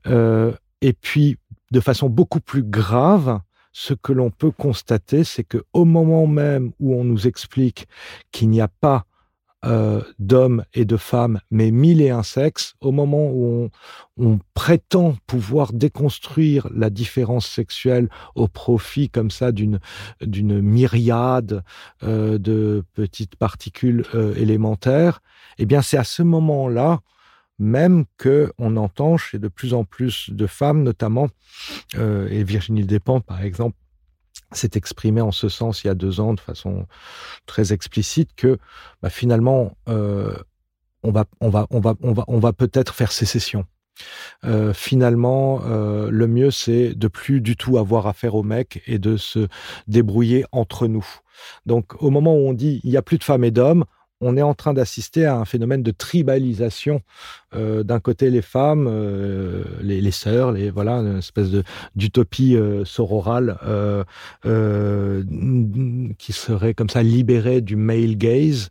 euh, 0.07 0.53
et 0.81 0.93
puis 0.93 1.37
de 1.71 1.79
façon 1.79 2.09
beaucoup 2.09 2.39
plus 2.39 2.63
grave 2.63 3.39
ce 3.79 3.93
que 3.93 4.11
l'on 4.11 4.31
peut 4.31 4.49
constater, 4.49 5.23
c'est 5.23 5.43
que 5.43 5.63
au 5.71 5.85
moment 5.85 6.25
même 6.25 6.71
où 6.79 6.95
on 6.95 7.03
nous 7.03 7.27
explique 7.27 7.87
qu'il 8.31 8.49
n'y 8.49 8.59
a 8.59 8.67
pas 8.67 9.05
euh, 9.65 10.01
d'hommes 10.17 10.63
et 10.73 10.83
de 10.83 10.97
femmes, 10.97 11.39
mais 11.51 11.69
mille 11.69 12.01
et 12.01 12.09
un 12.09 12.23
sexes, 12.23 12.73
au 12.81 12.91
moment 12.91 13.29
où 13.29 13.69
on, 14.17 14.25
on 14.25 14.39
prétend 14.55 15.15
pouvoir 15.27 15.73
déconstruire 15.73 16.67
la 16.73 16.89
différence 16.89 17.45
sexuelle 17.45 18.09
au 18.33 18.47
profit 18.47 19.09
comme 19.09 19.29
ça 19.29 19.51
d'une 19.51 19.79
d'une 20.21 20.59
myriade 20.59 21.63
euh, 22.01 22.39
de 22.39 22.83
petites 22.95 23.35
particules 23.35 24.05
euh, 24.15 24.33
élémentaires, 24.37 25.21
eh 25.59 25.67
bien 25.67 25.83
c'est 25.83 25.97
à 25.97 26.03
ce 26.03 26.23
moment-là, 26.23 27.01
même 27.59 28.05
que 28.17 28.53
on 28.57 28.77
entend 28.77 29.17
chez 29.17 29.39
de 29.39 29.47
plus 29.47 29.73
en 29.73 29.83
plus 29.83 30.29
de 30.29 30.47
femmes 30.47 30.83
notamment 30.83 31.27
euh, 31.95 32.27
et 32.29 32.43
Virginie 32.43 32.85
dépend 32.85 33.19
par 33.19 33.41
exemple 33.41 33.77
s'est 34.51 34.71
exprimé 34.75 35.21
en 35.21 35.31
ce 35.31 35.49
sens 35.49 35.83
il 35.83 35.87
y 35.87 35.89
a 35.89 35.95
deux 35.95 36.19
ans 36.19 36.33
de 36.33 36.39
façon 36.39 36.85
très 37.45 37.73
explicite 37.73 38.29
que 38.35 38.57
bah, 39.01 39.09
finalement 39.09 39.75
euh, 39.89 40.35
on 41.03 41.11
va 41.11 41.25
on 41.41 41.49
va 41.49 41.67
on 41.69 41.79
va 41.79 41.95
on 42.01 42.13
va 42.13 42.23
on 42.27 42.39
va 42.39 42.53
peut-être 42.53 42.93
faire 42.93 43.11
sécession. 43.11 43.65
Euh, 44.45 44.73
finalement 44.73 45.59
le 45.65 46.27
mieux 46.27 46.51
c'est 46.51 46.93
de 46.93 47.07
plus 47.07 47.41
du 47.41 47.55
tout 47.57 47.79
avoir 47.79 48.05
affaire 48.05 48.35
au 48.35 48.43
mec 48.43 48.83
et 48.85 48.99
de 48.99 49.17
se 49.17 49.47
débrouiller 49.87 50.45
entre 50.51 50.87
nous. 50.87 51.05
Donc 51.65 52.01
au 52.01 52.11
moment 52.11 52.35
où 52.35 52.47
on 52.47 52.53
dit 52.53 52.79
il 52.83 52.91
y 52.91 52.97
a 52.97 53.01
plus 53.01 53.17
de 53.17 53.23
femmes 53.23 53.43
et 53.43 53.51
d'hommes 53.51 53.85
on 54.21 54.35
est 54.35 54.41
en 54.41 54.53
train 54.53 54.73
d'assister 54.73 55.25
à 55.25 55.35
un 55.35 55.45
phénomène 55.45 55.83
de 55.83 55.91
tribalisation 55.91 57.01
euh, 57.55 57.83
d'un 57.83 57.99
côté 57.99 58.29
les 58.29 58.41
femmes 58.41 58.87
euh, 58.89 59.63
les, 59.81 60.01
les 60.01 60.11
sœurs 60.11 60.51
les 60.51 60.71
voilà 60.71 60.93
une 60.93 61.19
espèce 61.19 61.51
de 61.51 61.63
d'utopie 61.95 62.55
euh, 62.55 62.83
sororale 62.83 63.57
euh, 64.45 65.23
qui 66.17 66.33
serait 66.33 66.73
comme 66.73 66.89
ça 66.89 67.03
libéré 67.03 67.61
du 67.61 67.75
male 67.75 68.15
gaze 68.17 68.69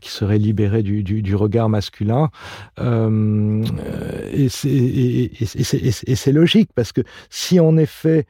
qui 0.00 0.10
serait 0.10 0.38
libéré 0.38 0.82
du, 0.82 1.02
du, 1.02 1.34
regard 1.34 1.68
masculin. 1.68 2.30
Et 2.78 4.48
c'est 4.48 6.32
logique 6.32 6.70
parce 6.74 6.92
que 6.92 7.02
si 7.30 7.60
en 7.60 7.76
effet 7.76 8.26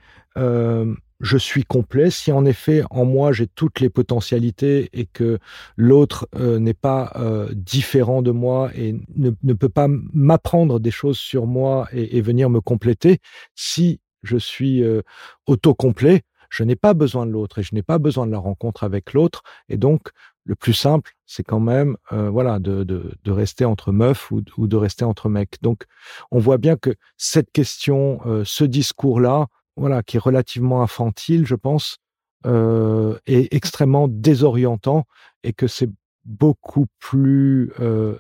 je 1.21 1.37
suis 1.37 1.65
complet. 1.65 2.11
Si 2.11 2.33
en 2.33 2.45
effet 2.45 2.83
en 2.91 3.05
moi 3.05 3.33
j'ai 3.33 3.47
toutes 3.47 3.81
les 3.81 3.89
potentialités 3.91 4.91
et 4.93 5.07
que 5.07 5.39
l'autre 5.77 6.29
euh, 6.37 6.59
n'est 6.59 6.75
pas 6.75 7.13
euh, 7.17 7.49
différent 7.55 8.23
de 8.23 8.31
moi 8.31 8.71
et 8.75 8.95
ne, 9.15 9.31
ne 9.43 9.53
peut 9.53 9.69
pas 9.69 9.89
m'apprendre 9.89 10.81
des 10.81 10.91
choses 10.91 11.19
sur 11.19 11.47
moi 11.47 11.89
et, 11.93 12.19
et 12.19 12.21
venir 12.21 12.51
me 12.51 12.61
compléter 12.61 13.19
si 13.55 14.01
je 14.23 14.37
suis 14.37 14.83
euh, 14.83 15.03
autocomplet 15.47 16.23
je 16.51 16.65
n'ai 16.65 16.77
pas 16.77 16.95
besoin 16.95 17.27
de 17.27 17.33
l'autre 17.33 17.59
et 17.59 17.63
je 17.63 17.75
n'ai 17.75 17.83
pas 17.83 17.99
besoin 17.99 18.27
de 18.27 18.33
la 18.33 18.39
rencontre 18.39 18.85
avec 18.85 19.13
l'autre. 19.13 19.43
Et 19.69 19.77
donc 19.77 20.11
le 20.45 20.55
plus 20.55 20.75
simple 20.75 21.13
c'est 21.27 21.43
quand 21.43 21.61
même 21.61 21.97
euh, 22.13 22.31
voilà 22.31 22.59
de, 22.59 22.85
de, 22.85 23.13
de 23.25 23.31
rester 23.33 23.65
entre 23.65 23.93
meufs 23.93 24.31
ou, 24.31 24.43
ou 24.57 24.67
de 24.67 24.77
rester 24.77 25.05
entre 25.05 25.29
mecs. 25.29 25.61
Donc 25.63 25.85
on 26.31 26.39
voit 26.39 26.59
bien 26.59 26.77
que 26.77 26.95
cette 27.17 27.51
question 27.53 28.21
euh, 28.27 28.43
ce 28.45 28.65
discours 28.65 29.21
là 29.21 29.47
voilà, 29.77 30.03
qui 30.03 30.17
est 30.17 30.21
relativement 30.21 30.83
infantile, 30.83 31.47
je 31.47 31.55
pense, 31.55 31.99
euh, 32.47 33.19
est 33.27 33.53
extrêmement 33.53 34.09
désorientant 34.09 35.05
et 35.43 35.53
que 35.53 35.67
c'est 35.67 35.91
beaucoup 36.25 36.87
plus 36.99 37.73
euh, 37.81 38.19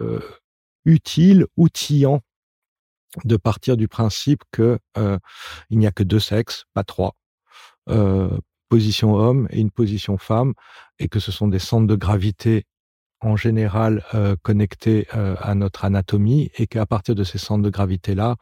euh, 0.00 0.20
utile, 0.84 1.46
outillant 1.56 2.20
de 3.24 3.36
partir 3.36 3.76
du 3.76 3.88
principe 3.88 4.42
que 4.52 4.78
euh, 4.96 5.18
il 5.70 5.78
n'y 5.78 5.86
a 5.86 5.90
que 5.90 6.02
deux 6.02 6.20
sexes, 6.20 6.64
pas 6.72 6.84
trois, 6.84 7.14
position 8.68 9.14
homme 9.14 9.48
et 9.50 9.60
une 9.60 9.70
position 9.70 10.18
femme, 10.18 10.52
et 10.98 11.08
que 11.08 11.20
ce 11.20 11.32
sont 11.32 11.48
des 11.48 11.58
centres 11.58 11.86
de 11.86 11.96
gravité 11.96 12.66
en 13.20 13.36
général 13.36 14.02
euh, 14.14 14.36
connectés 14.42 15.06
euh, 15.14 15.34
à 15.40 15.54
notre 15.54 15.84
anatomie 15.84 16.50
et 16.56 16.66
qu'à 16.66 16.86
partir 16.86 17.14
de 17.14 17.24
ces 17.24 17.38
centres 17.38 17.62
de 17.62 17.70
gravité 17.70 18.14
là 18.14 18.36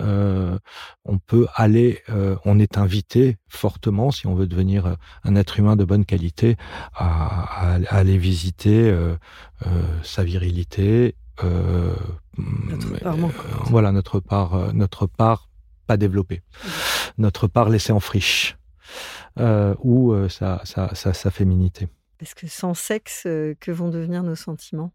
euh, 0.00 0.58
on 1.04 1.18
peut 1.18 1.46
aller 1.54 2.00
euh, 2.08 2.36
on 2.44 2.58
est 2.58 2.78
invité 2.78 3.36
fortement 3.48 4.10
si 4.10 4.26
on 4.26 4.34
veut 4.34 4.46
devenir 4.46 4.96
un 5.24 5.36
être 5.36 5.58
humain 5.58 5.76
de 5.76 5.84
bonne 5.84 6.04
qualité 6.04 6.56
à, 6.94 7.72
à, 7.72 7.74
à 7.74 7.96
aller 7.96 8.18
visiter 8.18 8.94
sa 10.02 10.24
virilité 10.24 11.14
euh, 11.44 11.94
notre 12.38 13.06
euh, 13.06 13.64
voilà 13.66 13.92
notre 13.92 14.20
part 14.20 14.72
notre 14.74 15.06
part 15.06 15.48
pas 15.86 15.96
développée. 15.96 16.42
Notre 17.18 17.46
part 17.46 17.68
laissée 17.68 17.92
en 17.92 18.00
friche 18.00 18.56
euh, 19.38 19.74
ou 19.80 20.12
euh, 20.12 20.28
sa, 20.28 20.60
sa, 20.64 20.94
sa, 20.94 21.12
sa 21.12 21.30
féminité 21.30 21.88
Parce 22.22 22.34
que 22.34 22.46
sans 22.46 22.72
sexe, 22.72 23.24
euh, 23.26 23.56
que 23.58 23.72
vont 23.72 23.88
devenir 23.88 24.22
nos 24.22 24.36
sentiments 24.36 24.92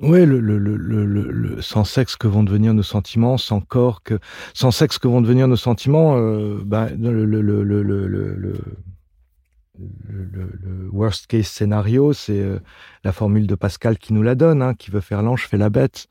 Oui, 0.00 0.24
le, 0.24 1.60
sans 1.60 1.84
sexe 1.84 2.16
que 2.16 2.26
vont 2.26 2.42
devenir 2.42 2.72
nos 2.72 2.82
sentiments, 2.82 3.36
sans 3.36 3.60
corps 3.60 4.02
que, 4.02 4.18
sans 4.54 4.70
sexe 4.70 4.96
que 4.98 5.08
vont 5.08 5.20
devenir 5.20 5.46
nos 5.46 5.56
sentiments, 5.56 6.16
euh, 6.16 6.58
bah, 6.64 6.88
le, 6.98 8.56
worst 10.90 11.26
case 11.26 11.48
scénario, 11.48 12.14
c'est 12.14 12.40
euh, 12.40 12.60
la 13.04 13.12
formule 13.12 13.46
de 13.46 13.54
Pascal 13.54 13.98
qui 13.98 14.14
nous 14.14 14.22
la 14.22 14.34
donne, 14.34 14.62
hein, 14.62 14.72
qui 14.72 14.90
veut 14.90 15.02
faire 15.02 15.20
l'ange 15.20 15.46
fait 15.48 15.58
la 15.58 15.68
bête. 15.68 16.08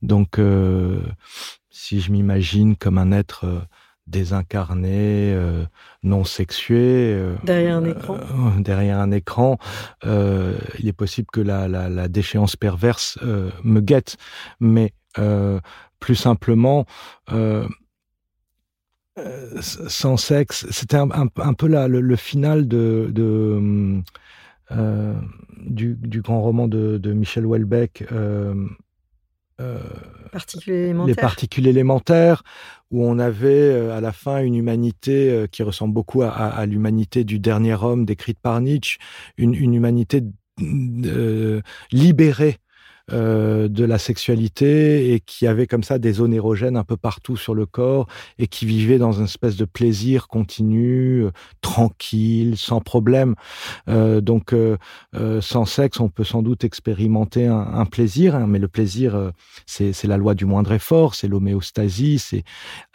Donc, 0.00 0.38
euh, 0.38 1.02
si 1.68 2.00
je 2.00 2.10
m'imagine 2.10 2.74
comme 2.74 2.96
un 2.96 3.12
être 3.12 3.44
euh, 3.44 3.60
désincarné, 4.06 5.32
euh, 5.34 5.64
non 6.02 6.24
sexué. 6.24 7.12
Euh, 7.14 7.36
derrière 7.44 7.76
un 7.76 7.84
écran. 7.84 8.16
Euh, 8.16 8.60
derrière 8.60 8.98
un 8.98 9.10
écran, 9.10 9.58
il 10.04 10.88
est 10.88 10.96
possible 10.96 11.28
que 11.32 11.40
la, 11.40 11.68
la, 11.68 11.88
la 11.88 12.08
déchéance 12.08 12.56
perverse 12.56 13.18
me 13.22 13.80
guette. 13.80 14.16
Mais 14.60 14.92
plus 16.00 16.16
simplement, 16.16 16.86
sans 19.60 20.16
sexe, 20.16 20.66
c'était 20.70 20.96
un, 20.96 21.08
un, 21.10 21.52
peu 21.54 21.68
la, 21.68 21.88
le, 21.88 22.00
le, 22.00 22.16
final 22.16 22.68
de, 22.68 23.08
de 23.12 24.02
du, 25.66 25.94
du, 25.94 26.20
grand 26.20 26.42
roman 26.42 26.68
de, 26.68 26.98
de 26.98 27.12
Michel 27.12 27.46
Houellebecq. 27.46 28.04
Particules 30.32 30.96
les 31.06 31.14
particules 31.14 31.66
élémentaires, 31.66 32.42
où 32.90 33.04
on 33.04 33.18
avait 33.18 33.48
euh, 33.48 33.96
à 33.96 34.00
la 34.00 34.12
fin 34.12 34.42
une 34.42 34.54
humanité 34.54 35.30
euh, 35.30 35.46
qui 35.46 35.62
ressemble 35.62 35.94
beaucoup 35.94 36.22
à, 36.22 36.30
à 36.30 36.66
l'humanité 36.66 37.24
du 37.24 37.38
dernier 37.38 37.74
homme 37.74 38.04
décrite 38.04 38.38
par 38.40 38.60
Nietzsche, 38.60 38.98
une, 39.36 39.54
une 39.54 39.74
humanité 39.74 40.22
euh, 40.60 41.60
libérée 41.92 42.58
euh, 43.12 43.68
de 43.68 43.84
la 43.84 43.98
sexualité 43.98 45.12
et 45.12 45.20
qui 45.20 45.46
avait 45.46 45.66
comme 45.66 45.82
ça 45.82 45.98
des 45.98 46.14
zones 46.14 46.32
érogènes 46.32 46.78
un 46.78 46.84
peu 46.84 46.96
partout 46.96 47.36
sur 47.36 47.54
le 47.54 47.66
corps 47.66 48.06
et 48.38 48.46
qui 48.46 48.64
vivait 48.64 48.96
dans 48.96 49.12
une 49.12 49.24
espèce 49.24 49.56
de 49.56 49.66
plaisir 49.66 50.26
continu, 50.26 51.24
euh, 51.24 51.30
tranquille, 51.60 52.56
sans 52.56 52.80
problème. 52.80 53.34
Euh, 53.88 54.22
donc, 54.22 54.54
euh, 54.54 54.76
sans 55.42 55.66
sexe, 55.66 56.00
on 56.00 56.08
peut 56.08 56.24
sans 56.24 56.42
doute 56.42 56.64
expérimenter 56.64 57.46
un, 57.46 57.58
un 57.58 57.84
plaisir, 57.84 58.34
hein, 58.36 58.46
mais 58.48 58.58
le 58.58 58.68
plaisir, 58.68 59.32
c'est 59.66 60.04
la 60.04 60.16
loi 60.16 60.34
du 60.34 60.46
moindre 60.46 60.72
effort, 60.72 61.14
c'est 61.14 61.28
l'homéostasie, 61.28 62.18
c'est 62.18 62.44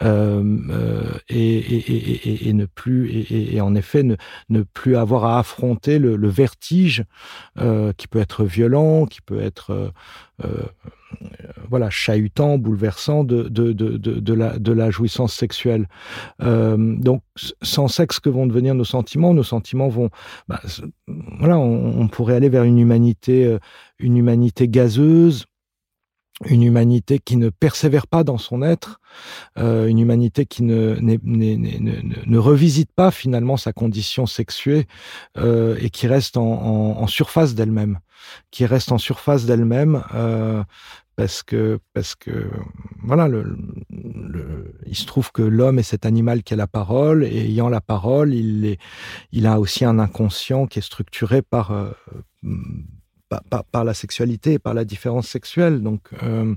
et, 0.02 0.08
et, 1.28 1.38
et, 1.38 2.48
et, 2.48 2.52
ne 2.52 2.66
plus 2.66 3.26
et, 3.30 3.60
en 3.60 3.74
effet 3.74 4.02
ne, 4.02 4.16
ne 4.48 4.62
plus 4.62 4.96
avoir 4.96 5.24
à 5.24 5.38
affronter 5.38 5.98
le, 5.98 6.16
le 6.16 6.28
vertige 6.28 7.04
qui 7.96 8.08
peut 8.08 8.20
être 8.20 8.44
violent, 8.44 9.06
qui 9.06 9.20
peut 9.20 9.40
être 9.40 9.92
voilà, 11.68 11.90
chahutant, 11.90 12.58
bouleversant 12.58 13.24
de, 13.24 13.44
de, 13.44 13.72
de, 13.72 13.96
de, 13.96 14.34
la, 14.34 14.58
de 14.58 14.72
la 14.72 14.90
jouissance 14.90 15.32
sexuelle. 15.32 15.88
Euh, 16.42 16.76
donc, 16.96 17.22
sans 17.62 17.88
sexe, 17.88 18.20
que 18.20 18.28
vont 18.28 18.46
devenir 18.46 18.74
nos 18.74 18.84
sentiments? 18.84 19.34
Nos 19.34 19.44
sentiments 19.44 19.88
vont, 19.88 20.10
bah, 20.48 20.60
voilà, 21.06 21.58
on, 21.58 22.00
on, 22.00 22.08
pourrait 22.08 22.34
aller 22.34 22.48
vers 22.48 22.64
une 22.64 22.78
humanité, 22.78 23.44
euh, 23.44 23.58
une 23.98 24.16
humanité 24.16 24.68
gazeuse, 24.68 25.46
une 26.46 26.62
humanité 26.62 27.18
qui 27.18 27.36
ne 27.36 27.50
persévère 27.50 28.06
pas 28.06 28.24
dans 28.24 28.38
son 28.38 28.62
être, 28.62 29.00
euh, 29.58 29.86
une 29.86 29.98
humanité 29.98 30.46
qui 30.46 30.62
ne, 30.62 30.96
ne, 31.00 31.16
ne, 31.22 32.26
ne, 32.26 32.38
revisite 32.38 32.92
pas 32.92 33.10
finalement 33.10 33.56
sa 33.56 33.72
condition 33.72 34.26
sexuée 34.26 34.86
euh, 35.36 35.76
et 35.80 35.90
qui 35.90 36.06
reste 36.06 36.36
en, 36.36 36.42
en, 36.42 37.02
en 37.02 37.06
surface 37.06 37.54
d'elle-même, 37.54 37.98
qui 38.50 38.64
reste 38.64 38.90
en 38.90 38.98
surface 38.98 39.44
d'elle-même 39.44 40.02
euh, 40.14 40.64
parce 41.16 41.42
que 41.42 41.78
parce 41.92 42.14
que 42.14 42.48
voilà 43.02 43.28
le, 43.28 43.58
le, 43.90 44.74
il 44.86 44.96
se 44.96 45.04
trouve 45.04 45.32
que 45.32 45.42
l'homme 45.42 45.78
est 45.78 45.82
cet 45.82 46.06
animal 46.06 46.42
qui 46.42 46.54
a 46.54 46.56
la 46.56 46.66
parole 46.66 47.24
et 47.24 47.40
ayant 47.40 47.68
la 47.68 47.82
parole 47.82 48.32
il 48.32 48.64
est 48.64 48.78
il 49.30 49.46
a 49.46 49.60
aussi 49.60 49.84
un 49.84 49.98
inconscient 49.98 50.66
qui 50.66 50.78
est 50.78 50.82
structuré 50.82 51.42
par 51.42 51.72
euh, 53.32 53.36
par, 53.48 53.64
par, 53.64 53.84
la 53.84 53.94
sexualité, 53.94 54.58
par 54.58 54.74
la 54.74 54.84
différence 54.84 55.28
sexuelle. 55.28 55.82
Donc, 55.82 56.00
euh, 56.22 56.54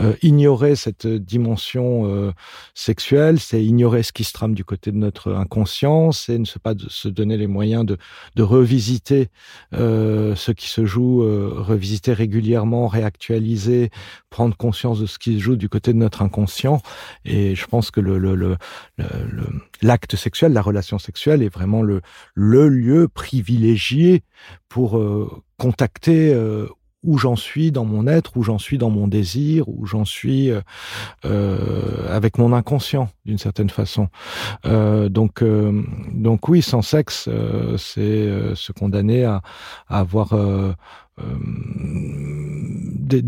euh, 0.00 0.14
ignorer 0.22 0.76
cette 0.76 1.06
dimension 1.06 2.06
euh, 2.06 2.32
sexuelle, 2.74 3.40
c'est 3.40 3.64
ignorer 3.64 4.02
ce 4.02 4.12
qui 4.12 4.24
se 4.24 4.32
trame 4.32 4.54
du 4.54 4.64
côté 4.64 4.92
de 4.92 4.96
notre 4.96 5.32
inconscient, 5.34 6.12
c'est 6.12 6.38
ne 6.38 6.44
pas 6.62 6.74
de, 6.74 6.88
se 6.88 7.08
donner 7.08 7.36
les 7.36 7.46
moyens 7.46 7.84
de, 7.84 7.96
de 8.36 8.42
revisiter 8.42 9.28
euh, 9.74 10.34
ce 10.34 10.52
qui 10.52 10.68
se 10.68 10.84
joue, 10.84 11.22
euh, 11.22 11.52
revisiter 11.54 12.12
régulièrement, 12.12 12.88
réactualiser, 12.88 13.90
prendre 14.30 14.56
conscience 14.56 15.00
de 15.00 15.06
ce 15.06 15.18
qui 15.18 15.34
se 15.34 15.42
joue 15.42 15.56
du 15.56 15.68
côté 15.68 15.92
de 15.92 15.98
notre 15.98 16.22
inconscient. 16.22 16.80
Et 17.24 17.54
je 17.54 17.66
pense 17.66 17.90
que 17.90 18.00
le, 18.00 18.18
le, 18.18 18.34
le, 18.34 18.56
l'acte 19.82 20.16
sexuel, 20.16 20.52
la 20.52 20.62
relation 20.62 20.98
sexuelle 20.98 21.42
est 21.42 21.52
vraiment 21.52 21.82
le, 21.82 22.00
le 22.34 22.68
lieu 22.68 23.08
privilégié 23.08 24.22
pour 24.68 24.98
euh, 24.98 25.42
contacter 25.62 26.34
euh, 26.34 26.66
où 27.04 27.18
j'en 27.18 27.36
suis 27.36 27.70
dans 27.70 27.84
mon 27.84 28.08
être, 28.08 28.36
où 28.36 28.42
j'en 28.42 28.58
suis 28.58 28.78
dans 28.78 28.90
mon 28.90 29.06
désir, 29.06 29.68
où 29.68 29.86
j'en 29.86 30.04
suis 30.04 30.50
euh, 30.50 30.60
euh, 31.24 32.12
avec 32.12 32.36
mon 32.36 32.52
inconscient 32.52 33.08
d'une 33.26 33.38
certaine 33.38 33.70
façon. 33.70 34.08
Donc, 34.64 35.40
oui, 36.48 36.62
sans 36.62 36.82
sexe, 36.82 37.28
c'est 37.78 38.28
se 38.54 38.72
condamner 38.72 39.24
à, 39.24 39.42
avoir 39.88 40.34
des, 43.06 43.22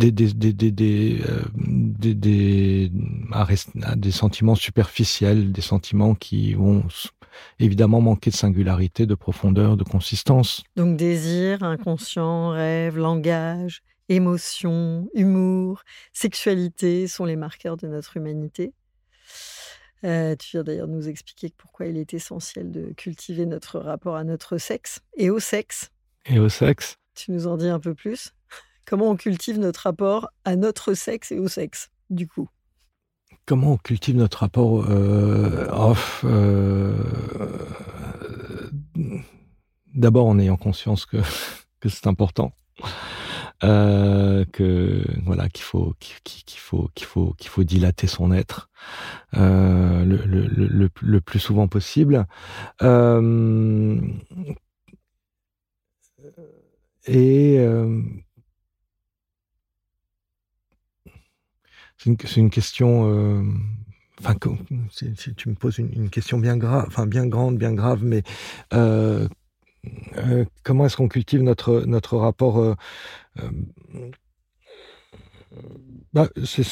des 3.97 4.11
sentiments 4.11 4.57
superficiels, 4.57 5.53
des 5.53 5.61
sentiments 5.63 6.15
qui 6.17 6.55
vont 6.55 6.83
évidemment 7.59 8.01
manquer 8.01 8.31
de 8.31 8.37
singularité, 8.37 9.07
de 9.07 9.15
profondeur, 9.15 9.77
de 9.77 9.85
consistance. 9.85 10.63
Donc 10.77 10.97
désir, 10.97 11.63
inconscient, 11.63 12.51
rêve, 12.51 12.97
langage, 12.97 13.83
émotion, 14.09 15.09
humour, 15.15 15.83
sexualité 16.13 17.07
sont 17.09 17.25
les 17.25 17.37
marqueurs 17.37 17.77
de 17.77 17.87
notre 17.87 18.17
humanité. 18.17 18.73
Euh, 20.05 20.37
tu 20.37 20.51
viens 20.53 20.65
d'ailleurs 20.65 20.89
nous 20.89 21.09
expliquer 21.09 21.51
pourquoi 21.57 21.87
il 21.87 21.97
est 21.97 22.13
essentiel 22.13 22.71
de 22.71 22.93
cultiver 22.93 23.47
notre 23.47 23.79
rapport 23.79 24.17
à 24.17 24.25
notre 24.25 24.59
sexe 24.59 25.01
et 25.17 25.31
au 25.31 25.41
sexe. 25.41 25.91
Et 26.27 26.39
au 26.39 26.49
sexe. 26.49 26.99
Tu 27.15 27.31
nous 27.31 27.47
en 27.47 27.57
dis 27.57 27.69
un 27.69 27.81
peu 27.81 27.95
plus? 27.95 28.35
Comment 28.87 29.11
on 29.11 29.17
cultive 29.17 29.59
notre 29.59 29.81
rapport 29.81 30.29
à 30.45 30.57
notre 30.57 30.93
sexe 30.93 31.33
et 31.33 31.39
au 31.39 31.49
sexe, 31.49 31.89
du 32.11 32.29
coup? 32.29 32.49
Comment 33.47 33.73
on 33.73 33.77
cultive 33.77 34.17
notre 34.17 34.39
rapport 34.39 34.87
euh, 34.89 35.69
off 35.71 36.25
euh, 36.25 36.97
D'abord 39.95 40.27
en 40.27 40.39
ayant 40.39 40.57
conscience 40.57 41.07
que, 41.07 41.19
c'est 41.87 42.07
important. 42.07 42.53
Euh, 43.63 44.45
que 44.53 45.05
voilà 45.25 45.49
qu'il 45.49 45.63
faut 45.63 45.95
qu'il 45.99 46.59
faut 46.59 46.91
qu'il 46.95 47.07
faut 47.07 47.35
qu'il 47.39 47.49
faut 47.49 47.63
dilater 47.63 48.09
son 48.09 48.33
être 48.33 48.69
le, 49.33 50.89
le, 51.01 51.21
plus 51.21 51.39
souvent 51.39 51.69
possible 51.69 52.27
et 57.07 57.65
c'est 62.05 62.37
une, 62.37 62.51
question. 62.51 63.09
Euh, 63.11 63.43
enfin, 64.21 64.35
si, 64.91 65.35
tu 65.35 65.49
me 65.49 65.55
poses 65.55 65.79
une, 65.79 66.11
question 66.11 66.39
bien 66.39 66.57
grave, 66.57 66.85
enfin 66.87 67.07
bien 67.07 67.27
grande, 67.27 67.57
bien 67.57 67.73
grave, 67.73 68.05
mais 68.05 68.23
euh, 68.75 69.27
euh, 70.19 70.45
comment 70.63 70.87
est-ce 70.87 70.97
qu'on 70.97 71.09
cultive 71.09 71.43
notre 71.43 71.85
notre 71.87 72.17
rapport 72.19 72.77
bah, 76.13 76.29
c'est 76.45 76.63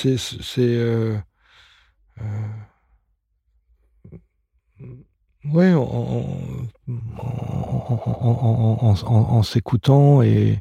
ouais 5.45 5.73
en, 5.75 5.83
en, 5.83 6.95
en, 8.79 8.95
en 9.07 9.43
s'écoutant 9.43 10.23
et 10.23 10.61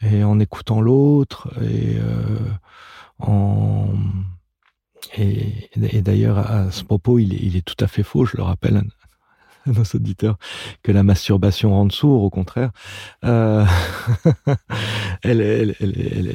et 0.00 0.24
en 0.24 0.40
écoutant 0.40 0.80
l'autre 0.80 1.48
et 1.62 1.98
en... 3.18 3.88
Et, 5.16 5.70
et 5.76 6.02
d'ailleurs, 6.02 6.38
à 6.38 6.70
ce 6.70 6.82
propos, 6.82 7.18
il 7.18 7.34
est, 7.34 7.38
il 7.40 7.56
est, 7.56 7.64
tout 7.64 7.76
à 7.84 7.86
fait 7.86 8.02
faux, 8.02 8.24
je 8.24 8.36
le 8.36 8.42
rappelle 8.42 8.78
à 8.78 8.82
nos 9.66 9.82
auditeurs, 9.94 10.36
que 10.82 10.92
la 10.92 11.02
masturbation 11.02 11.70
rend 11.70 11.88
sourd, 11.90 12.22
au 12.22 12.30
contraire. 12.30 12.70
Euh... 13.24 13.64
elle, 15.22 15.40
elle, 15.40 15.74
elle, 15.80 16.34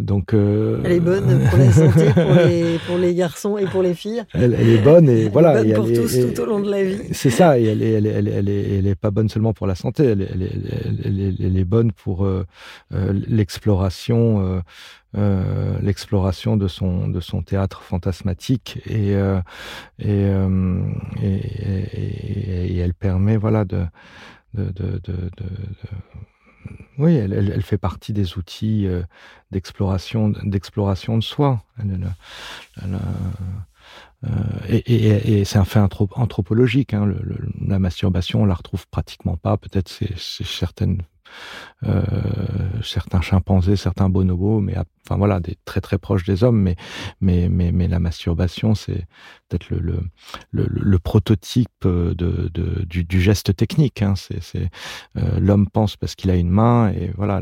donc. 0.00 0.34
elle 0.34 0.92
est 0.92 1.00
bonne 1.00 1.48
pour 1.48 1.58
la 1.58 1.72
santé, 1.72 2.78
pour 2.86 2.98
les, 2.98 3.14
garçons 3.14 3.58
et 3.58 3.66
pour 3.66 3.82
les 3.82 3.94
filles. 3.94 4.24
Elle, 4.34 4.54
est 4.54 4.78
bonne 4.78 5.08
et 5.08 5.28
voilà. 5.28 5.60
Est 5.60 5.72
bonne 5.72 5.74
pour 5.74 6.02
tous 6.02 6.34
tout 6.34 6.40
au 6.40 6.46
long 6.46 6.60
de 6.60 6.70
la 6.70 6.82
vie. 6.82 6.98
C'est 7.12 7.30
ça. 7.30 7.58
Et 7.58 7.64
elle 7.64 7.82
est, 7.82 7.92
elle, 7.92 8.96
pas 8.96 9.10
bonne 9.10 9.28
seulement 9.28 9.52
pour 9.52 9.66
la 9.66 9.74
santé. 9.74 10.04
Elle 10.04 11.56
est, 11.56 11.64
bonne 11.64 11.92
pour 11.92 12.26
l'exploration. 13.28 14.62
Euh, 15.14 15.78
l'exploration 15.82 16.56
de 16.56 16.68
son 16.68 17.06
de 17.06 17.20
son 17.20 17.42
théâtre 17.42 17.82
fantasmatique 17.82 18.80
et 18.86 19.14
euh, 19.14 19.40
et, 19.98 20.08
euh, 20.08 20.82
et, 21.20 21.34
et, 21.34 22.74
et, 22.74 22.78
elle 22.78 22.94
permet 22.94 23.36
voilà 23.36 23.66
de 23.66 23.84
de, 24.54 24.70
de, 24.70 24.98
de, 25.04 25.30
oui, 26.98 27.14
elle, 27.14 27.32
elle, 27.32 27.50
elle, 27.54 27.62
fait 27.62 27.78
partie 27.78 28.12
des 28.12 28.38
outils 28.38 28.86
euh, 28.86 29.02
d'exploration 29.50 30.30
d'exploration 30.44 31.18
de 31.18 31.22
soi. 31.22 31.62
Elle, 31.78 32.08
euh, 34.24 34.28
et, 34.68 34.76
et, 34.76 35.40
et 35.40 35.44
c'est 35.44 35.58
un 35.58 35.64
fait 35.64 35.80
anthropologique. 35.80 36.94
Hein, 36.94 37.06
le, 37.06 37.18
le, 37.22 37.36
la 37.66 37.78
masturbation, 37.78 38.42
on 38.42 38.44
la 38.46 38.54
retrouve 38.54 38.86
pratiquement 38.88 39.36
pas. 39.36 39.56
Peut-être 39.56 39.88
c'est 39.88 40.16
certaines 40.16 41.02
euh, 41.84 42.02
certains 42.82 43.20
chimpanzés, 43.20 43.76
certains 43.76 44.08
bonobos, 44.08 44.60
mais 44.60 44.76
enfin 45.04 45.16
voilà, 45.16 45.40
des 45.40 45.56
très 45.64 45.80
très 45.80 45.98
proches 45.98 46.24
des 46.24 46.44
hommes, 46.44 46.60
mais 46.60 46.76
mais 47.20 47.48
mais, 47.48 47.72
mais 47.72 47.88
la 47.88 47.98
masturbation, 47.98 48.74
c'est 48.74 49.06
peut-être 49.48 49.70
le, 49.70 50.98
prototype 50.98 51.68
de, 51.84 52.14
de 52.14 52.84
du, 52.84 53.20
geste 53.20 53.54
technique. 53.56 54.02
Hein. 54.02 54.14
Euh, 55.16 55.40
l'homme 55.40 55.68
pense 55.68 55.96
parce 55.96 56.14
qu'il 56.14 56.30
a 56.30 56.36
une 56.36 56.50
main 56.50 56.90
et 56.90 57.12
voilà, 57.16 57.40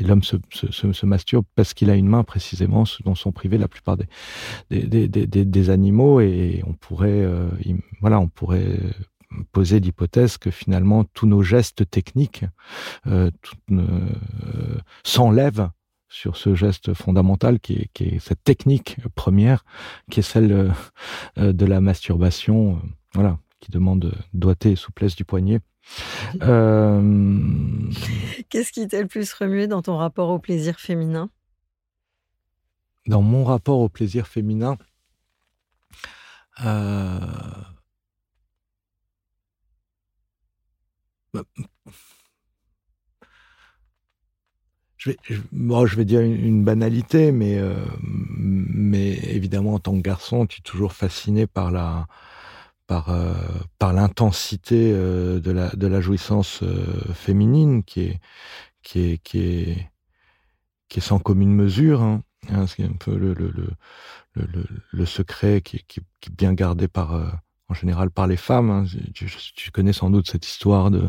l'homme 0.00 0.22
se, 0.22 1.06
masturbe 1.06 1.44
parce 1.54 1.74
qu'il 1.74 1.90
a 1.90 1.94
une 1.94 2.08
main 2.08 2.24
précisément, 2.24 2.84
ce 2.84 3.02
dont 3.02 3.14
sont 3.14 3.32
privés 3.32 3.58
la 3.58 3.68
plupart 3.68 3.96
des 4.70 5.70
animaux 5.70 6.20
et 6.20 6.62
on 6.66 6.72
pourrait 6.74 7.08
euh, 7.10 7.48
voilà, 8.00 8.20
on 8.20 8.28
pourrait 8.28 8.78
poser 9.52 9.80
l'hypothèse 9.80 10.38
que 10.38 10.50
finalement 10.50 11.04
tous 11.04 11.26
nos 11.26 11.42
gestes 11.42 11.88
techniques 11.90 12.44
euh, 13.06 13.30
euh, 13.70 14.08
s'enlèvent 15.04 15.70
sur 16.08 16.36
ce 16.36 16.54
geste 16.54 16.94
fondamental 16.94 17.60
qui 17.60 17.74
est, 17.74 17.90
qui 17.92 18.04
est, 18.04 18.18
cette 18.18 18.42
technique 18.42 18.96
première, 19.14 19.64
qui 20.10 20.20
est 20.20 20.22
celle 20.22 20.72
euh, 21.38 21.52
de 21.52 21.66
la 21.66 21.80
masturbation, 21.80 22.80
voilà, 23.14 23.38
qui 23.60 23.70
demande 23.70 24.14
doigté 24.32 24.72
et 24.72 24.76
souplesse 24.76 25.16
du 25.16 25.24
poignet. 25.24 25.60
Euh... 26.42 27.00
Qu'est-ce 28.50 28.72
qui 28.72 28.86
t'a 28.86 29.00
le 29.00 29.08
plus 29.08 29.32
remué 29.32 29.66
dans 29.66 29.80
ton 29.80 29.96
rapport 29.96 30.28
au 30.28 30.38
plaisir 30.38 30.78
féminin? 30.78 31.30
Dans 33.06 33.22
mon 33.22 33.42
rapport 33.42 33.78
au 33.78 33.88
plaisir 33.88 34.26
féminin, 34.26 34.76
euh, 36.64 37.18
je 44.98 45.10
vais, 45.10 45.16
bon, 45.52 45.86
je 45.86 45.96
vais 45.96 46.04
dire 46.04 46.20
une, 46.20 46.64
banalité, 46.64 47.32
mais, 47.32 47.58
euh, 47.58 47.74
mais 48.00 49.12
évidemment, 49.12 49.74
en 49.74 49.78
tant 49.78 49.96
que 49.96 50.02
garçon, 50.02 50.46
tu 50.46 50.58
es 50.58 50.62
toujours 50.62 50.92
fasciné 50.92 51.46
par 51.46 51.70
la, 51.70 52.06
par, 52.86 53.10
euh, 53.10 53.34
par 53.78 53.92
l'intensité 53.92 54.92
euh, 54.94 55.40
de, 55.40 55.52
la, 55.52 55.70
de 55.70 55.86
la 55.86 56.00
jouissance 56.00 56.62
féminine 57.14 57.84
qui 57.84 58.02
est, 58.02 58.20
qui 58.82 59.00
est, 59.00 59.18
qui 59.18 59.38
est, 59.40 59.90
qui 60.88 60.98
est 60.98 61.02
sans 61.02 61.20
commune 61.20 61.54
mesure. 61.54 62.02
Hein. 62.02 62.22
Hein, 62.50 62.66
c'est 62.66 62.84
un 62.84 62.92
peu 62.92 63.16
le, 63.16 63.34
le, 63.34 63.52
le, 64.34 64.64
le, 64.92 65.06
secret 65.06 65.60
qui, 65.60 65.84
qui, 65.86 66.00
est 66.00 66.30
bien 66.30 66.54
gardé 66.54 66.88
par 66.88 67.40
en 67.68 67.74
général 67.74 68.10
par 68.10 68.26
les 68.26 68.36
femmes. 68.36 68.70
Hein. 68.70 68.84
Tu, 69.14 69.70
connais 69.70 69.92
sans 69.92 70.10
doute 70.10 70.28
cette 70.28 70.46
histoire 70.46 70.90
de, 70.90 71.08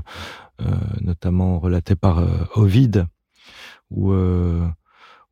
euh, 0.62 0.66
notamment 1.02 1.60
relatée 1.60 1.96
par 1.96 2.20
euh, 2.20 2.28
Ovide, 2.56 3.08
où, 3.90 4.12
euh, 4.12 4.68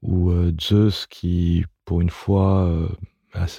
où 0.01 0.31
euh, 0.31 0.53
Zeus, 0.59 1.05
qui 1.07 1.65
pour 1.85 2.01
une 2.01 2.09
fois 2.09 2.65
euh, 2.65 2.87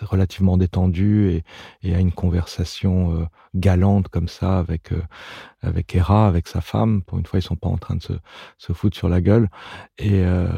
relativement 0.03 0.57
détendu 0.57 1.31
et, 1.31 1.45
et 1.83 1.95
a 1.95 2.01
une 2.01 2.13
conversation 2.13 3.21
euh, 3.21 3.25
galante 3.55 4.09
comme 4.09 4.29
ça 4.29 4.59
avec 4.59 4.93
euh, 4.93 5.03
avec 5.63 5.95
Hera, 5.95 6.29
avec 6.29 6.47
sa 6.47 6.61
femme. 6.61 7.03
Pour 7.03 7.19
une 7.19 7.27
fois, 7.27 7.39
ils 7.39 7.43
sont 7.43 7.57
pas 7.57 7.69
en 7.69 7.79
train 7.79 7.97
de 7.97 8.03
se, 8.03 8.13
se 8.59 8.73
foutre 8.73 8.97
sur 8.97 9.09
la 9.09 9.21
gueule. 9.21 9.49
Et, 9.99 10.23
euh, 10.25 10.49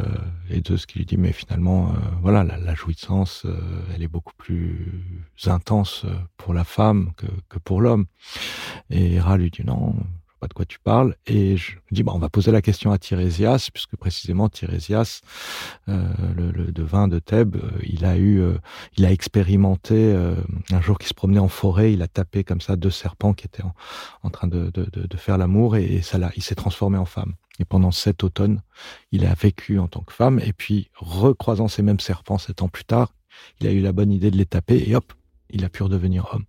et 0.50 0.62
Zeus 0.66 0.86
qui 0.86 0.98
lui 0.98 1.06
dit 1.06 1.16
mais 1.16 1.32
finalement 1.32 1.88
euh, 1.88 1.98
voilà 2.20 2.44
la, 2.44 2.58
la 2.58 2.74
jouissance, 2.74 3.44
euh, 3.46 3.56
elle 3.94 4.02
est 4.02 4.08
beaucoup 4.08 4.34
plus 4.36 4.92
intense 5.46 6.04
pour 6.36 6.54
la 6.54 6.64
femme 6.64 7.12
que, 7.16 7.26
que 7.48 7.58
pour 7.58 7.80
l'homme. 7.80 8.06
Et 8.90 9.14
Hera 9.14 9.36
lui 9.36 9.50
dit 9.50 9.64
non 9.64 9.94
pas 10.40 10.48
de 10.48 10.54
quoi 10.54 10.64
tu 10.64 10.78
parles. 10.78 11.14
Et 11.26 11.56
je 11.56 11.76
dis, 11.90 12.02
bon, 12.02 12.12
on 12.14 12.18
va 12.18 12.30
poser 12.30 12.50
la 12.50 12.62
question 12.62 12.90
à 12.90 12.98
Tirésias, 12.98 13.68
puisque 13.72 13.96
précisément 13.96 14.48
Tirésias, 14.48 15.20
euh, 15.88 16.02
le, 16.34 16.50
le, 16.50 16.72
devin 16.72 17.08
de 17.08 17.18
Thèbes, 17.18 17.56
euh, 17.56 17.78
il 17.82 18.04
a 18.04 18.16
eu, 18.16 18.40
euh, 18.40 18.56
il 18.96 19.04
a 19.04 19.12
expérimenté 19.12 19.94
euh, 19.94 20.34
un 20.70 20.80
jour 20.80 20.98
qu'il 20.98 21.08
se 21.08 21.14
promenait 21.14 21.40
en 21.40 21.48
forêt, 21.48 21.92
il 21.92 22.02
a 22.02 22.08
tapé 22.08 22.42
comme 22.42 22.60
ça 22.60 22.76
deux 22.76 22.90
serpents 22.90 23.34
qui 23.34 23.46
étaient 23.46 23.62
en, 23.62 23.74
en 24.22 24.30
train 24.30 24.48
de, 24.48 24.70
de, 24.70 24.84
de, 24.84 25.06
de, 25.06 25.16
faire 25.18 25.36
l'amour, 25.36 25.76
et, 25.76 26.00
ça 26.00 26.16
l'a, 26.16 26.32
il 26.36 26.42
s'est 26.42 26.54
transformé 26.54 26.96
en 26.96 27.04
femme. 27.04 27.34
Et 27.58 27.66
pendant 27.66 27.90
sept 27.90 28.24
automnes, 28.24 28.62
il 29.12 29.26
a 29.26 29.34
vécu 29.34 29.78
en 29.78 29.88
tant 29.88 30.00
que 30.00 30.14
femme, 30.14 30.40
et 30.40 30.54
puis 30.54 30.90
recroisant 30.96 31.68
ces 31.68 31.82
mêmes 31.82 32.00
serpents 32.00 32.38
sept 32.38 32.62
ans 32.62 32.68
plus 32.68 32.84
tard, 32.84 33.12
il 33.60 33.66
a 33.66 33.72
eu 33.72 33.80
la 33.80 33.92
bonne 33.92 34.10
idée 34.10 34.30
de 34.30 34.38
les 34.38 34.46
taper, 34.46 34.88
et 34.88 34.96
hop, 34.96 35.12
il 35.50 35.64
a 35.64 35.68
pu 35.68 35.82
redevenir 35.82 36.30
homme. 36.32 36.44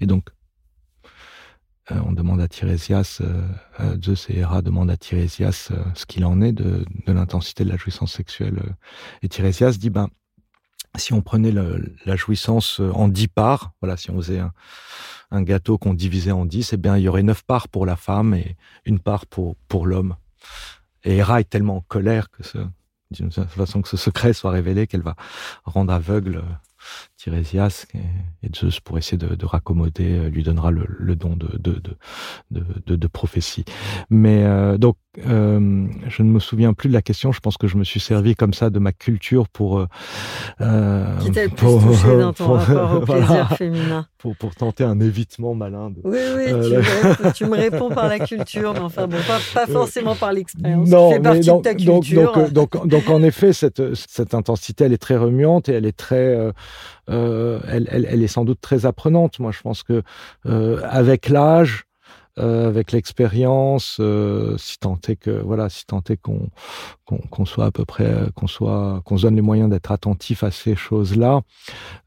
Et 0.00 0.06
donc, 0.06 0.28
on 1.90 2.12
demande 2.12 2.40
à 2.40 2.48
Tirésias, 2.48 3.20
euh, 3.20 3.96
Zeus 4.02 4.28
et 4.28 4.38
Héra 4.38 4.62
demandent 4.62 4.90
à 4.90 4.96
Tirésias 4.96 5.68
euh, 5.70 5.82
ce 5.94 6.06
qu'il 6.06 6.24
en 6.24 6.40
est 6.40 6.52
de, 6.52 6.84
l'intensité 7.06 7.64
de 7.64 7.70
la 7.70 7.76
jouissance 7.76 8.12
sexuelle. 8.12 8.62
Et 9.22 9.28
Tirésias 9.28 9.72
dit, 9.78 9.90
ben, 9.90 10.08
si 10.96 11.12
on 11.12 11.22
prenait 11.22 11.52
la 11.52 12.16
jouissance 12.16 12.80
en 12.80 13.08
dix 13.08 13.28
parts, 13.28 13.72
voilà, 13.80 13.96
si 13.96 14.10
on 14.10 14.16
faisait 14.16 14.40
un, 15.30 15.42
gâteau 15.42 15.78
qu'on 15.78 15.94
divisait 15.94 16.32
en 16.32 16.44
dix, 16.44 16.72
eh 16.72 16.76
bien, 16.76 16.96
il 16.96 17.02
y 17.02 17.08
aurait 17.08 17.22
neuf 17.22 17.42
parts 17.42 17.68
pour 17.68 17.86
la 17.86 17.96
femme 17.96 18.34
et 18.34 18.56
une 18.84 18.98
part 18.98 19.26
pour, 19.26 19.56
pour 19.68 19.86
l'homme. 19.86 20.16
Et 21.04 21.16
Héra 21.16 21.40
est 21.40 21.48
tellement 21.48 21.76
en 21.76 21.80
colère 21.82 22.30
que 22.30 22.42
ce, 22.42 22.58
d'une 23.10 23.30
façon 23.30 23.82
que 23.82 23.88
ce 23.88 23.96
secret 23.96 24.32
soit 24.32 24.50
révélé 24.50 24.86
qu'elle 24.86 25.02
va 25.02 25.14
rendre 25.64 25.92
aveugle 25.92 26.42
Tirésias 27.18 27.86
et, 27.94 28.48
Zeus 28.54 28.80
pour 28.80 28.96
essayer 28.96 29.18
de, 29.18 29.34
de 29.34 29.44
raccommoder 29.44 30.18
euh, 30.18 30.28
lui 30.30 30.44
donnera 30.44 30.70
le, 30.70 30.86
le 30.88 31.16
don 31.16 31.36
de, 31.36 31.48
de, 31.58 31.82
de, 32.50 32.96
de, 32.96 33.06
prophétie. 33.08 33.64
Mais 34.08 34.44
euh, 34.44 34.78
donc 34.78 34.96
euh, 35.26 35.86
je 36.06 36.22
ne 36.22 36.30
me 36.30 36.38
souviens 36.38 36.72
plus 36.74 36.88
de 36.88 36.94
la 36.94 37.02
question. 37.02 37.32
Je 37.32 37.40
pense 37.40 37.56
que 37.56 37.66
je 37.66 37.76
me 37.76 37.84
suis 37.84 38.00
servi 38.00 38.34
comme 38.34 38.54
ça 38.54 38.70
de 38.70 38.78
ma 38.78 38.92
culture 38.92 39.48
pour. 39.48 39.86
Euh, 40.60 41.18
Qui 41.20 41.30
t'a 41.30 41.44
le 41.44 41.48
plus 41.48 41.56
pour, 41.56 41.82
touché 41.82 42.18
dans 42.18 42.32
ton 42.34 42.44
pour, 42.44 42.56
rapport 42.56 42.94
au 42.94 43.00
plaisir 43.04 43.26
voilà, 43.26 43.46
féminin 43.48 44.06
pour, 44.18 44.36
pour 44.36 44.54
tenter 44.54 44.84
un 44.84 45.00
évitement 45.00 45.54
malin. 45.54 45.90
De, 45.90 46.00
oui, 46.04 46.18
oui, 46.36 46.44
euh, 46.48 46.62
tu, 46.62 46.74
me 46.74 46.80
réponds, 46.80 47.30
tu, 47.32 47.44
me 47.46 47.56
réponds, 47.56 47.88
par 47.90 48.08
la 48.08 48.18
culture, 48.20 48.72
mais 48.74 48.80
enfin 48.80 49.06
bon, 49.06 49.16
pas, 49.26 49.38
pas 49.54 49.66
forcément 49.66 50.14
par 50.14 50.32
l'expérience. 50.32 50.88
Non, 50.88 51.12
tu 51.12 51.20
partie 51.20 51.48
donc, 51.48 51.64
de 51.64 51.68
ta 51.68 51.74
culture. 51.74 52.32
Donc, 52.32 52.52
donc, 52.52 52.72
donc, 52.72 52.88
donc, 52.88 53.10
en 53.10 53.22
effet, 53.22 53.52
cette, 53.52 53.94
cette 53.94 54.34
intensité, 54.34 54.84
elle 54.84 54.92
est 54.92 54.98
très 54.98 55.16
remuante 55.16 55.68
et 55.68 55.72
elle 55.72 55.86
est 55.86 55.96
très. 55.96 56.52
Euh, 57.08 57.60
elle, 57.68 57.88
elle, 57.90 58.06
elle, 58.08 58.22
est 58.22 58.28
sans 58.28 58.44
doute 58.44 58.60
très 58.60 58.86
apprenante. 58.86 59.38
Moi, 59.38 59.52
je 59.52 59.60
pense 59.60 59.82
que 59.82 60.02
euh, 60.46 60.80
avec 60.84 61.28
l'âge, 61.28 61.88
euh, 62.38 62.68
avec 62.68 62.92
l'expérience, 62.92 63.96
euh, 64.00 64.56
si 64.58 64.78
tant 64.78 64.98
est 65.08 65.16
que 65.16 65.30
voilà, 65.30 65.68
si 65.68 65.84
tant 65.86 66.02
est 66.08 66.16
qu'on 66.16 66.48
qu'on 67.04 67.18
qu 67.18 67.46
soit 67.46 67.66
à 67.66 67.70
peu 67.72 67.84
près, 67.84 68.14
qu'on 68.34 68.46
soit, 68.46 69.02
qu'on 69.04 69.16
se 69.16 69.22
donne 69.22 69.34
les 69.34 69.42
moyens 69.42 69.68
d'être 69.70 69.90
attentif 69.90 70.44
à 70.44 70.50
ces 70.50 70.76
choses-là, 70.76 71.40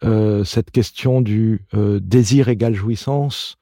euh, 0.04 0.44
cette 0.46 0.72
question 0.72 1.22
du 1.22 1.66
euh, 1.74 2.00
désir 2.02 2.48
égale 2.48 2.76
jouissance. 2.76 3.58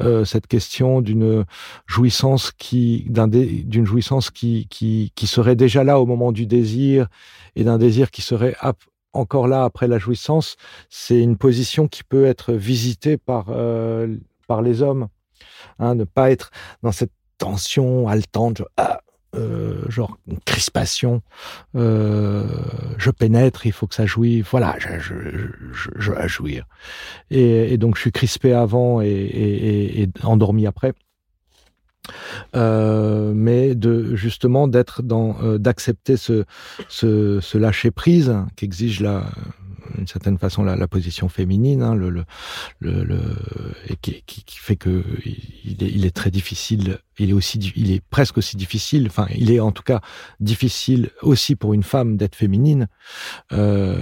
Euh, 0.00 0.24
cette 0.24 0.48
question 0.48 1.00
d'une 1.00 1.46
jouissance 1.86 2.50
qui 2.50 3.06
d'une 3.08 3.86
jouissance 3.86 4.30
qui, 4.30 4.66
qui 4.68 5.12
qui 5.14 5.26
serait 5.26 5.56
déjà 5.56 5.82
là 5.82 5.98
au 5.98 6.04
moment 6.04 6.32
du 6.32 6.46
désir 6.46 7.06
et 7.56 7.64
d'un 7.64 7.78
désir 7.78 8.10
qui 8.10 8.22
serait 8.22 8.54
encore 9.12 9.48
là 9.48 9.64
après 9.64 9.88
la 9.88 9.98
jouissance, 9.98 10.56
c'est 10.88 11.20
une 11.20 11.36
position 11.36 11.88
qui 11.88 12.04
peut 12.04 12.26
être 12.26 12.52
visitée 12.52 13.16
par 13.16 13.46
euh, 13.48 14.16
par 14.48 14.62
les 14.62 14.82
hommes 14.82 15.08
hein, 15.78 15.94
ne 15.94 16.04
pas 16.04 16.30
être 16.30 16.50
dans 16.82 16.92
cette 16.92 17.12
tension 17.38 18.08
haletante, 18.08 18.58
genre, 18.58 18.68
ah, 18.76 19.00
euh, 19.34 19.82
genre 19.88 20.18
une 20.28 20.38
crispation, 20.40 21.22
euh, 21.74 22.46
je 22.98 23.10
pénètre, 23.10 23.66
il 23.66 23.72
faut 23.72 23.86
que 23.86 23.94
ça 23.94 24.06
jouive, 24.06 24.46
voilà, 24.50 24.76
je, 24.78 24.98
je, 24.98 25.14
je, 25.72 25.90
je 25.96 26.28
jouir. 26.28 26.66
Et, 27.30 27.72
et, 27.72 27.78
donc 27.78 27.96
je 27.96 28.02
suis 28.02 28.12
crispé 28.12 28.52
avant 28.52 29.00
et, 29.00 29.08
et, 29.08 30.02
et 30.02 30.08
endormi 30.22 30.66
après. 30.66 30.92
Euh, 32.56 33.32
mais 33.34 33.74
de 33.74 34.16
justement 34.16 34.66
d'être 34.66 35.02
dans 35.02 35.36
euh, 35.42 35.58
d'accepter 35.58 36.16
ce, 36.16 36.44
ce, 36.88 37.38
ce 37.40 37.58
lâcher 37.58 37.90
prise 37.90 38.34
qu'exige 38.56 39.00
la 39.00 39.30
d'une 39.96 40.06
certaine 40.06 40.38
façon 40.38 40.62
la, 40.62 40.76
la 40.76 40.88
position 40.88 41.28
féminine, 41.28 41.82
hein, 41.82 41.94
le, 41.94 42.08
le, 42.08 42.24
le, 42.80 43.18
et 43.88 43.96
qui, 43.96 44.22
qui, 44.26 44.44
qui, 44.44 44.58
fait 44.58 44.76
que 44.76 45.04
il 45.64 45.82
est, 45.82 45.90
il 45.90 46.06
est 46.06 46.14
très 46.14 46.30
difficile. 46.30 46.98
Il 47.18 47.30
est 47.30 47.32
aussi, 47.32 47.58
il 47.76 47.92
est 47.92 48.02
presque 48.10 48.38
aussi 48.38 48.56
difficile. 48.56 49.06
Enfin, 49.06 49.26
il 49.34 49.50
est 49.50 49.60
en 49.60 49.72
tout 49.72 49.82
cas 49.82 50.00
difficile 50.40 51.10
aussi 51.22 51.56
pour 51.56 51.74
une 51.74 51.82
femme 51.82 52.16
d'être 52.16 52.36
féminine, 52.36 52.88
euh, 53.52 54.00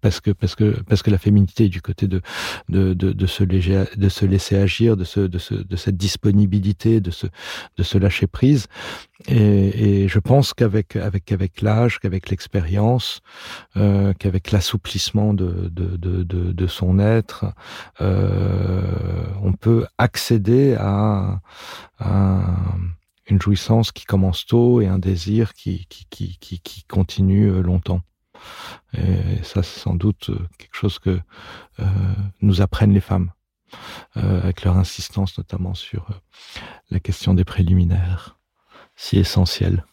parce 0.00 0.20
que 0.20 0.30
parce 0.30 0.54
que 0.54 0.80
parce 0.82 1.02
que 1.02 1.10
la 1.10 1.18
féminité 1.18 1.64
est 1.66 1.68
du 1.68 1.82
côté 1.82 2.06
de 2.08 2.20
de, 2.68 2.94
de, 2.94 3.12
de 3.12 3.26
se 3.26 3.44
léger, 3.44 3.84
de 3.96 4.08
se 4.08 4.24
laisser 4.24 4.56
agir, 4.56 4.96
de 4.96 5.04
ce 5.04 5.20
de 5.20 5.38
ce 5.38 5.54
de 5.54 5.76
cette 5.76 5.96
disponibilité, 5.96 7.00
de 7.00 7.10
ce 7.10 7.26
de 7.76 7.82
se 7.82 7.98
lâcher 7.98 8.26
prise. 8.26 8.66
Et, 9.26 10.04
et 10.04 10.08
je 10.08 10.18
pense 10.18 10.54
qu'avec 10.54 10.96
avec 10.96 11.32
avec 11.32 11.60
l'âge, 11.62 11.98
qu'avec 11.98 12.30
l'expérience, 12.30 13.20
euh, 13.76 14.12
qu'avec 14.18 14.50
l'assouplissement 14.52 15.34
de, 15.34 15.68
de, 15.68 15.96
de, 15.96 16.22
de, 16.22 16.66
son 16.66 16.98
être, 16.98 17.46
euh, 18.00 18.82
on 19.42 19.52
peut 19.52 19.86
accéder 19.98 20.74
à, 20.78 21.40
une 22.00 23.40
jouissance 23.40 23.92
qui 23.92 24.04
commence 24.04 24.46
tôt 24.46 24.80
et 24.80 24.86
un 24.86 24.98
désir 24.98 25.52
qui, 25.54 25.86
qui, 25.86 26.06
qui, 26.06 26.38
qui, 26.38 26.60
qui 26.60 26.82
continue 26.84 27.62
longtemps. 27.62 28.02
Et 28.94 29.42
ça, 29.42 29.62
c'est 29.62 29.80
sans 29.80 29.94
doute 29.94 30.30
quelque 30.58 30.74
chose 30.74 30.98
que 30.98 31.20
euh, 31.80 31.84
nous 32.40 32.60
apprennent 32.62 32.92
les 32.92 33.00
femmes, 33.00 33.32
euh, 34.16 34.42
avec 34.42 34.62
leur 34.62 34.76
insistance 34.76 35.36
notamment 35.38 35.74
sur 35.74 36.08
la 36.90 37.00
question 37.00 37.34
des 37.34 37.44
préliminaires, 37.44 38.38
si 38.96 39.18
essentielle. 39.18 39.84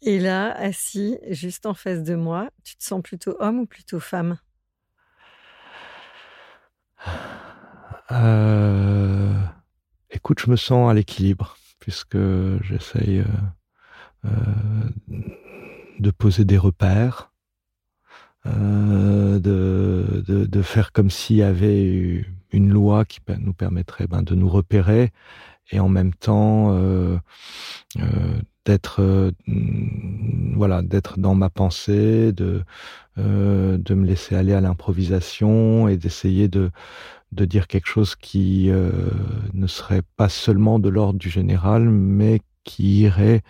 Et 0.00 0.18
là, 0.18 0.52
assis, 0.52 1.18
juste 1.30 1.66
en 1.66 1.74
face 1.74 2.02
de 2.02 2.14
moi, 2.14 2.50
tu 2.62 2.76
te 2.76 2.84
sens 2.84 3.02
plutôt 3.02 3.36
homme 3.38 3.60
ou 3.60 3.66
plutôt 3.66 4.00
femme? 4.00 4.38
Euh... 8.10 8.93
Écoute, 10.24 10.40
je 10.40 10.50
me 10.50 10.56
sens 10.56 10.90
à 10.90 10.94
l'équilibre, 10.94 11.58
puisque 11.80 12.16
j'essaye 12.62 13.18
euh, 13.18 13.24
euh, 14.24 14.30
de 15.98 16.10
poser 16.10 16.46
des 16.46 16.56
repères, 16.56 17.30
euh, 18.46 19.38
de, 19.38 20.24
de, 20.26 20.62
faire 20.62 20.92
comme 20.92 21.10
s'il 21.10 21.36
y 21.36 21.42
avait 21.42 22.24
une 22.52 22.70
loi 22.70 23.04
qui 23.04 23.20
nous 23.38 23.52
permettrait 23.52 24.06
ben, 24.06 24.22
de 24.22 24.34
nous 24.34 24.48
repérer 24.48 25.12
et 25.70 25.78
en 25.78 25.90
même 25.90 26.14
temps 26.14 26.74
d'être 28.64 29.32
voilà 30.54 30.82
d'être 30.82 31.18
dans 31.18 31.34
ma 31.34 31.50
pensée 31.50 32.32
de 32.32 32.64
de 33.16 33.94
me 33.94 34.06
laisser 34.06 34.36
aller 34.36 34.52
à 34.52 34.60
l'improvisation 34.60 35.88
et 35.88 35.96
d'essayer 35.96 36.48
de 36.48 36.70
de 37.34 37.44
dire 37.44 37.66
quelque 37.66 37.86
chose 37.86 38.16
qui 38.16 38.70
euh, 38.70 38.90
ne 39.52 39.66
serait 39.66 40.02
pas 40.16 40.28
seulement 40.28 40.78
de 40.78 40.88
l'ordre 40.88 41.18
du 41.18 41.30
général 41.30 41.88
mais 41.88 42.40
qui 42.64 43.00
irait 43.02 43.42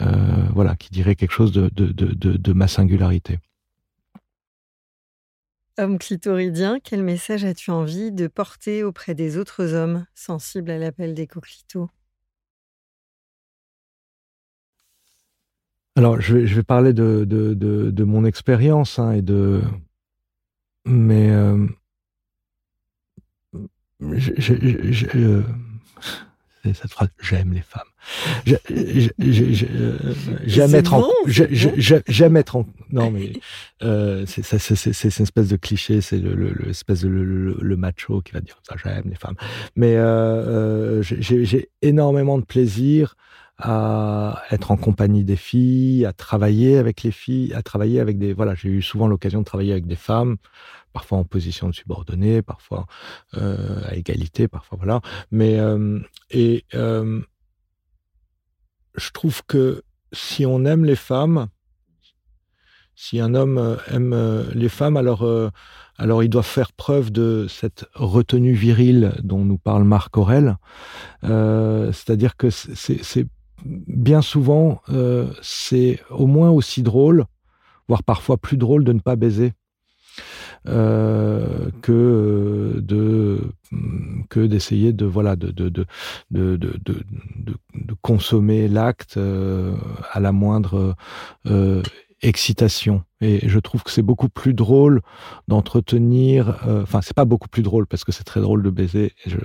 euh, 0.00 0.06
voilà 0.54 0.76
qui 0.76 0.90
dirait 0.90 1.16
quelque 1.16 1.32
chose 1.32 1.52
de 1.52 1.68
de, 1.70 1.86
de, 1.86 2.06
de, 2.14 2.36
de 2.36 2.52
ma 2.52 2.68
singularité 2.68 3.38
Homme 5.78 5.98
clitoridien, 5.98 6.78
quel 6.84 7.02
message 7.02 7.46
as-tu 7.46 7.70
envie 7.70 8.12
de 8.12 8.26
porter 8.26 8.84
auprès 8.84 9.14
des 9.14 9.38
autres 9.38 9.72
hommes 9.72 10.04
sensibles 10.14 10.70
à 10.70 10.76
l'appel 10.76 11.14
des 11.14 11.26
coquelicots 11.26 11.88
Alors, 15.96 16.20
je 16.20 16.36
vais, 16.36 16.46
je 16.46 16.54
vais 16.54 16.62
parler 16.62 16.92
de, 16.92 17.24
de, 17.24 17.54
de, 17.54 17.90
de 17.90 18.04
mon 18.04 18.24
expérience 18.24 18.98
hein, 18.98 19.12
et 19.12 19.22
de. 19.22 19.62
Mais. 20.84 21.30
Euh, 21.30 21.66
je, 24.16 24.32
je, 24.38 24.92
je, 24.92 25.06
euh, 25.16 25.42
cette 26.64 26.92
phrase 26.92 27.08
j'aime 27.20 27.52
les 27.52 27.62
femmes. 27.62 27.82
J'aime 30.46 30.74
être 30.74 30.94
en. 30.94 31.08
J'aime 31.26 32.36
être 32.36 32.56
en. 32.56 32.66
Non, 32.90 33.10
mais 33.10 33.32
euh, 33.82 34.24
c'est 34.26 35.18
une 35.18 35.22
espèce 35.24 35.48
de 35.48 35.56
cliché, 35.56 36.00
c'est 36.00 36.18
le, 36.18 36.34
le, 36.34 36.50
le, 36.52 36.70
espèce 36.70 37.02
de 37.02 37.08
le, 37.08 37.56
le, 37.60 37.76
macho 37.76 38.20
qui 38.20 38.32
va 38.32 38.40
dire 38.40 38.58
ça 38.68 38.76
j'aime 38.82 39.08
les 39.08 39.16
femmes. 39.16 39.36
Mais 39.76 39.96
euh, 39.96 41.00
euh 41.00 41.02
j'ai 41.02 41.70
énormément 41.80 42.38
de 42.38 42.44
plaisir 42.44 43.16
à 43.62 44.42
être 44.50 44.70
en 44.70 44.76
compagnie 44.76 45.24
des 45.24 45.36
filles, 45.36 46.04
à 46.04 46.12
travailler 46.12 46.78
avec 46.78 47.02
les 47.02 47.12
filles, 47.12 47.54
à 47.54 47.62
travailler 47.62 48.00
avec 48.00 48.18
des 48.18 48.32
voilà, 48.32 48.54
j'ai 48.54 48.68
eu 48.68 48.82
souvent 48.82 49.06
l'occasion 49.06 49.40
de 49.40 49.44
travailler 49.44 49.72
avec 49.72 49.86
des 49.86 49.96
femmes, 49.96 50.36
parfois 50.92 51.18
en 51.18 51.24
position 51.24 51.68
de 51.68 51.74
subordonnée, 51.74 52.42
parfois 52.42 52.86
euh, 53.34 53.80
à 53.88 53.94
égalité, 53.94 54.48
parfois 54.48 54.78
voilà. 54.78 55.00
Mais 55.30 55.58
euh, 55.58 56.00
et 56.30 56.64
euh, 56.74 57.20
je 58.96 59.10
trouve 59.10 59.42
que 59.46 59.82
si 60.12 60.44
on 60.44 60.64
aime 60.64 60.84
les 60.84 60.96
femmes, 60.96 61.46
si 62.94 63.20
un 63.20 63.34
homme 63.34 63.78
aime 63.88 64.50
les 64.54 64.68
femmes, 64.68 64.96
alors 64.96 65.24
alors 65.98 66.22
il 66.22 66.28
doit 66.28 66.42
faire 66.42 66.72
preuve 66.72 67.12
de 67.12 67.46
cette 67.48 67.86
retenue 67.94 68.54
virile 68.54 69.12
dont 69.22 69.44
nous 69.44 69.58
parle 69.58 69.84
Marc 69.84 70.16
Aurel. 70.16 70.56
Euh, 71.24 71.92
C'est-à-dire 71.92 72.36
que 72.36 72.50
c'est 72.50 73.26
bien 73.64 74.22
souvent, 74.22 74.80
euh, 74.88 75.32
c'est 75.42 76.00
au 76.10 76.26
moins 76.26 76.50
aussi 76.50 76.82
drôle, 76.82 77.24
voire 77.88 78.02
parfois 78.02 78.36
plus 78.36 78.56
drôle 78.56 78.84
de 78.84 78.92
ne 78.92 79.00
pas 79.00 79.16
baiser. 79.16 79.52
Euh, 80.68 81.70
que 81.80 82.74
de 82.78 83.40
que 84.28 84.46
d'essayer 84.46 84.92
de 84.92 85.04
voilà 85.04 85.34
de 85.34 85.84
consommer 88.00 88.68
l'acte 88.68 89.16
euh, 89.16 89.74
à 90.12 90.20
la 90.20 90.30
moindre 90.30 90.94
euh, 91.46 91.82
excitation. 92.22 93.04
Et 93.20 93.48
je 93.48 93.58
trouve 93.58 93.82
que 93.82 93.90
c'est 93.90 94.02
beaucoup 94.02 94.28
plus 94.28 94.54
drôle 94.54 95.00
d'entretenir. 95.48 96.66
Euh, 96.66 96.82
enfin, 96.82 97.00
c'est 97.02 97.14
pas 97.14 97.24
beaucoup 97.24 97.48
plus 97.48 97.62
drôle 97.62 97.86
parce 97.86 98.04
que 98.04 98.12
c'est 98.12 98.24
très 98.24 98.40
drôle 98.40 98.62
de 98.62 98.70
baiser. 98.70 99.12
Je, 99.26 99.36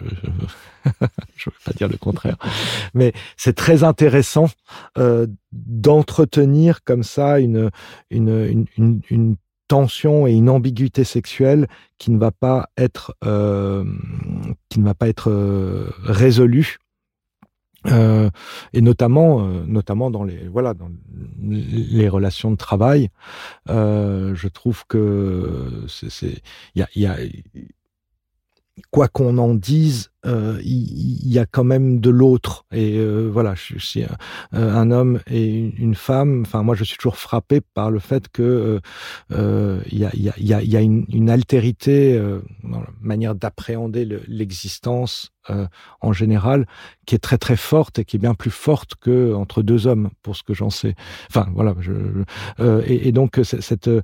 je 1.35 1.49
veux 1.49 1.55
pas 1.65 1.73
dire 1.73 1.87
le 1.87 1.97
contraire, 1.97 2.37
mais 2.93 3.13
c'est 3.35 3.55
très 3.55 3.83
intéressant 3.83 4.47
euh, 4.97 5.27
d'entretenir 5.51 6.83
comme 6.83 7.03
ça 7.03 7.39
une 7.39 7.69
une, 8.09 8.45
une, 8.45 8.65
une, 8.77 9.01
une 9.09 9.35
tension 9.67 10.27
et 10.27 10.33
une 10.33 10.49
ambiguïté 10.49 11.03
sexuelle 11.03 11.67
qui 11.97 12.11
ne 12.11 12.17
va 12.17 12.31
pas 12.31 12.69
être 12.77 13.15
euh, 13.25 13.83
qui 14.69 14.79
ne 14.79 14.85
va 14.85 14.93
pas 14.93 15.07
être 15.07 15.29
euh, 15.29 15.89
résolue 16.03 16.77
euh, 17.87 18.29
et 18.73 18.81
notamment, 18.81 19.41
euh, 19.41 19.63
notamment 19.65 20.11
dans 20.11 20.23
les 20.23 20.47
voilà 20.47 20.73
dans 20.73 20.89
les 21.41 22.09
relations 22.09 22.51
de 22.51 22.57
travail, 22.57 23.09
euh, 23.69 24.35
je 24.35 24.47
trouve 24.47 24.85
que 24.87 25.85
c'est 25.87 26.41
il 26.75 26.79
y 26.79 26.83
a, 26.83 26.87
y 26.95 27.05
a 27.05 27.17
quoi 28.91 29.07
qu'on 29.07 29.37
en 29.37 29.53
dise, 29.53 30.11
euh, 30.25 30.59
il 30.63 31.31
y, 31.31 31.39
a 31.39 31.45
quand 31.45 31.63
même 31.63 31.99
de 31.99 32.09
l'autre. 32.09 32.65
Et 32.71 32.97
euh, 32.97 33.29
voilà, 33.31 33.53
je, 33.55 33.77
suis 33.77 34.03
un, 34.03 34.17
un, 34.51 34.91
homme 34.91 35.19
et 35.27 35.57
une 35.77 35.95
femme. 35.95 36.43
Enfin, 36.45 36.63
moi, 36.63 36.75
je 36.75 36.83
suis 36.83 36.97
toujours 36.97 37.17
frappé 37.17 37.61
par 37.61 37.91
le 37.91 37.99
fait 37.99 38.27
que 38.29 38.81
euh, 39.31 39.81
il 39.91 39.99
y, 39.99 40.75
a, 40.75 40.81
une, 40.81 41.29
altérité 41.29 42.19
dans 42.63 42.79
la 42.79 42.89
manière 43.01 43.35
d'appréhender 43.35 44.07
l'existence 44.27 45.31
euh, 45.49 45.67
en 46.01 46.11
général, 46.11 46.65
qui 47.05 47.15
est 47.15 47.19
très 47.19 47.37
très 47.37 47.55
forte 47.55 47.99
et 47.99 48.05
qui 48.05 48.17
est 48.17 48.19
bien 48.19 48.33
plus 48.33 48.51
forte 48.51 48.95
que 48.95 49.33
entre 49.33 49.61
deux 49.61 49.87
hommes, 49.87 50.09
pour 50.21 50.35
ce 50.35 50.43
que 50.43 50.53
j'en 50.53 50.69
sais. 50.69 50.95
Enfin 51.29 51.47
voilà. 51.53 51.73
Euh, 52.59 52.83
et, 52.85 53.11
donc 53.11 53.39
cette 53.43 53.87
euh, 53.87 54.01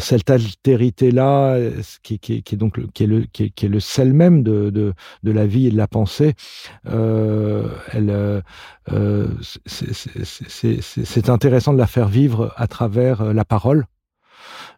cette 0.00 0.28
altérité 0.28 1.10
là, 1.10 1.58
qui, 2.02 2.20
est 2.34 2.56
donc 2.56 2.80
qui 2.92 3.04
est 3.04 3.06
le 3.06 3.24
qui 3.32 3.44
est, 3.44 3.68
le 3.68 3.80
sel 3.80 4.12
même 4.12 4.42
de, 4.42 4.70
de 4.70 5.30
la 5.30 5.41
vie 5.46 5.66
et 5.66 5.70
de 5.70 5.76
la 5.76 5.88
pensée, 5.88 6.34
euh, 6.86 7.68
elle 7.92 8.42
euh, 8.92 9.28
c'est 9.66 11.28
intéressant 11.28 11.72
de 11.72 11.78
la 11.78 11.86
faire 11.86 12.08
vivre 12.08 12.52
à 12.56 12.66
travers 12.66 13.32
la 13.32 13.44
parole. 13.44 13.86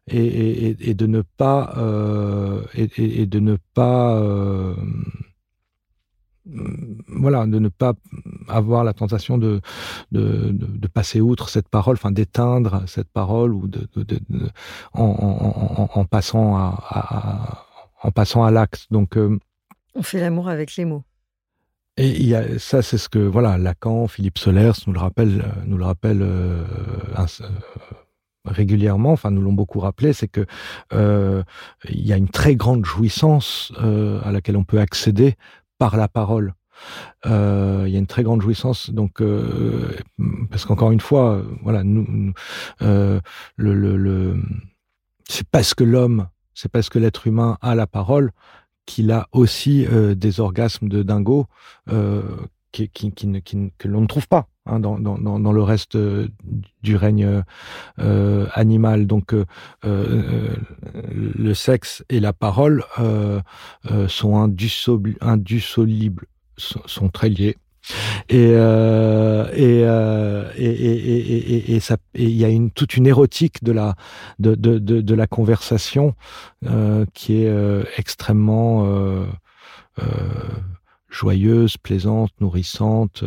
Et, 0.06 0.94
de 0.94 1.06
ne 1.06 1.22
pas 1.22 1.72
euh, 1.78 2.60
et, 2.74 3.24
de 3.24 3.40
ne 3.40 3.56
pas 3.72 4.16
euh, 4.16 4.74
voilà, 7.08 7.46
de 7.46 7.58
ne 7.58 7.68
pas 7.68 7.94
avoir 8.48 8.84
la 8.84 8.92
tentation 8.92 9.38
de, 9.38 9.62
de, 10.12 10.88
passer 10.88 11.20
outre 11.20 11.48
cette 11.48 11.68
parole, 11.68 11.94
enfin 11.94 12.10
d'éteindre 12.10 12.82
cette 12.86 13.08
parole 13.08 13.54
ou 13.54 13.66
de, 13.66 13.88
en, 14.92 16.04
passant 16.04 16.56
à, 16.56 17.66
en 18.02 18.10
passant 18.10 18.44
à 18.44 18.50
l'acte. 18.50 18.86
Donc, 18.90 19.16
euh, 19.16 19.38
on 19.94 20.02
fait 20.02 20.20
l'amour 20.20 20.48
avec 20.48 20.76
les 20.76 20.84
mots. 20.84 21.04
et 21.96 22.34
ça, 22.58 22.82
c'est 22.82 22.98
ce 22.98 23.08
que 23.08 23.18
voilà, 23.18 23.58
Lacan, 23.58 24.08
Philippe 24.08 24.38
Solers 24.38 24.72
nous 24.86 24.92
le 24.92 24.98
rappelle, 24.98 25.44
nous 25.66 25.78
le 25.78 25.84
rappelle 25.84 26.20
euh, 26.22 26.64
régulièrement. 28.44 29.12
Enfin, 29.12 29.30
nous 29.30 29.40
l'ont 29.40 29.52
beaucoup 29.52 29.80
rappelé, 29.80 30.12
c'est 30.12 30.28
que 30.28 30.46
y 30.92 32.12
a 32.12 32.16
une 32.16 32.28
très 32.28 32.56
grande 32.56 32.84
jouissance 32.84 33.72
à 33.78 34.32
laquelle 34.32 34.56
on 34.56 34.64
peut 34.64 34.80
accéder 34.80 35.36
par 35.78 35.96
la 35.96 36.08
parole. 36.08 36.54
Euh, 37.26 37.84
il 37.86 37.92
y 37.92 37.96
a 37.96 37.98
une 37.98 38.06
très 38.06 38.22
grande 38.22 38.42
jouissance, 38.42 38.90
donc 38.90 39.20
euh, 39.20 39.96
parce 40.50 40.64
qu'encore 40.64 40.92
une 40.92 41.00
fois, 41.00 41.42
voilà, 41.62 41.84
nous, 41.84 42.32
euh, 42.82 43.20
c'est 45.28 45.48
parce 45.48 45.74
que 45.74 45.84
l'homme, 45.84 46.28
c'est 46.54 46.70
parce 46.70 46.88
que 46.88 46.98
l'être 46.98 47.26
humain 47.26 47.58
a 47.62 47.74
la 47.74 47.86
parole 47.86 48.30
qu'il 48.86 49.10
a 49.10 49.28
aussi 49.32 49.86
des 50.14 50.40
orgasmes 50.40 50.88
de 50.88 51.02
dingo 51.02 51.46
qui, 52.74 53.12
que 53.78 53.88
l'on 53.88 54.00
ne 54.00 54.06
trouve 54.06 54.26
pas 54.28 54.48
hein, 54.66 54.80
dans, 54.80 55.52
le 55.52 55.62
reste 55.62 55.96
du 56.82 56.96
règne 56.96 57.42
euh, 57.98 58.46
animal. 58.54 59.06
Donc, 59.06 59.32
euh, 59.34 60.56
le 61.12 61.54
sexe 61.54 62.04
et 62.08 62.20
la 62.20 62.32
parole 62.32 62.84
euh, 62.98 63.40
sont 64.08 64.36
indissolubles, 64.36 66.26
sont, 66.56 67.08
très 67.08 67.28
liés. 67.28 67.56
Et 68.28 68.52
euh, 68.54 69.48
et, 69.52 69.82
euh, 69.84 70.50
et, 70.56 70.70
et, 70.70 71.76
et, 71.76 71.80
il 72.14 72.30
y 72.30 72.44
a 72.44 72.48
une 72.48 72.70
toute 72.70 72.96
une 72.96 73.06
érotique 73.06 73.62
de 73.62 73.72
la 73.72 73.94
de 74.38 74.54
de, 74.54 74.78
de, 74.78 75.14
la 75.14 75.26
conversation 75.26 76.14
euh, 76.66 77.04
qui 77.12 77.42
est 77.42 77.48
euh, 77.48 77.84
extrêmement 77.98 78.86
euh, 78.86 79.26
euh, 80.00 80.04
joyeuse, 81.10 81.76
plaisante, 81.76 82.30
nourrissante. 82.40 83.22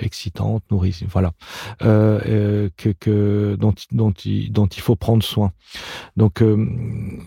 excitante, 0.00 0.62
nourrissante, 0.70 1.10
voilà, 1.10 1.32
que, 1.80 2.70
que 2.98 3.56
dont, 3.60 3.74
dont, 3.90 4.14
dont 4.50 4.66
il 4.66 4.80
faut 4.80 4.96
prendre 4.96 5.22
soin. 5.22 5.52
Donc 6.16 6.42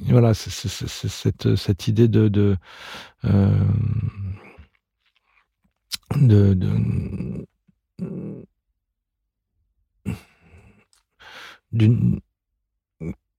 voilà, 0.08 0.34
c'est 0.34 0.50
cette, 0.50 1.56
cette 1.56 1.88
idée 1.88 2.08
de 2.08 2.58
de, 6.16 6.54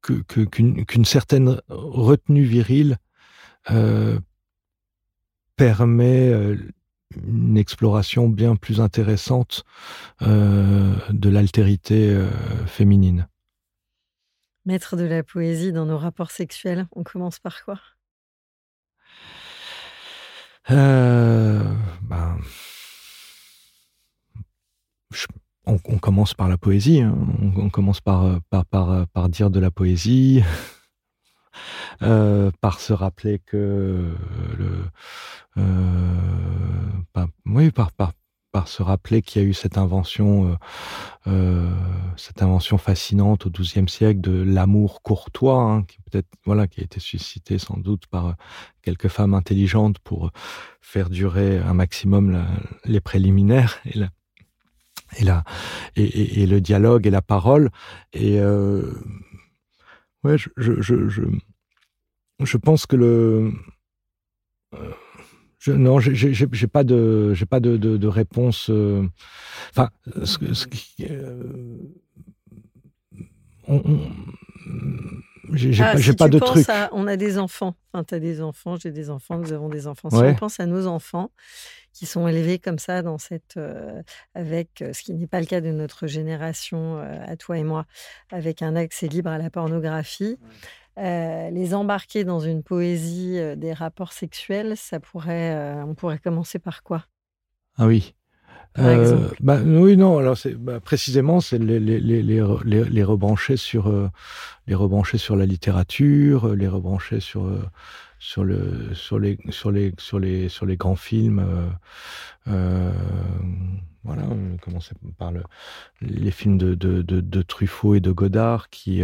qu'une 0.03 1.05
certaine 1.05 1.61
retenue 1.69 2.45
virile 2.45 2.99
euh, 3.71 4.19
permet 5.57 6.31
euh, 6.31 6.57
une 7.27 7.57
exploration 7.57 8.29
bien 8.29 8.57
plus 8.57 8.81
intéressante 8.81 9.65
euh, 10.23 10.95
de 11.11 11.29
l'altérité 11.29 12.19
féminine. 12.67 13.29
Maître 14.65 14.97
de 14.97 15.05
la 15.05 15.23
poésie 15.23 15.73
dans 15.73 15.87
nos 15.87 15.99
rapports 15.99 16.31
sexuels, 16.31 16.87
on 16.93 17.05
commence 17.05 17.39
par 17.39 17.65
quoi? 17.65 17.79
Euh, 20.71 21.63
ben, 22.03 22.39
on, 25.67 25.99
commence 25.99 26.35
par 26.35 26.49
la 26.49 26.59
poésie. 26.59 27.01
Hein. 27.01 27.17
On, 27.57 27.71
commence 27.71 28.01
par, 28.01 28.41
par, 28.51 28.65
par, 28.67 29.29
dire 29.29 29.51
de 29.51 29.61
la 29.61 29.71
poésie, 29.71 30.43
euh, 32.03 32.51
par 32.61 32.81
se 32.81 32.93
rappeler 32.93 33.39
que 33.39 34.13
le, 34.59 34.85
euh, 35.59 36.91
oui, 37.47 37.71
par, 37.71 37.91
par 38.57 38.69
se 38.69 38.83
rappeler 38.83 39.21
qu'il 39.21 39.43
y 39.43 39.45
a 39.45 39.49
eu 39.49 39.53
cette 39.53 39.77
invention, 39.77 40.51
euh, 40.51 40.57
euh, 41.27 41.71
cette 42.17 42.41
invention 42.41 42.79
fascinante 42.79 43.45
au 43.45 43.51
XIIe 43.51 43.87
siècle 43.87 44.23
de 44.23 44.33
l'amour 44.43 45.03
courtois, 45.03 45.61
hein, 45.61 45.83
qui 45.83 45.99
peut-être 46.01 46.31
voilà, 46.47 46.67
qui 46.67 46.81
a 46.81 46.85
été 46.85 46.99
suscité 46.99 47.59
sans 47.59 47.77
doute 47.77 48.07
par 48.07 48.29
euh, 48.29 48.33
quelques 48.81 49.09
femmes 49.09 49.35
intelligentes 49.35 49.99
pour 49.99 50.31
faire 50.81 51.11
durer 51.11 51.59
un 51.59 51.75
maximum 51.75 52.47
les 52.87 53.03
préliminaires 53.03 53.79
et 53.85 53.99
la, 55.23 55.45
et, 55.97 56.47
le 56.47 56.59
dialogue 56.63 57.07
et 57.07 57.11
la 57.11 57.21
parole. 57.21 57.69
Et 58.15 58.41
ouais, 60.25 60.39
je, 60.39 60.49
je, 60.57 60.81
je, 60.81 61.25
je, 62.41 62.57
pense 62.57 62.87
que 62.87 62.97
le 62.97 63.53
je, 65.67 65.73
non, 65.73 65.99
j'ai 65.99 66.67
pas 66.69 66.85
de, 66.85 67.35
j'ai 67.35 67.47
pas 67.47 67.59
de, 67.59 67.77
de, 67.77 67.97
de 67.97 68.07
réponse. 68.07 68.71
Euh, 68.71 69.05
enfin, 69.71 69.91
ce, 70.25 70.55
ce 70.55 70.67
qui, 70.69 71.07
euh, 71.11 71.43
on, 73.67 73.83
on 73.85 74.01
j'ai 75.53 75.83
ah, 75.83 75.93
pas, 75.93 75.99
si 75.99 76.13
pas 76.13 76.29
de 76.29 76.39
truc. 76.39 76.69
À, 76.69 76.89
on 76.93 77.09
a 77.09 77.17
des 77.17 77.39
enfants. 77.39 77.75
Enfin, 77.93 78.05
tu 78.05 78.15
as 78.15 78.21
des 78.21 78.41
enfants, 78.41 78.77
j'ai 78.77 78.93
des 78.93 79.11
enfants, 79.11 79.39
nous 79.39 79.53
avons 79.53 79.69
des 79.69 79.89
enfants. 79.89 80.09
Si 80.11 80.17
ouais. 80.17 80.31
on 80.31 80.35
pense 80.35 80.61
à 80.61 80.67
nos 80.67 80.87
enfants 80.87 81.31
qui 81.93 82.07
sont 82.07 82.29
élevés 82.29 82.61
comme 82.61 82.79
ça, 82.79 83.03
dans 83.03 83.19
cette, 83.19 83.57
euh, 83.57 84.03
avec 84.35 84.85
ce 84.93 85.03
qui 85.03 85.15
n'est 85.15 85.27
pas 85.27 85.41
le 85.41 85.47
cas 85.47 85.61
de 85.61 85.71
notre 85.71 86.07
génération, 86.07 86.99
euh, 86.99 87.19
à 87.27 87.37
toi 87.37 87.59
et 87.59 87.65
moi, 87.65 87.87
avec 88.31 88.63
un 88.63 88.77
accès 88.77 89.09
libre 89.09 89.31
à 89.31 89.39
la 89.39 89.51
pornographie. 89.51 90.39
Ouais. 90.41 90.49
Euh, 90.99 91.51
les 91.51 91.75
embarquer 91.75 92.25
dans 92.25 92.41
une 92.41 92.63
poésie 92.63 93.39
euh, 93.39 93.55
des 93.55 93.75
rapports 93.75 94.13
sexuels, 94.13 94.77
ça 94.77 94.99
pourrait, 94.99 95.55
euh, 95.55 95.85
on 95.85 95.95
pourrait 95.95 96.19
commencer 96.19 96.59
par 96.59 96.83
quoi? 96.83 97.05
Ah 97.77 97.87
oui. 97.87 98.15
Euh, 98.79 99.29
bah, 99.41 99.59
oui, 99.63 99.97
non. 99.97 100.19
Alors, 100.19 100.37
bah, 100.59 100.81
précisément, 100.81 101.41
c'est 101.41 101.59
les, 101.59 101.81
les, 101.81 101.99
les, 101.99 102.23
les, 102.23 102.85
les 102.85 103.05
rebrancher 103.05 103.57
sur 103.57 104.11
les 104.67 104.75
rebrancher 104.75 105.17
sur 105.17 105.35
la 105.35 105.47
littérature, 105.47 106.55
les 106.55 106.69
rebrancher 106.69 107.21
sur 107.21 107.51
sur 108.19 108.45
le 108.45 108.95
sur 108.95 109.19
les 109.19 109.39
sur 109.49 109.71
les 109.71 109.95
sur 109.99 110.19
les 110.19 110.51
sur 110.51 110.67
les 110.67 110.77
grands 110.77 110.97
films. 110.97 111.45
Euh, 112.49 112.93
voilà, 114.05 114.25
on 114.29 114.59
commençait 114.59 114.95
par 115.19 115.33
le, 115.33 115.43
les 116.03 116.31
films 116.31 116.59
de, 116.59 116.75
de, 116.75 117.01
de, 117.01 117.21
de 117.21 117.43
Truffaut 117.43 117.95
et 117.95 118.01
de 118.01 118.13
Godard 118.13 118.69
qui 118.69 119.03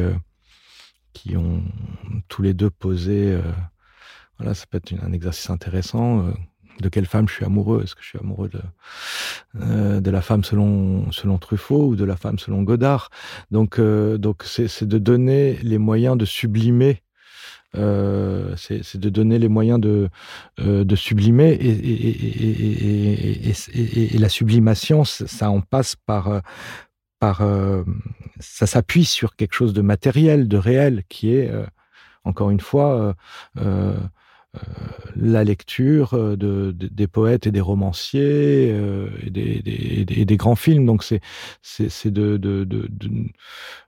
qui 1.13 1.37
ont 1.37 1.63
tous 2.29 2.43
les 2.43 2.55
deux 2.55 2.71
posé. 2.71 3.33
Euh, 3.33 3.43
voilà, 4.39 4.55
ça 4.55 4.67
peut 4.69 4.79
être 4.79 4.93
un 5.03 5.13
exercice 5.13 5.51
intéressant. 5.51 6.27
Euh, 6.27 6.33
de 6.81 6.89
quelle 6.89 7.07
femme 7.07 7.29
je 7.29 7.35
suis 7.35 7.45
amoureux? 7.45 7.83
Est-ce 7.85 7.95
que 7.95 8.03
je 8.03 8.09
suis 8.09 8.19
amoureux 8.19 8.49
de 8.49 8.61
euh, 9.61 10.01
de 10.01 10.11
la 10.11 10.23
femme 10.23 10.43
selon 10.43 11.13
selon 11.13 11.39
Truffaut 11.39 11.89
ou 11.89 11.97
de 11.97 12.05
la 12.05 12.17
femme 12.17 12.39
selon 12.39 12.63
Godard? 12.63 13.11
Donc 13.51 13.79
donc 13.79 14.43
c'est 14.45 14.85
de 14.85 14.99
donner 14.99 15.59
les 15.63 15.79
moyens 15.79 16.17
de 16.17 16.25
sublimer. 16.25 17.03
Euh, 17.75 18.55
c'est 18.57 18.99
de 18.99 19.09
donner 19.09 19.39
les 19.39 19.49
moyens 19.49 19.81
de 19.81 20.09
de 20.59 20.97
sublimer 20.97 21.53
et, 21.53 21.71
et, 21.71 23.49
et, 23.49 24.15
et, 24.15 24.19
la 24.19 24.29
sublimation 24.29 25.05
ça 25.05 25.51
en 25.51 25.61
passe 25.61 25.95
par 25.95 26.43
euh, 27.23 27.85
ça 28.41 28.67
s'appuie 28.67 29.05
sur 29.05 29.37
quelque 29.37 29.55
chose 29.55 29.73
de 29.73 29.83
matériel, 29.83 30.49
de 30.49 30.57
réel, 30.57 31.05
qui 31.09 31.35
est 31.35 31.49
euh, 31.49 31.65
encore 32.25 32.51
une 32.51 32.61
fois 32.61 33.15
euh, 33.59 33.97
la 35.17 35.45
lecture 35.45 36.13
de, 36.13 36.37
de, 36.37 36.73
des 36.73 37.07
poètes 37.07 37.47
et 37.47 37.51
des 37.51 37.61
romanciers 37.61 38.69
et 39.25 39.31
des, 39.31 40.37
grands 40.37 40.57
films. 40.57 40.85
Donc 40.85 41.05
c'est 41.05 42.11
de, 42.11 42.67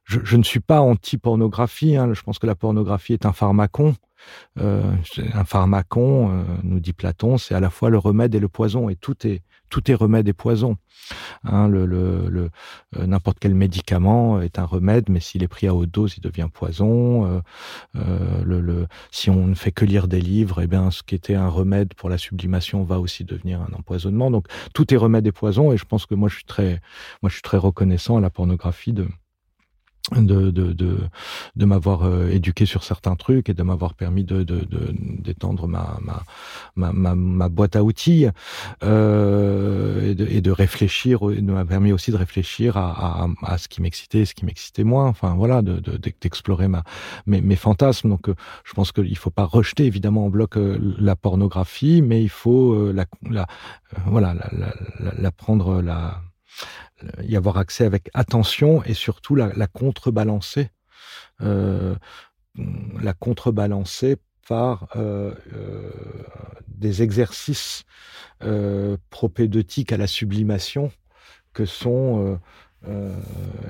je, 0.05 0.37
ne 0.37 0.43
suis 0.43 0.61
pas 0.61 0.81
anti-pornographie. 0.81 1.97
Hein. 1.97 2.15
Je 2.15 2.23
pense 2.23 2.39
que 2.39 2.47
la 2.47 2.55
pornographie 2.55 3.13
est 3.13 3.27
un 3.27 3.33
pharmacon. 3.33 3.95
Un 4.57 5.45
pharmacon, 5.45 6.47
nous 6.63 6.81
dit 6.81 6.95
Platon, 6.95 7.37
c'est 7.37 7.55
à 7.55 7.61
la 7.61 7.69
fois 7.69 7.91
le 7.91 7.99
remède 7.99 8.35
et 8.35 8.41
le 8.41 8.49
poison, 8.49 8.89
et 8.89 8.97
tout 8.97 9.27
est 9.27 9.43
tout 9.71 9.91
est 9.91 9.95
remède 9.95 10.29
et 10.29 10.33
poison. 10.33 10.77
Hein, 11.45 11.69
le, 11.69 11.85
le, 11.87 12.51
euh, 12.97 13.07
n'importe 13.07 13.39
quel 13.41 13.55
médicament 13.55 14.41
est 14.41 14.59
un 14.59 14.65
remède, 14.65 15.09
mais 15.11 15.21
s'il 15.21 15.43
est 15.43 15.49
pris 15.49 15.67
à 15.67 15.75
haute 15.75 15.91
dose, 15.91 16.15
il 16.17 16.21
devient 16.21 16.49
poison. 16.53 17.27
Euh, 17.27 17.41
euh, 17.97 18.43
le, 18.45 18.61
le, 18.61 18.87
si 19.11 19.31
on 19.31 19.47
ne 19.47 19.55
fait 19.55 19.73
que 19.73 19.85
lire 19.85 20.09
des 20.09 20.21
livres, 20.21 20.63
eh 20.63 20.67
bien, 20.67 20.91
ce 20.91 21.03
qui 21.03 21.15
était 21.15 21.35
un 21.35 21.49
remède 21.49 21.95
pour 21.95 22.09
la 22.09 22.19
sublimation 22.19 22.85
va 22.85 23.01
aussi 23.01 23.25
devenir 23.25 23.61
un 23.61 23.73
empoisonnement. 23.75 24.31
Donc, 24.31 24.47
tout 24.73 24.93
est 24.95 24.97
remède 24.97 25.27
et 25.27 25.33
poison, 25.33 25.73
et 25.73 25.77
je 25.77 25.85
pense 25.85 26.07
que 26.07 26.15
moi, 26.15 26.29
je 26.29 26.37
suis 26.37 26.45
très, 26.45 26.81
moi, 27.23 27.29
je 27.29 27.35
suis 27.35 27.43
très 27.43 27.59
reconnaissant 27.59 28.17
à 28.17 28.21
la 28.21 28.31
pornographie 28.31 28.93
de 28.93 29.09
de, 30.13 30.51
de, 30.51 30.73
de, 30.73 30.99
de 31.57 31.65
m'avoir 31.65 32.03
euh, 32.03 32.29
éduqué 32.29 32.67
sur 32.67 32.85
certains 32.85 33.17
trucs 33.17 33.49
et 33.49 33.55
de 33.55 33.63
m'avoir 33.63 33.95
permis 33.95 34.23
de, 34.23 34.43
de, 34.43 34.67
d'étendre 34.93 35.67
ma, 35.67 35.99
ma, 36.77 36.93
ma, 36.93 37.15
ma, 37.15 37.49
boîte 37.49 37.75
à 37.75 37.83
outils 37.83 38.27
euh, 38.83 40.11
et, 40.11 40.15
de, 40.15 40.27
et 40.27 40.43
de 40.43 40.51
réfléchir, 40.51 41.21
de 41.21 41.41
m'a 41.41 41.65
permis 41.65 41.91
aussi 41.93 42.11
de 42.11 42.17
réfléchir 42.17 42.77
à, 42.77 43.25
à, 43.25 43.29
à 43.45 43.59
ce 43.59 43.67
qui 43.69 43.81
m'excitait, 43.81 44.27
ce 44.27 44.35
qui 44.35 44.45
m'excitait 44.45 44.85
moins, 44.85 45.07
enfin 45.07 45.35
voilà, 45.35 45.63
de, 45.63 45.81
d'explorer 46.21 46.69
ma, 46.69 46.83
mes, 47.27 47.41
mes 47.41 47.57
fantasmes. 47.57 48.11
Donc 48.11 48.29
euh, 48.29 48.35
je 48.65 48.75
pense 48.75 48.93
qu'il 48.93 49.17
faut 49.17 49.31
pas 49.31 49.45
rejeter 49.45 49.87
évidemment 49.87 50.27
en 50.27 50.31
bloc 50.31 50.59
euh, 50.59 50.79
la 50.99 51.17
pornographie, 51.17 52.03
mais 52.03 52.23
il 52.23 52.29
faut 52.29 52.93
la, 52.93 53.07
la 53.31 53.47
voilà 54.07 54.35
la, 54.35 54.51
la, 55.01 55.15
la 55.17 55.33
prendre 55.33 55.81
la 55.81 56.21
y 57.23 57.37
avoir 57.37 57.59
accès 57.59 57.85
avec 57.85 58.11
attention 58.15 58.83
et 58.85 58.95
surtout 58.95 59.35
la, 59.35 59.53
la 59.55 59.67
contrebalancer, 59.67 60.71
euh, 61.43 61.95
la 63.01 63.13
contrebalancer 63.15 64.17
par 64.47 64.89
euh, 64.97 65.35
euh, 65.55 65.91
des 66.69 67.03
exercices 67.03 67.85
euh, 68.43 68.97
propédeutiques 69.11 69.93
à 69.93 69.97
la 69.97 70.07
sublimation 70.07 70.93
que 71.53 71.65
sont 71.65 72.27
euh, 72.27 72.37
euh, 72.89 73.17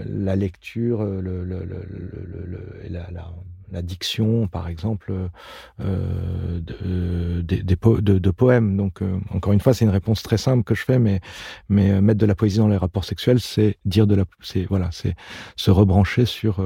la 0.06 0.36
lecture, 0.36 1.05
le, 1.05 1.44
le, 1.44 1.64
le, 1.64 1.84
le 1.84 2.82
la, 2.88 3.10
la, 3.10 3.32
la 3.73 3.82
diction, 3.82 4.47
par 4.47 4.69
exemple, 4.69 5.12
euh, 5.81 6.61
de, 6.61 7.43
de, 7.43 8.31
poèmes. 8.31 8.77
Donc, 8.77 9.03
euh, 9.03 9.19
encore 9.31 9.53
une 9.53 9.61
fois, 9.61 9.74
c'est 9.74 9.85
une 9.85 9.91
réponse 9.91 10.23
très 10.23 10.39
simple 10.39 10.65
que 10.65 10.74
je 10.74 10.85
fais, 10.85 10.99
mais, 10.99 11.20
mais 11.69 11.91
euh, 11.91 12.01
mettre 12.01 12.20
de 12.20 12.27
la 12.27 12.35
poésie 12.35 12.59
dans 12.59 12.69
les 12.69 12.77
rapports 12.77 13.05
sexuels, 13.05 13.41
c'est 13.41 13.78
dire 13.85 14.07
de 14.07 14.15
la, 14.15 14.24
c'est 14.41 14.65
voilà, 14.65 14.91
c'est 14.93 15.15
se 15.57 15.70
rebrancher 15.70 16.27
sur 16.27 16.62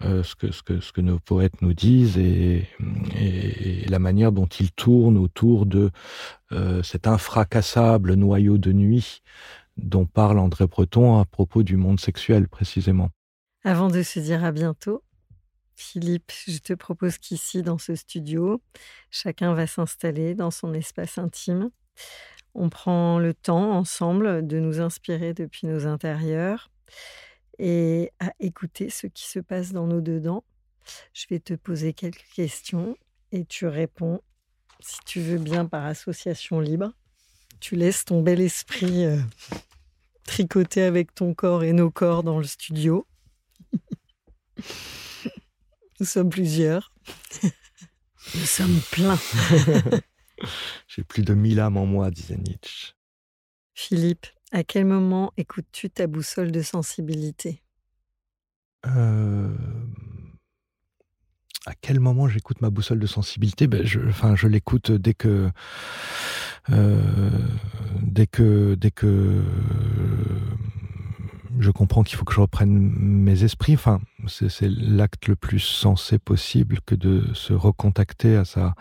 ce 0.00 0.34
que 0.34 0.50
ce 0.50 0.62
que 0.62 0.80
ce 0.80 0.92
que 0.92 1.00
nos 1.00 1.18
poètes 1.18 1.62
nous 1.62 1.74
disent 1.74 2.18
et, 2.18 2.66
la 3.88 3.98
manière 3.98 4.32
dont 4.32 4.46
ils 4.46 4.72
tournent 4.72 5.18
autour 5.18 5.66
de 5.66 5.90
cet 6.82 7.06
infracassable 7.06 8.14
noyau 8.14 8.58
de 8.58 8.72
nuit 8.72 9.22
dont 9.76 10.06
parle 10.06 10.38
André 10.38 10.66
Breton 10.66 11.18
à 11.18 11.24
propos 11.24 11.62
du 11.62 11.76
monde 11.76 12.00
sexuel 12.00 12.48
précisément. 12.48 13.10
Avant 13.64 13.88
de 13.88 14.02
se 14.02 14.18
dire 14.18 14.44
à 14.44 14.52
bientôt, 14.52 15.02
Philippe, 15.74 16.32
je 16.46 16.58
te 16.58 16.72
propose 16.74 17.18
qu'ici, 17.18 17.62
dans 17.62 17.78
ce 17.78 17.94
studio, 17.94 18.62
chacun 19.10 19.54
va 19.54 19.66
s'installer 19.66 20.34
dans 20.34 20.50
son 20.50 20.74
espace 20.74 21.18
intime. 21.18 21.70
On 22.54 22.68
prend 22.68 23.18
le 23.18 23.32
temps 23.34 23.72
ensemble 23.72 24.46
de 24.46 24.58
nous 24.58 24.80
inspirer 24.80 25.32
depuis 25.32 25.66
nos 25.66 25.86
intérieurs 25.86 26.70
et 27.58 28.12
à 28.20 28.32
écouter 28.40 28.90
ce 28.90 29.06
qui 29.06 29.28
se 29.28 29.38
passe 29.38 29.72
dans 29.72 29.86
nos 29.86 30.00
dedans. 30.00 30.44
Je 31.14 31.26
vais 31.30 31.38
te 31.38 31.54
poser 31.54 31.92
quelques 31.92 32.26
questions 32.34 32.96
et 33.30 33.44
tu 33.44 33.66
réponds, 33.66 34.20
si 34.80 34.98
tu 35.06 35.20
veux 35.20 35.38
bien, 35.38 35.64
par 35.64 35.86
association 35.86 36.60
libre. 36.60 36.92
Tu 37.60 37.76
laisses 37.76 38.04
ton 38.04 38.22
bel 38.22 38.40
esprit 38.40 39.04
euh, 39.04 39.18
tricoter 40.26 40.82
avec 40.82 41.14
ton 41.14 41.34
corps 41.34 41.64
et 41.64 41.72
nos 41.72 41.90
corps 41.90 42.22
dans 42.22 42.38
le 42.38 42.44
studio. 42.44 43.06
Nous 46.02 46.06
sommes 46.06 46.30
plusieurs. 46.30 46.90
Nous 48.34 48.40
sommes 48.40 48.80
pleins. 48.90 49.20
J'ai 50.88 51.04
plus 51.04 51.22
de 51.22 51.32
mille 51.32 51.60
âmes 51.60 51.76
en 51.76 51.86
moi, 51.86 52.10
disait 52.10 52.38
Nietzsche. 52.38 52.94
Philippe, 53.72 54.26
à 54.50 54.64
quel 54.64 54.84
moment 54.84 55.32
écoutes-tu 55.36 55.90
ta 55.90 56.08
boussole 56.08 56.50
de 56.50 56.60
sensibilité? 56.60 57.62
Euh... 58.84 59.56
À 61.66 61.74
quel 61.80 62.00
moment 62.00 62.26
j'écoute 62.26 62.60
ma 62.62 62.70
boussole 62.70 62.98
de 62.98 63.06
sensibilité? 63.06 63.68
Ben, 63.68 63.86
je, 63.86 64.00
enfin, 64.00 64.34
je 64.34 64.48
l'écoute 64.48 64.90
dès 64.90 65.14
que, 65.14 65.52
euh, 66.70 67.30
dès 68.00 68.26
que, 68.26 68.74
dès 68.74 68.90
que 68.90 69.40
je 71.58 71.70
comprends 71.70 72.02
qu'il 72.02 72.16
faut 72.16 72.24
que 72.24 72.34
je 72.34 72.40
reprenne 72.40 72.90
mes 72.96 73.44
esprits. 73.44 73.74
Enfin, 73.74 74.00
c'est 74.26 74.68
l'acte 74.68 75.28
le 75.28 75.36
plus 75.36 75.60
sensé 75.60 76.18
possible 76.18 76.80
que 76.86 76.94
de 76.94 77.32
se 77.34 77.52
recontacter 77.52 78.36
à 78.36 78.44
sa, 78.44 78.74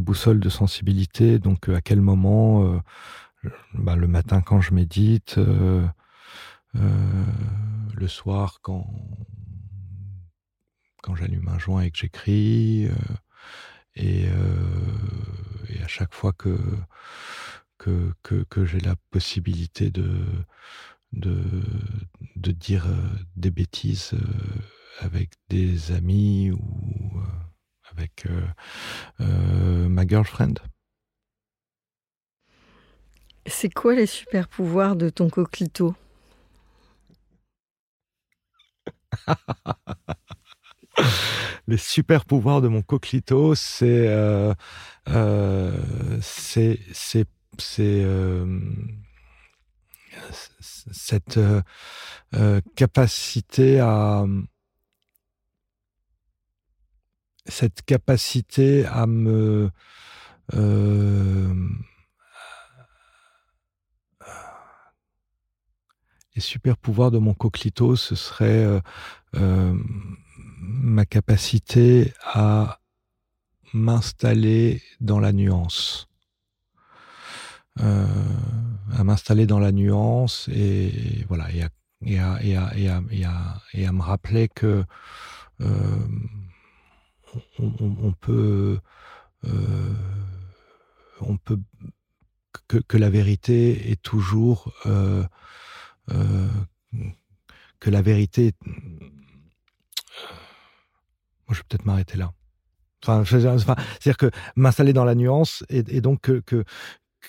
boussole 0.00 0.40
de 0.40 0.48
sensibilité. 0.48 1.38
Donc, 1.38 1.68
à 1.68 1.80
quel 1.80 2.00
moment, 2.00 2.64
euh, 2.64 2.80
bah, 3.74 3.96
le 3.96 4.06
matin 4.06 4.40
quand 4.40 4.60
je 4.60 4.74
médite, 4.74 5.38
euh, 5.38 5.86
euh, 6.76 7.24
le 7.94 8.08
soir 8.08 8.58
quand, 8.62 8.86
j'allume 11.14 11.48
un 11.48 11.58
joint 11.58 11.82
et 11.82 11.90
que 11.90 11.98
j'écris, 11.98 12.86
euh, 12.86 12.94
et, 13.94 14.26
euh, 14.28 15.84
à 15.84 15.88
chaque 15.88 16.14
fois 16.14 16.32
que 16.32 16.56
j'ai 18.64 18.80
la 18.80 18.96
possibilité 19.10 19.90
de 19.90 20.26
de, 21.16 21.42
de 22.36 22.52
dire 22.52 22.86
euh, 22.86 23.18
des 23.36 23.50
bêtises 23.50 24.12
euh, 24.14 24.18
avec 25.00 25.30
des 25.48 25.92
amis 25.92 26.50
ou 26.50 27.18
euh, 27.18 27.22
avec 27.90 28.26
ma 29.18 30.06
girlfriend. 30.06 30.54
C'est 33.46 33.72
quoi 33.72 33.94
les 33.94 34.06
super 34.06 34.48
pouvoirs 34.48 34.96
de 34.96 35.08
ton 35.08 35.30
coquelito 35.30 35.94
Les 41.68 41.76
super 41.76 42.24
pouvoirs 42.24 42.60
de 42.60 42.68
mon 42.68 42.82
coquelito, 42.82 43.54
c'est 43.54 44.06
euh, 44.08 44.54
euh, 45.08 45.72
c'est 46.22 46.78
c'est 46.92 47.26
c'est 47.58 48.02
euh, 48.04 48.46
cette 50.30 51.38
euh, 51.38 51.62
euh, 52.34 52.60
capacité 52.74 53.80
à 53.80 54.24
cette 57.46 57.82
capacité 57.82 58.84
à 58.86 59.06
me 59.06 59.70
euh, 60.54 61.54
les 66.34 66.40
super 66.40 66.76
pouvoirs 66.76 67.10
de 67.10 67.18
mon 67.18 67.34
coquelito 67.34 67.96
ce 67.96 68.14
serait 68.14 68.80
ma 69.32 71.06
capacité 71.06 72.12
à 72.22 72.80
m'installer 73.72 74.82
dans 75.00 75.20
la 75.20 75.32
nuance 75.32 76.08
euh, 77.80 78.06
à 78.96 79.04
m'installer 79.04 79.46
dans 79.46 79.58
la 79.58 79.70
nuance 79.72 80.48
et 80.52 81.24
voilà 81.28 81.50
et 81.52 81.62
à, 81.62 81.68
et 82.02 82.18
à, 82.18 82.42
et 82.42 82.56
à, 82.56 82.72
et 83.10 83.24
à, 83.24 83.60
et 83.74 83.86
à, 83.86 83.92
me 83.92 84.00
rappeler 84.00 84.48
que 84.48 84.84
euh, 85.60 86.06
on, 87.58 88.12
peut 88.12 88.78
euh, 89.44 89.94
on 91.20 91.36
peut 91.36 91.58
que, 92.68 92.78
que, 92.78 92.96
la 92.96 93.10
vérité 93.10 93.90
est 93.90 94.00
toujours 94.00 94.72
que 96.06 97.90
la 97.90 98.00
vérité 98.00 98.54
moi 101.46 101.50
je 101.50 101.56
vais 101.56 101.64
peut-être 101.68 101.84
m'arrêter 101.84 102.16
là. 102.16 102.32
Enfin 103.02 103.22
c'est-à-dire 103.24 104.16
que 104.16 104.30
m'installer 104.56 104.94
dans 104.94 105.04
la 105.04 105.14
nuance 105.14 105.62
et, 105.68 106.00
donc 106.00 106.22
que 106.22 106.64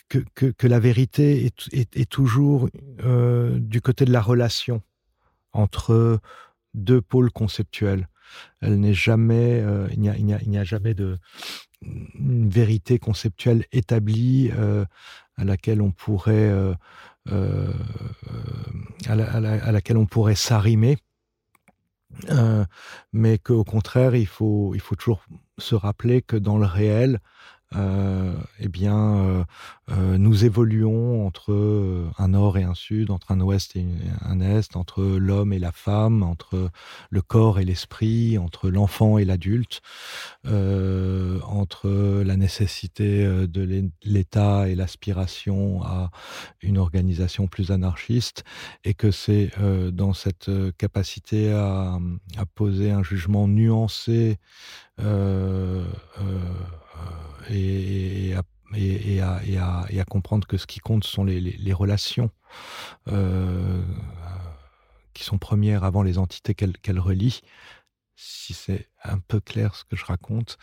que, 0.10 0.68
la 0.68 0.80
vérité 0.80 1.52
est, 1.72 2.10
toujours 2.10 2.70
euh, 3.04 3.58
du 3.60 3.82
côté 3.82 4.06
de 4.06 4.12
la 4.12 4.22
relation 4.22 4.82
entre 5.54 6.20
deux 6.74 7.02
pôles 7.02 7.32
conceptuels. 7.32 8.08
Elle 8.62 8.80
n'est 8.80 8.94
jamais, 8.94 9.62
euh, 9.62 9.88
il 9.94 10.00
n'y 10.02 10.58
a, 10.58 10.64
jamais 10.64 10.94
de 10.94 11.18
une 11.82 12.50
vérité 12.50 13.00
conceptuelle 13.00 13.66
établie 13.72 14.52
euh, 14.54 14.86
à 15.36 15.44
laquelle 15.44 15.82
on 15.82 15.92
pourrait 15.92 16.50
à, 17.30 19.16
la, 19.16 19.32
à, 19.32 19.40
la, 19.40 19.64
à, 19.64 19.72
laquelle 19.72 19.98
on 19.98 20.06
pourrait 20.06 20.36
s'arrimer. 20.36 20.98
Mais 23.14 23.38
qu'au 23.38 23.64
contraire, 23.64 24.16
il 24.16 24.28
faut, 24.28 24.74
il 24.74 24.82
faut 24.82 24.96
toujours 24.96 25.24
se 25.58 25.76
rappeler 25.76 26.22
que 26.22 26.36
dans 26.36 26.58
le 26.58 26.66
réel, 26.66 27.20
eh 27.76 28.68
bien, 28.70 29.18
euh, 29.18 29.44
euh, 29.92 30.18
nous 30.18 30.46
évoluons 30.46 31.26
entre 31.26 32.10
un 32.18 32.28
nord 32.30 32.58
et 32.58 32.64
un 32.64 32.74
sud, 32.74 33.12
entre 33.12 33.32
un 33.32 33.42
ouest 33.42 33.76
et 33.76 33.86
un 34.22 34.40
est, 34.40 34.76
entre 34.76 35.04
l'homme 35.04 35.54
et 35.54 35.60
la 35.60 35.72
femme, 35.72 36.24
entre 36.24 36.70
le 37.10 37.22
corps 37.22 37.60
et 37.60 37.66
l'esprit, 37.66 38.38
entre 38.38 38.70
l'enfant 38.70 39.18
et 39.18 39.26
l'adulte, 39.26 39.82
entre 40.46 42.24
la 42.24 42.38
nécessité 42.38 43.26
de 43.26 43.90
l'État 44.04 44.70
et 44.70 44.76
l'aspiration 44.76 45.84
à 45.84 46.12
une 46.62 46.78
organisation 46.78 47.48
plus 47.48 47.72
anarchiste, 47.72 48.44
et 48.84 48.94
que 48.94 49.12
c'est 49.12 49.52
dans 49.92 50.14
cette 50.14 50.50
capacité 50.78 51.52
à, 51.52 52.00
poser 52.56 52.92
un 52.92 53.04
jugement 53.04 53.48
nuancé 53.48 54.40
euh, 55.00 55.86
et, 57.50 58.34
à, 59.22 60.06
comprendre 60.06 60.48
que 60.48 60.58
ce 60.58 60.68
qui 60.68 60.80
compte 60.80 61.04
sont 61.04 61.24
les, 61.24 61.74
relations 61.74 62.32
euh, 63.08 63.84
qui 65.14 65.24
sont 65.24 65.38
premières 65.38 65.84
avant 65.84 66.04
les 66.04 66.18
entités 66.18 66.54
qu'elles 66.54 67.00
relient. 67.00 67.42
Si 68.16 68.54
c'est 68.54 68.90
un 69.04 69.20
peu 69.20 69.40
clair 69.40 69.76
ce 69.76 69.84
que 69.84 69.96
je 69.96 70.06
raconte, 70.06 70.58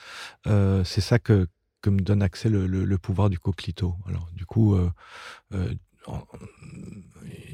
euh, 0.47 0.83
c'est 0.85 1.01
ça 1.01 1.19
que, 1.19 1.49
me 1.87 2.01
donne 2.01 2.23
accès 2.23 2.49
le, 2.49 2.99
pouvoir 2.99 3.29
du 3.29 3.39
coquelito. 3.39 3.95
Alors 4.07 4.29
du 4.33 4.47
coup, 4.47 4.75
euh, 4.75 4.91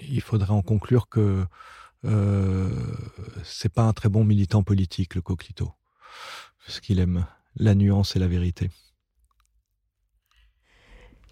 il 0.09 0.21
faudrait 0.21 0.53
en 0.53 0.63
conclure 0.63 1.09
que 1.09 1.45
c'est 3.43 3.73
pas 3.73 3.83
un 3.83 3.93
très 3.93 4.09
bon 4.09 4.25
militant 4.25 4.63
politique 4.63 5.17
le 5.17 5.21
coquelito, 5.21 5.73
parce 6.65 6.81
qu'il 6.81 7.01
aime 7.01 7.27
la 7.57 7.75
nuance 7.75 8.17
et 8.17 8.19
la 8.19 8.29
vérité. 8.29 8.71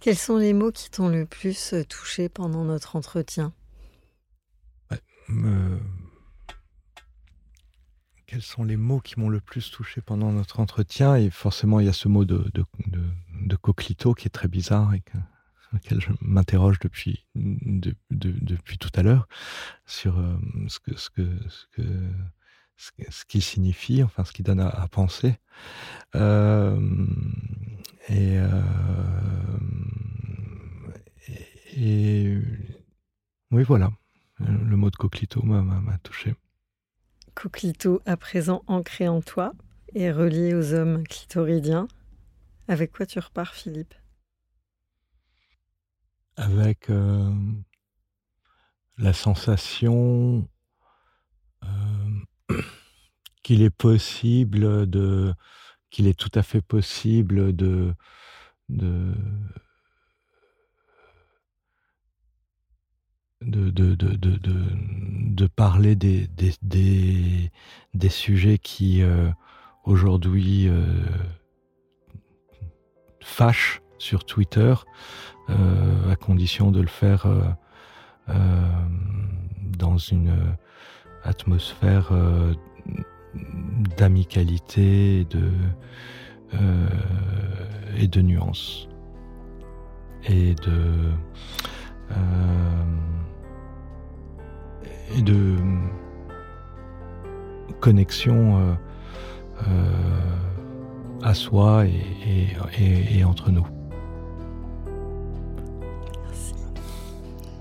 Quels 0.00 0.16
sont 0.16 0.36
les 0.36 0.52
mots 0.52 0.70
qui 0.70 0.90
t'ont 0.90 1.08
le 1.08 1.26
plus 1.26 1.72
euh, 1.72 1.84
touché 1.84 2.28
pendant 2.28 2.64
notre 2.64 2.96
entretien? 2.96 3.52
Quels 8.28 8.42
sont 8.42 8.62
les 8.62 8.76
mots 8.76 9.00
qui 9.00 9.18
m'ont 9.18 9.30
le 9.30 9.40
plus 9.40 9.70
touché 9.70 10.02
pendant 10.02 10.32
notre 10.32 10.60
entretien? 10.60 11.16
Et 11.16 11.30
forcément, 11.30 11.80
il 11.80 11.86
y 11.86 11.88
a 11.88 11.94
ce 11.94 12.08
mot 12.08 12.26
de, 12.26 12.50
de, 12.54 13.56
coquelito 13.56 14.12
qui 14.12 14.26
est 14.26 14.30
très 14.30 14.48
bizarre 14.48 14.92
et 14.92 15.00
que, 15.00 15.16
sur 15.62 15.74
lequel 15.74 16.00
je 16.00 16.10
m'interroge 16.20 16.78
depuis, 16.78 17.26
depuis 17.34 18.76
tout 18.76 18.90
à 18.94 19.02
l'heure 19.02 19.28
sur 19.86 20.18
euh, 20.18 20.36
ce 20.68 20.78
que, 20.78 20.94
ce 20.96 21.08
que, 21.08 21.26
ce 21.48 21.66
que 21.72 21.82
ce 22.78 23.24
qu'il 23.24 23.42
signifie, 23.42 24.02
enfin 24.02 24.24
ce 24.24 24.32
qu'il 24.32 24.44
donne 24.44 24.60
à, 24.60 24.88
penser. 24.88 25.34
Euh, 26.14 26.80
et, 28.08 28.38
et, 31.76 32.38
oui, 33.50 33.62
voilà, 33.64 33.90
le 34.38 34.76
mot 34.76 34.90
de 34.90 34.96
coquelito 34.96 35.42
m'a 35.42 35.98
touché. 35.98 36.34
Coquelito 37.34 38.00
à 38.06 38.16
présent 38.16 38.62
ancré 38.66 39.08
en 39.08 39.20
toi 39.20 39.52
et 39.94 40.10
relié 40.10 40.54
aux 40.54 40.74
hommes 40.74 41.06
clitoridiens. 41.06 41.88
Avec 42.68 42.92
quoi 42.92 43.06
tu 43.06 43.18
repars, 43.18 43.54
Philippe? 43.54 43.94
Avec 46.36 46.90
euh, 46.90 47.32
la 48.98 49.12
sensation 49.12 50.46
qu'il 53.42 53.62
est 53.62 53.70
possible 53.70 54.88
de, 54.88 55.32
qu'il 55.90 56.06
est 56.06 56.18
tout 56.18 56.30
à 56.34 56.42
fait 56.42 56.60
possible 56.60 57.54
de, 57.54 57.94
de, 58.68 59.14
de, 63.40 63.70
de, 63.70 63.94
de, 63.94 64.38
de 65.38 65.46
parler 65.46 65.94
des, 65.96 66.28
des, 66.62 67.50
des, 67.94 68.08
sujets 68.08 68.58
qui 68.58 69.02
euh, 69.02 69.30
aujourd'hui 69.84 70.68
euh, 70.68 70.84
fâchent 73.20 73.80
sur 73.98 74.24
Twitter, 74.24 74.74
euh, 75.50 76.10
à 76.10 76.16
condition 76.16 76.70
de 76.70 76.80
le 76.80 76.86
faire 76.86 77.26
dans 79.78 79.96
une 79.96 80.34
atmosphère 81.28 82.10
d'amicalité 83.96 85.26
de, 85.30 85.50
euh, 86.54 86.88
et 87.96 88.08
de 88.08 88.22
nuance 88.22 88.88
et 90.28 90.54
de 90.54 91.12
euh, 92.10 92.84
et 95.16 95.22
de 95.22 95.56
connexion 97.80 98.76
euh, 99.66 99.72
à 101.22 101.34
soi 101.34 101.84
et, 101.86 102.48
et, 102.78 103.18
et, 103.18 103.24
entre 103.24 103.50
nous. 103.50 103.66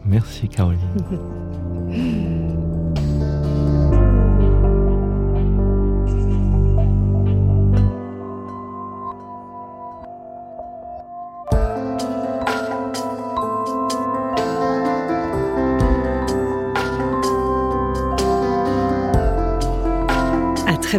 Merci 0.06 0.48
Caroline. 0.48 0.80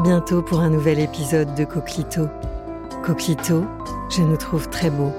bientôt 0.00 0.42
pour 0.42 0.60
un 0.60 0.70
nouvel 0.70 1.00
épisode 1.00 1.54
de 1.54 1.64
Coquelito. 1.64 2.28
Coquelito, 3.04 3.64
je 4.10 4.22
nous 4.22 4.36
trouve 4.36 4.68
très 4.68 4.90
beau. 4.90 5.12